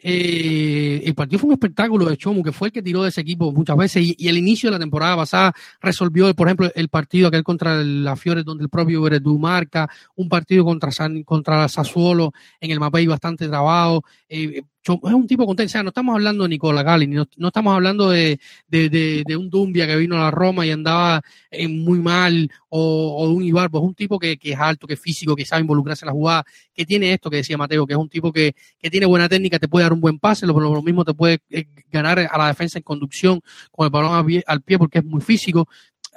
eh, 0.00 1.02
el 1.04 1.14
partido 1.14 1.40
fue 1.40 1.48
un 1.48 1.54
espectáculo 1.54 2.06
de 2.06 2.16
Chomu, 2.16 2.42
que 2.42 2.52
fue 2.52 2.68
el 2.68 2.72
que 2.72 2.82
tiró 2.82 3.02
de 3.02 3.08
ese 3.08 3.20
equipo 3.20 3.52
muchas 3.52 3.76
veces. 3.76 4.02
Y, 4.18 4.28
el 4.28 4.38
inicio 4.38 4.68
de 4.68 4.72
la 4.72 4.78
temporada 4.78 5.16
pasada 5.16 5.52
resolvió, 5.80 6.32
por 6.34 6.46
ejemplo, 6.46 6.70
el 6.74 6.88
partido 6.88 7.28
aquel 7.28 7.42
contra 7.42 7.82
la 7.82 8.16
Fiore, 8.16 8.44
donde 8.44 8.64
el 8.64 8.70
propio 8.70 9.02
Veredú 9.02 9.38
marca, 9.38 9.88
un 10.14 10.28
partido 10.28 10.64
contra, 10.64 10.92
San, 10.92 11.22
contra 11.24 11.68
Sassuolo 11.68 12.32
en 12.60 12.70
el 12.70 12.80
Mapei 12.80 13.06
bastante 13.06 13.48
trabado. 13.48 14.02
Eh, 14.28 14.62
es 14.94 15.12
un 15.12 15.26
tipo 15.26 15.46
contento. 15.46 15.68
O 15.68 15.72
sea, 15.72 15.82
no 15.82 15.88
estamos 15.88 16.14
hablando 16.14 16.44
de 16.44 16.50
Nicola 16.50 16.82
Gali, 16.82 17.06
no, 17.06 17.26
no 17.36 17.48
estamos 17.48 17.74
hablando 17.74 18.10
de, 18.10 18.38
de, 18.68 19.36
un 19.36 19.50
Dumbia 19.50 19.86
que 19.86 19.96
vino 19.96 20.16
a 20.16 20.20
la 20.20 20.30
Roma 20.30 20.66
y 20.66 20.70
andaba 20.70 21.22
eh, 21.50 21.68
muy 21.68 21.98
mal, 21.98 22.50
o, 22.68 23.28
un 23.28 23.42
Ibar, 23.42 23.70
pues 23.70 23.82
un 23.82 23.94
tipo 23.94 24.18
que, 24.18 24.38
es 24.40 24.58
alto, 24.58 24.86
que 24.86 24.94
es 24.94 25.00
físico, 25.00 25.36
que 25.36 25.44
sabe 25.44 25.62
involucrarse 25.62 26.04
en 26.04 26.08
la 26.08 26.12
jugada, 26.12 26.44
que 26.74 26.84
tiene 26.86 27.12
esto 27.12 27.30
que 27.30 27.38
decía 27.38 27.56
Mateo, 27.56 27.86
que 27.86 27.94
es 27.94 27.98
un 27.98 28.08
tipo 28.08 28.32
que, 28.32 28.54
que 28.78 28.90
tiene 28.90 29.06
buena 29.06 29.28
técnica, 29.28 29.58
te 29.58 29.68
puede 29.68 29.84
dar 29.84 29.92
un 29.92 30.00
buen 30.00 30.18
pase, 30.18 30.46
lo, 30.46 30.58
lo 30.58 30.82
mismo 30.82 31.04
te 31.04 31.14
puede 31.14 31.40
eh, 31.50 31.66
ganar 31.90 32.18
a 32.18 32.38
la 32.38 32.48
defensa 32.48 32.78
en 32.78 32.82
conducción 32.82 33.40
con 33.70 33.84
el 33.84 33.90
balón 33.90 34.14
al 34.14 34.24
pie, 34.24 34.44
al 34.46 34.62
pie 34.62 34.78
porque 34.78 34.98
es 34.98 35.04
muy 35.04 35.20
físico. 35.20 35.68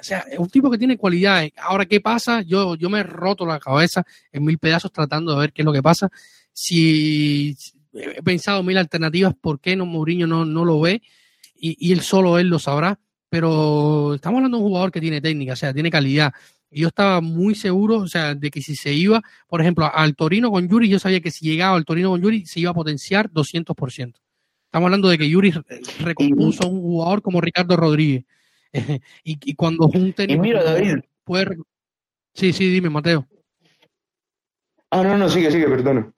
O 0.02 0.04
sea, 0.04 0.24
es 0.28 0.38
un 0.38 0.50
tipo 0.50 0.68
que 0.68 0.78
tiene 0.78 0.96
cualidades. 0.96 1.52
Ahora, 1.56 1.86
¿qué 1.86 2.00
pasa? 2.00 2.42
Yo, 2.42 2.74
yo 2.74 2.90
me 2.90 2.98
he 2.98 3.02
roto 3.04 3.46
la 3.46 3.60
cabeza 3.60 4.04
en 4.32 4.44
mil 4.44 4.58
pedazos 4.58 4.90
tratando 4.90 5.32
de 5.32 5.38
ver 5.38 5.52
qué 5.52 5.62
es 5.62 5.66
lo 5.66 5.72
que 5.72 5.80
pasa. 5.80 6.10
Si, 6.52 7.56
he 7.92 8.22
pensado 8.22 8.62
mil 8.62 8.78
alternativas, 8.78 9.34
por 9.40 9.60
qué 9.60 9.76
no 9.76 9.86
Mourinho 9.86 10.26
no, 10.26 10.44
no 10.44 10.64
lo 10.64 10.80
ve 10.80 11.02
y, 11.62 11.92
él 11.92 12.00
solo 12.00 12.38
él 12.38 12.48
lo 12.48 12.58
sabrá, 12.58 12.98
pero 13.28 14.14
estamos 14.14 14.38
hablando 14.38 14.58
de 14.58 14.64
un 14.64 14.68
jugador 14.68 14.90
que 14.90 15.00
tiene 15.00 15.20
técnica, 15.20 15.52
o 15.52 15.56
sea, 15.56 15.72
tiene 15.72 15.90
calidad. 15.90 16.32
Y 16.70 16.80
yo 16.80 16.88
estaba 16.88 17.20
muy 17.20 17.54
seguro, 17.54 17.98
o 17.98 18.08
sea, 18.08 18.34
de 18.34 18.50
que 18.50 18.60
si 18.62 18.74
se 18.74 18.92
iba, 18.92 19.22
por 19.46 19.60
ejemplo, 19.60 19.88
al 19.92 20.16
Torino 20.16 20.50
con 20.50 20.68
Yuri, 20.68 20.88
yo 20.88 20.98
sabía 20.98 21.20
que 21.20 21.30
si 21.30 21.44
llegaba 21.44 21.76
al 21.76 21.84
Torino 21.84 22.10
con 22.10 22.20
Yuri 22.20 22.46
se 22.46 22.60
iba 22.60 22.70
a 22.70 22.74
potenciar 22.74 23.30
200%. 23.30 24.14
Estamos 24.64 24.86
hablando 24.86 25.08
de 25.08 25.18
que 25.18 25.28
Yuri 25.28 25.52
recompuso 26.00 26.64
a 26.64 26.66
un 26.66 26.80
jugador 26.80 27.22
como 27.22 27.40
Ricardo 27.40 27.76
Rodríguez. 27.76 28.24
y, 29.22 29.38
y, 29.50 29.54
cuando 29.54 29.86
un 29.86 30.12
técnico 30.14 30.42
mira, 30.42 30.64
David. 30.64 31.00
puede... 31.24 31.58
Sí, 32.34 32.52
sí, 32.52 32.70
dime, 32.70 32.88
Mateo. 32.88 33.28
Ah, 34.90 35.02
no, 35.02 35.16
no, 35.16 35.28
sigue, 35.28 35.50
sigue, 35.50 35.68
perdona. 35.68 36.10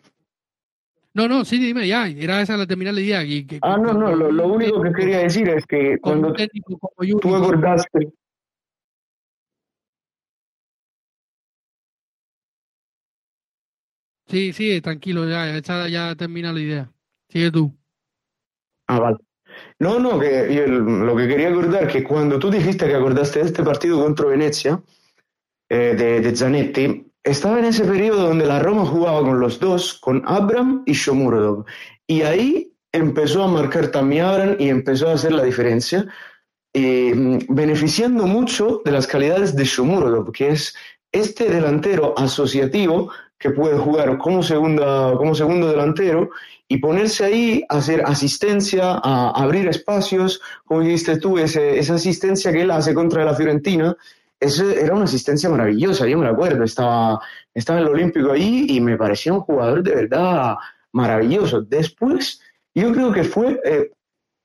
No, 1.15 1.29
no, 1.29 1.45
sí, 1.45 1.59
dime, 1.59 1.87
ya, 1.87 2.09
era 2.09 2.43
esa 2.43 2.57
la 2.57 2.67
terminal 2.67 2.99
idea. 2.99 3.23
Y 3.23 3.47
que, 3.47 3.61
ah, 3.63 3.79
no, 3.79 3.93
no, 3.93 4.15
lo, 4.15 4.49
único 4.49 4.83
que 4.83 4.93
quería 4.93 5.19
decir 5.19 5.49
es 5.49 5.65
que 5.65 5.99
cuando 6.01 6.35
tú 7.21 7.35
acordaste... 7.37 8.13
Sí, 14.27 14.53
sí, 14.53 14.81
tranquilo, 14.81 15.29
ya, 15.29 15.61
ya, 15.61 15.89
ya 15.89 16.17
termina 16.17 16.53
la 16.53 16.61
idea. 16.61 16.93
Sigue 17.29 17.53
tú. 17.53 17.73
Ah, 18.89 18.99
vale. 18.99 19.19
No, 19.79 20.01
no, 20.01 20.19
que 20.19 20.67
lo 20.67 21.17
que 21.17 21.29
quería 21.29 21.51
acordar 21.51 21.87
que 21.87 22.03
cuando 22.03 22.41
tú 22.41 22.51
dijiste 22.51 22.89
que 22.89 22.95
acordaste 22.97 23.39
de 23.39 23.45
este 23.45 23.63
partido 23.63 24.03
contra 24.03 24.27
Venecia, 24.27 24.83
eh, 25.69 25.95
de, 25.97 26.21
de 26.21 26.37
Zanetti, 26.37 27.07
estaba 27.25 27.59
en 27.59 27.65
ese 27.65 27.85
periodo 27.85 28.29
donde 28.29 28.47
la 28.47 28.59
Roma 28.61 28.85
jugaba 28.85 29.21
con 29.23 29.41
los 29.41 29.59
dos, 29.59 29.95
con 29.95 30.23
Abram 30.27 30.83
y 30.87 30.93
Shomurodov. 30.93 31.65
Y 32.07 32.23
ahí 32.23 32.73
empezó 32.93 33.43
a 33.43 33.49
marcar 33.49 33.89
también 33.89 34.27
Abram 34.27 34.57
y 34.59 34.69
empezó 34.69 35.09
a 35.09 35.15
hacer 35.15 35.33
la 35.33 35.43
diferencia, 35.43 36.07
eh, 36.75 37.13
beneficiando 37.49 38.27
mucho 38.27 38.83
de 38.85 38.93
las 38.93 39.07
calidades 39.07 39.57
de 39.57 39.65
Shomurodov, 39.65 40.33
que 40.33 40.49
es 40.49 40.75
este 41.13 41.49
delantero 41.49 42.13
asociativo 42.17 43.11
que 43.39 43.51
puede 43.51 43.79
jugar 43.79 44.19
como, 44.19 44.43
segunda, 44.43 45.15
como 45.17 45.35
segundo 45.35 45.69
delantero 45.69 46.31
y 46.69 46.79
ponerse 46.79 47.25
ahí 47.25 47.65
a 47.69 47.79
hacer 47.79 48.03
asistencia, 48.05 49.01
a 49.03 49.31
abrir 49.31 49.69
espacios, 49.69 50.41
como 50.65 50.81
dijiste 50.81 51.19
tú, 51.19 51.39
esa 51.39 51.95
asistencia 51.95 52.53
que 52.53 52.63
él 52.63 52.71
hace 52.71 52.95
contra 52.95 53.25
la 53.25 53.35
Fiorentina, 53.35 53.97
era 54.45 54.95
una 54.95 55.05
asistencia 55.05 55.49
maravillosa, 55.49 56.07
yo 56.07 56.19
me 56.19 56.29
acuerdo, 56.29 56.65
estaba, 56.65 57.21
estaba 57.53 57.81
en 57.81 57.87
el 57.87 57.93
Olímpico 57.93 58.33
ahí 58.33 58.67
y 58.69 58.81
me 58.81 58.97
parecía 58.97 59.33
un 59.33 59.41
jugador 59.41 59.83
de 59.83 59.95
verdad 59.95 60.57
maravilloso. 60.93 61.63
Después, 61.63 62.41
yo 62.75 62.93
creo 62.93 63.13
que 63.13 63.25
fue, 63.25 63.61
eh, 63.65 63.91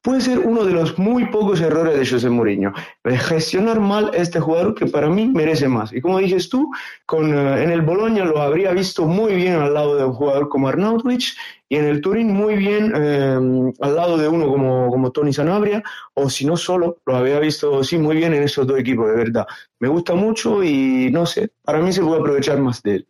puede 0.01 0.21
ser 0.21 0.39
uno 0.39 0.63
de 0.63 0.73
los 0.73 0.97
muy 0.97 1.25
pocos 1.25 1.59
errores 1.61 1.97
de 1.97 2.05
José 2.05 2.29
Mourinho, 2.29 2.73
gestionar 3.05 3.79
mal 3.79 4.11
este 4.13 4.39
jugador 4.39 4.73
que 4.75 4.85
para 4.85 5.09
mí 5.09 5.27
merece 5.27 5.67
más. 5.67 5.91
Y 5.91 6.01
como 6.01 6.19
dices 6.19 6.49
tú, 6.49 6.71
con, 7.05 7.33
eh, 7.33 7.63
en 7.63 7.71
el 7.71 7.81
Boloña 7.81 8.23
lo 8.25 8.41
habría 8.41 8.71
visto 8.71 9.05
muy 9.05 9.35
bien 9.35 9.55
al 9.55 9.73
lado 9.73 9.95
de 9.95 10.05
un 10.05 10.13
jugador 10.13 10.47
como 10.49 10.67
Arnautovic 10.67 11.23
y 11.67 11.75
en 11.75 11.85
el 11.85 12.01
Turín 12.01 12.33
muy 12.33 12.55
bien 12.55 12.91
eh, 12.95 13.73
al 13.81 13.95
lado 13.95 14.17
de 14.17 14.27
uno 14.27 14.47
como, 14.47 14.89
como 14.89 15.11
Tony 15.11 15.33
Sanabria, 15.33 15.83
o 16.13 16.29
si 16.29 16.45
no 16.45 16.57
solo, 16.57 16.97
lo 17.05 17.15
había 17.17 17.39
visto 17.39 17.83
sí 17.83 17.97
muy 17.97 18.15
bien 18.15 18.33
en 18.33 18.43
esos 18.43 18.65
dos 18.65 18.79
equipos, 18.79 19.09
de 19.09 19.15
verdad. 19.15 19.47
Me 19.79 19.87
gusta 19.87 20.15
mucho 20.15 20.63
y 20.63 21.09
no 21.11 21.25
sé, 21.25 21.51
para 21.63 21.79
mí 21.79 21.91
se 21.91 22.01
puede 22.01 22.19
aprovechar 22.19 22.59
más 22.59 22.81
de 22.81 22.95
él. 22.95 23.07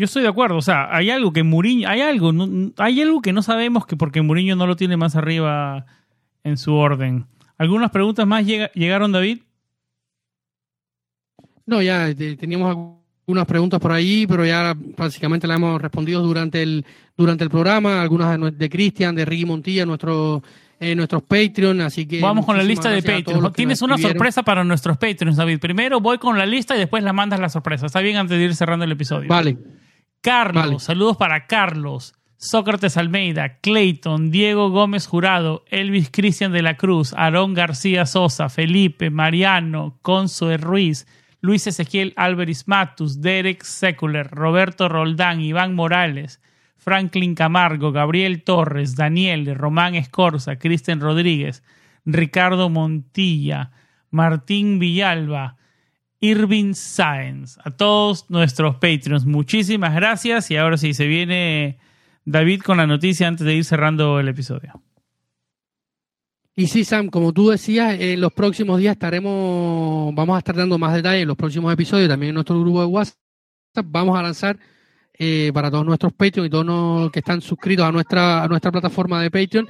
Yo 0.00 0.06
estoy 0.06 0.22
de 0.22 0.28
acuerdo, 0.28 0.56
o 0.56 0.62
sea, 0.62 0.88
hay 0.96 1.10
algo 1.10 1.30
que 1.30 1.42
Mourinho, 1.42 1.86
hay 1.86 2.00
algo, 2.00 2.32
hay 2.78 3.02
algo 3.02 3.20
que 3.20 3.34
no 3.34 3.42
sabemos 3.42 3.84
que 3.84 3.98
porque 3.98 4.22
Mourinho 4.22 4.56
no 4.56 4.66
lo 4.66 4.74
tiene 4.74 4.96
más 4.96 5.14
arriba 5.14 5.84
en 6.42 6.56
su 6.56 6.72
orden. 6.72 7.26
¿Algunas 7.58 7.90
preguntas 7.90 8.26
más 8.26 8.46
llegaron, 8.46 9.12
David? 9.12 9.40
No, 11.66 11.82
ya 11.82 12.14
teníamos 12.14 12.96
algunas 13.26 13.44
preguntas 13.46 13.78
por 13.78 13.92
ahí, 13.92 14.26
pero 14.26 14.46
ya 14.46 14.74
básicamente 14.96 15.46
las 15.46 15.58
hemos 15.58 15.82
respondido 15.82 16.22
durante 16.22 16.62
el 16.62 16.86
durante 17.14 17.44
el 17.44 17.50
programa, 17.50 18.00
algunas 18.00 18.56
de, 18.56 18.70
Cristian, 18.70 19.14
de 19.14 19.26
Ricky 19.26 19.44
Montilla, 19.44 19.84
nuestro 19.84 20.42
eh, 20.80 20.94
nuestros 20.94 21.24
Patreon, 21.24 21.82
así 21.82 22.06
que... 22.06 22.22
Vamos 22.22 22.46
con 22.46 22.56
la 22.56 22.62
lista 22.62 22.88
de 22.88 23.02
Patreon. 23.02 23.52
Tienes 23.52 23.82
una 23.82 23.98
sorpresa 23.98 24.42
para 24.42 24.64
nuestros 24.64 24.96
Patreons, 24.96 25.36
David. 25.36 25.58
Primero 25.58 26.00
voy 26.00 26.16
con 26.16 26.38
la 26.38 26.46
lista 26.46 26.74
y 26.74 26.78
después 26.78 27.04
la 27.04 27.12
mandas 27.12 27.38
la 27.38 27.50
sorpresa. 27.50 27.84
Está 27.84 28.00
bien 28.00 28.16
antes 28.16 28.38
de 28.38 28.44
ir 28.44 28.54
cerrando 28.54 28.86
el 28.86 28.92
episodio. 28.92 29.28
Vale. 29.28 29.58
Carlos, 30.22 30.82
saludos 30.82 31.16
para 31.16 31.46
Carlos, 31.46 32.14
Sócrates 32.36 32.98
Almeida, 32.98 33.58
Clayton, 33.62 34.30
Diego 34.30 34.68
Gómez 34.68 35.06
Jurado, 35.06 35.64
Elvis 35.70 36.10
Cristian 36.10 36.52
de 36.52 36.60
la 36.60 36.76
Cruz, 36.76 37.14
Aarón 37.14 37.54
García 37.54 38.04
Sosa, 38.04 38.50
Felipe, 38.50 39.08
Mariano, 39.08 39.98
Consuelo 40.02 40.62
Ruiz, 40.62 41.06
Luis 41.40 41.66
Ezequiel 41.66 42.12
Álvarez 42.16 42.68
Matus, 42.68 43.22
Derek 43.22 43.62
Secular, 43.62 44.30
Roberto 44.30 44.90
Roldán, 44.90 45.40
Iván 45.40 45.74
Morales, 45.74 46.42
Franklin 46.76 47.34
Camargo, 47.34 47.90
Gabriel 47.90 48.42
Torres, 48.42 48.96
Daniel, 48.96 49.54
Román 49.54 49.94
Escorza, 49.94 50.58
Cristian 50.58 51.00
Rodríguez, 51.00 51.62
Ricardo 52.04 52.68
Montilla, 52.68 53.70
Martín 54.10 54.78
Villalba, 54.78 55.56
Irving 56.20 56.74
Sáenz. 56.74 57.58
A 57.64 57.70
todos 57.70 58.28
nuestros 58.30 58.76
Patreons, 58.76 59.24
muchísimas 59.24 59.94
gracias. 59.94 60.50
Y 60.50 60.56
ahora 60.56 60.76
sí, 60.76 60.94
se 60.94 61.06
viene 61.06 61.78
David 62.24 62.60
con 62.62 62.76
la 62.76 62.86
noticia 62.86 63.26
antes 63.26 63.46
de 63.46 63.54
ir 63.54 63.64
cerrando 63.64 64.20
el 64.20 64.28
episodio. 64.28 64.82
Y 66.54 66.66
sí, 66.66 66.84
Sam, 66.84 67.08
como 67.08 67.32
tú 67.32 67.48
decías, 67.48 67.98
en 67.98 68.20
los 68.20 68.32
próximos 68.32 68.78
días 68.78 68.92
estaremos, 68.92 70.14
vamos 70.14 70.36
a 70.36 70.38
estar 70.38 70.54
dando 70.54 70.78
más 70.78 70.92
detalles 70.92 71.22
en 71.22 71.28
los 71.28 71.36
próximos 71.36 71.72
episodios, 71.72 72.08
también 72.08 72.30
en 72.30 72.34
nuestro 72.34 72.60
grupo 72.60 72.80
de 72.80 72.86
WhatsApp. 72.86 73.16
Vamos 73.86 74.18
a 74.18 74.22
lanzar 74.22 74.58
eh, 75.14 75.50
para 75.54 75.70
todos 75.70 75.86
nuestros 75.86 76.12
Patreons 76.12 76.48
y 76.48 76.50
todos 76.50 76.66
los 76.66 77.10
que 77.10 77.20
están 77.20 77.40
suscritos 77.40 77.86
a 77.86 77.92
nuestra, 77.92 78.42
a 78.42 78.48
nuestra 78.48 78.70
plataforma 78.70 79.22
de 79.22 79.30
Patreon, 79.30 79.68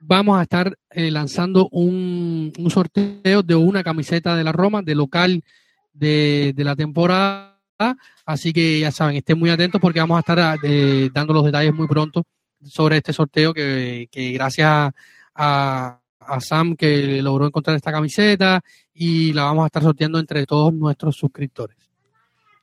vamos 0.00 0.38
a 0.38 0.42
estar 0.42 0.76
eh, 0.90 1.10
lanzando 1.10 1.68
un, 1.70 2.52
un 2.58 2.70
sorteo 2.70 3.42
de 3.42 3.54
una 3.54 3.84
camiseta 3.84 4.34
de 4.34 4.44
la 4.44 4.52
Roma, 4.52 4.82
de 4.82 4.94
local 4.94 5.44
de, 5.98 6.54
la 6.56 6.76
temporada. 6.76 7.56
Así 8.24 8.52
que 8.52 8.80
ya 8.80 8.90
saben, 8.90 9.16
estén 9.16 9.38
muy 9.38 9.50
atentos 9.50 9.80
porque 9.80 10.00
vamos 10.00 10.16
a 10.16 10.20
estar 10.20 10.58
eh, 10.62 11.10
dando 11.12 11.34
los 11.34 11.44
detalles 11.44 11.74
muy 11.74 11.86
pronto 11.86 12.24
sobre 12.62 12.96
este 12.96 13.12
sorteo 13.12 13.52
que, 13.52 14.08
gracias 14.34 14.68
a, 14.68 14.92
a, 15.34 16.00
Sam 16.40 16.74
que 16.74 17.22
logró 17.22 17.46
encontrar 17.46 17.76
esta 17.76 17.92
camiseta 17.92 18.60
y 18.92 19.32
la 19.32 19.44
vamos 19.44 19.62
a 19.64 19.66
estar 19.66 19.82
sorteando 19.82 20.18
entre 20.18 20.46
todos 20.46 20.72
nuestros 20.72 21.16
suscriptores. 21.16 21.76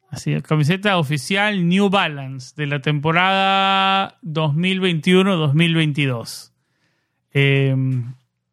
Así 0.09 0.33
es, 0.33 0.43
camiseta 0.43 0.97
oficial 0.97 1.67
New 1.67 1.89
Balance 1.89 2.53
de 2.55 2.67
la 2.67 2.81
temporada 2.81 4.19
2021-2022. 4.21 6.51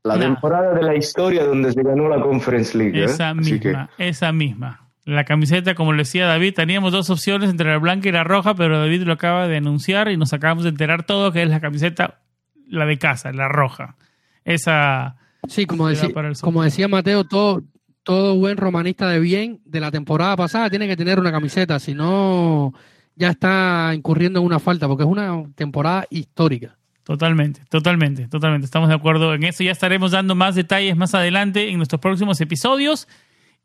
La 0.03 0.19
temporada 0.19 0.75
de 0.75 0.83
la 0.83 0.97
historia 0.97 1.45
donde 1.45 1.73
se 1.73 1.83
ganó 1.83 2.09
la 2.09 2.23
Conference 2.23 2.77
League. 2.77 2.99
¿eh? 2.99 3.05
Esa 3.05 3.35
misma, 3.35 3.91
esa 3.99 4.33
misma. 4.33 4.89
La 5.05 5.25
camiseta, 5.25 5.75
como 5.75 5.93
le 5.93 5.99
decía 5.99 6.27
David, 6.27 6.55
teníamos 6.55 6.93
dos 6.93 7.11
opciones 7.11 7.51
entre 7.51 7.71
la 7.71 7.79
blanca 7.79 8.09
y 8.09 8.13
la 8.13 8.25
roja, 8.25 8.55
pero 8.55 8.79
David 8.79 9.03
lo 9.03 9.13
acaba 9.13 9.49
de 9.49 9.57
anunciar 9.57 10.11
y 10.11 10.17
nos 10.17 10.33
acabamos 10.33 10.65
de 10.65 10.71
enterar 10.71 11.05
todo 11.05 11.33
que 11.33 11.43
es 11.43 11.51
la 11.51 11.61
camiseta, 11.61 12.21
la 12.67 12.87
de 12.87 12.99
casa, 12.99 13.33
la 13.33 13.49
roja. 13.49 13.97
Esa. 14.45 15.17
Sí, 15.49 15.67
como, 15.67 15.89
decía, 15.89 16.11
como 16.41 16.63
decía 16.63 16.87
Mateo, 16.87 17.25
todo, 17.25 17.63
todo 18.03 18.37
buen 18.37 18.57
romanista 18.57 19.09
de 19.09 19.21
bien 19.21 19.61
de 19.65 19.81
la 19.81 19.91
temporada 19.91 20.37
pasada 20.37 20.71
tiene 20.71 20.87
que 20.87 20.97
tener 20.97 21.19
una 21.19 21.33
camiseta, 21.33 21.79
si 21.79 21.95
no 21.95 22.75
ya 23.17 23.31
está 23.31 23.93
incurriendo 23.95 24.41
en 24.41 24.47
una 24.47 24.59
falta, 24.59 24.89
porque 24.89 25.03
es 25.03 25.09
una 25.09 25.45
temporada 25.55 26.07
histórica. 26.11 26.79
Totalmente, 27.05 27.63
totalmente, 27.69 28.29
totalmente. 28.29 28.67
Estamos 28.67 28.89
de 28.89 28.95
acuerdo 28.95 29.35
en 29.35 29.45
eso. 29.45 29.65
Ya 29.65 29.73
estaremos 29.73 30.13
dando 30.13 30.35
más 30.35 30.55
detalles 30.55 30.97
más 30.97 31.15
adelante 31.15 31.71
en 31.71 31.77
nuestros 31.79 32.01
próximos 32.01 32.41
episodios 32.41 33.09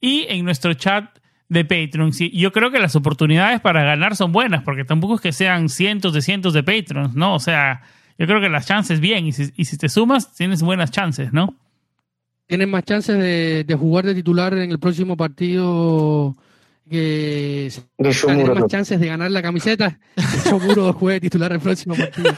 y 0.02 0.26
en 0.30 0.46
nuestro 0.46 0.74
chat 0.74 1.20
de 1.48 1.64
Patreon. 1.64 2.12
yo 2.12 2.52
creo 2.52 2.72
que 2.72 2.80
las 2.80 2.96
oportunidades 2.96 3.62
para 3.62 3.84
ganar 3.84 4.16
son 4.16 4.32
buenas, 4.32 4.64
porque 4.64 4.84
tampoco 4.84 5.16
es 5.16 5.22
que 5.22 5.32
sean 5.32 5.70
cientos 5.70 6.14
de 6.14 6.22
cientos 6.22 6.54
de 6.54 6.64
Patreons, 6.64 7.14
¿no? 7.14 7.36
O 7.36 7.40
sea, 7.40 7.84
yo 8.18 8.26
creo 8.26 8.42
que 8.42 8.50
las 8.50 8.66
chances 8.66 9.00
bien, 9.00 9.28
y 9.28 9.32
si, 9.32 9.52
y 9.56 9.66
si 9.66 9.78
te 9.78 9.90
sumas, 9.90 10.34
tienes 10.34 10.64
buenas 10.64 10.92
chances, 10.92 11.34
¿no? 11.34 11.56
Tienes 12.48 12.68
más 12.68 12.84
chances 12.84 13.18
de, 13.18 13.76
jugar 13.78 14.06
de 14.06 14.16
titular 14.16 14.54
en 14.54 14.72
el 14.72 14.80
próximo 14.80 15.18
partido 15.18 16.36
que 16.90 17.72
tienes 17.98 18.48
más 18.48 18.68
chances 18.68 19.00
de 19.00 19.08
ganar 19.08 19.32
la 19.32 19.42
camiseta. 19.42 20.00
Yo 20.46 20.60
muro 20.60 20.94
juegue 20.94 21.22
titular 21.22 21.52
el 21.52 21.60
próximo 21.60 21.96
partido. 21.96 22.34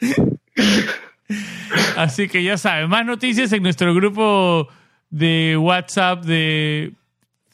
Así 1.96 2.28
que 2.28 2.42
ya 2.42 2.56
saben, 2.56 2.88
más 2.88 3.04
noticias 3.04 3.52
en 3.52 3.62
nuestro 3.62 3.94
grupo 3.94 4.68
de 5.10 5.56
WhatsApp 5.56 6.24
de, 6.24 6.94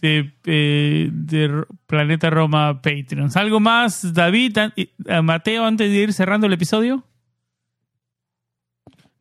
de, 0.00 0.32
eh, 0.44 1.10
Planeta 1.86 2.30
Roma 2.30 2.82
Patreons. 2.82 3.36
¿Algo 3.36 3.60
más, 3.60 4.12
David, 4.12 4.58
Mateo, 5.22 5.64
antes 5.64 5.90
de 5.90 5.96
ir 5.96 6.12
cerrando 6.12 6.46
el 6.46 6.52
episodio? 6.52 7.04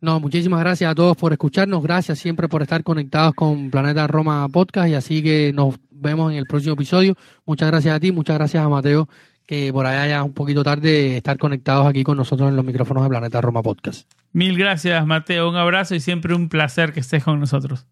No, 0.01 0.19
muchísimas 0.19 0.59
gracias 0.61 0.91
a 0.91 0.95
todos 0.95 1.15
por 1.15 1.31
escucharnos. 1.31 1.83
Gracias 1.83 2.17
siempre 2.17 2.49
por 2.49 2.63
estar 2.63 2.83
conectados 2.83 3.35
con 3.35 3.69
Planeta 3.69 4.07
Roma 4.07 4.49
Podcast 4.49 4.89
y 4.89 4.95
así 4.95 5.21
que 5.21 5.53
nos 5.53 5.75
vemos 5.91 6.31
en 6.31 6.39
el 6.39 6.47
próximo 6.47 6.73
episodio. 6.73 7.15
Muchas 7.45 7.69
gracias 7.69 7.95
a 7.95 7.99
ti, 7.99 8.11
muchas 8.11 8.35
gracias 8.37 8.65
a 8.65 8.67
Mateo 8.67 9.07
que 9.51 9.73
por 9.73 9.85
allá 9.85 10.07
ya 10.07 10.23
un 10.23 10.31
poquito 10.31 10.63
tarde 10.63 11.17
estar 11.17 11.37
conectados 11.37 11.85
aquí 11.85 12.05
con 12.05 12.15
nosotros 12.15 12.47
en 12.47 12.55
los 12.55 12.63
micrófonos 12.63 13.03
de 13.03 13.09
Planeta 13.09 13.41
Roma 13.41 13.61
Podcast. 13.61 14.09
Mil 14.31 14.57
gracias, 14.57 15.05
Mateo. 15.05 15.49
Un 15.49 15.57
abrazo 15.57 15.93
y 15.93 15.99
siempre 15.99 16.33
un 16.33 16.47
placer 16.47 16.93
que 16.93 17.01
estés 17.01 17.21
con 17.21 17.37
nosotros. 17.37 17.85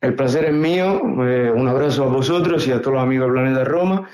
El 0.00 0.14
placer 0.14 0.46
es 0.46 0.54
mío. 0.54 1.02
Eh, 1.22 1.52
un 1.54 1.68
abrazo 1.68 2.04
a 2.04 2.06
vosotros 2.06 2.66
y 2.66 2.72
a 2.72 2.80
todos 2.80 2.94
los 2.94 3.02
amigos 3.02 3.26
de 3.26 3.32
Planeta 3.34 3.64
Roma. 3.64 4.08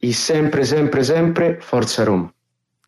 Y 0.00 0.14
siempre, 0.14 0.64
siempre, 0.64 1.04
siempre, 1.04 1.58
Forza 1.60 2.06
Roma. 2.06 2.32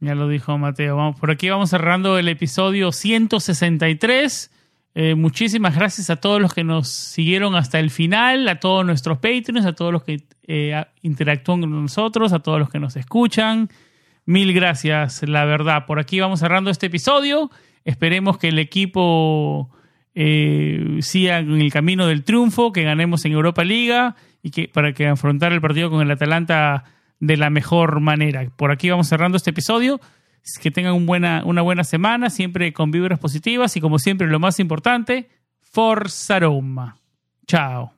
Ya 0.01 0.15
lo 0.15 0.27
dijo 0.27 0.57
Mateo. 0.57 0.97
Vamos, 0.97 1.21
por 1.21 1.31
aquí 1.31 1.51
vamos 1.51 1.69
cerrando 1.69 2.17
el 2.17 2.29
episodio 2.31 2.93
163. 2.93 4.51
Eh, 4.97 5.17
muchísimas 5.17 5.75
gracias 5.75 6.09
a 6.09 6.17
todos 6.17 6.41
los 6.41 6.55
que 6.55 6.63
nos 6.63 6.89
siguieron 6.89 7.57
hasta 7.57 7.81
el 7.81 7.91
final, 7.91 8.47
a 8.49 8.61
todos 8.61 8.87
nuestros 8.87 9.19
Patreons, 9.19 9.67
a 9.67 9.73
todos 9.73 9.93
los 9.93 10.05
que 10.05 10.23
eh, 10.47 10.85
interactúan 11.03 11.63
con 11.63 11.83
nosotros, 11.83 12.33
a 12.33 12.39
todos 12.39 12.61
los 12.61 12.71
que 12.71 12.79
nos 12.79 12.95
escuchan. 12.95 13.69
Mil 14.25 14.53
gracias, 14.55 15.23
la 15.29 15.45
verdad. 15.45 15.87
Por 15.87 15.99
aquí 15.99 16.21
vamos 16.21 16.41
cerrando 16.41 16.71
este 16.71 16.87
episodio. 16.87 17.51
Esperemos 17.85 18.39
que 18.39 18.49
el 18.49 18.59
equipo 18.61 19.69
eh, 20.15 20.99
siga 21.01 21.39
en 21.39 21.61
el 21.61 21.73
camino 21.73 22.07
del 22.07 22.23
triunfo, 22.23 22.73
que 22.73 22.85
ganemos 22.85 23.25
en 23.25 23.33
Europa 23.33 23.65
Liga 23.65 24.15
y 24.43 24.51
que 24.51 24.69
para 24.69 24.93
que 24.93 25.09
afrontar 25.09 25.53
el 25.53 25.61
partido 25.61 25.91
con 25.91 26.03
el 26.03 26.11
Atalanta 26.11 26.85
de 27.19 27.37
la 27.37 27.51
mejor 27.51 27.99
manera. 27.99 28.49
Por 28.57 28.71
aquí 28.71 28.91
vamos 28.91 29.09
cerrando 29.09 29.37
este 29.37 29.51
episodio 29.51 30.01
que 30.61 30.71
tengan 30.71 31.09
una 31.09 31.63
buena 31.63 31.85
semana, 31.85 32.31
siempre 32.31 32.73
con 32.73 32.91
vibras 32.91 33.19
positivas 33.19 33.77
y 33.77 33.81
como 33.81 33.99
siempre 33.99 34.27
lo 34.27 34.39
más 34.39 34.61
importante, 34.61 35.29
Forza 35.61 36.39
Roma. 36.39 36.97
Chao. 37.47 37.93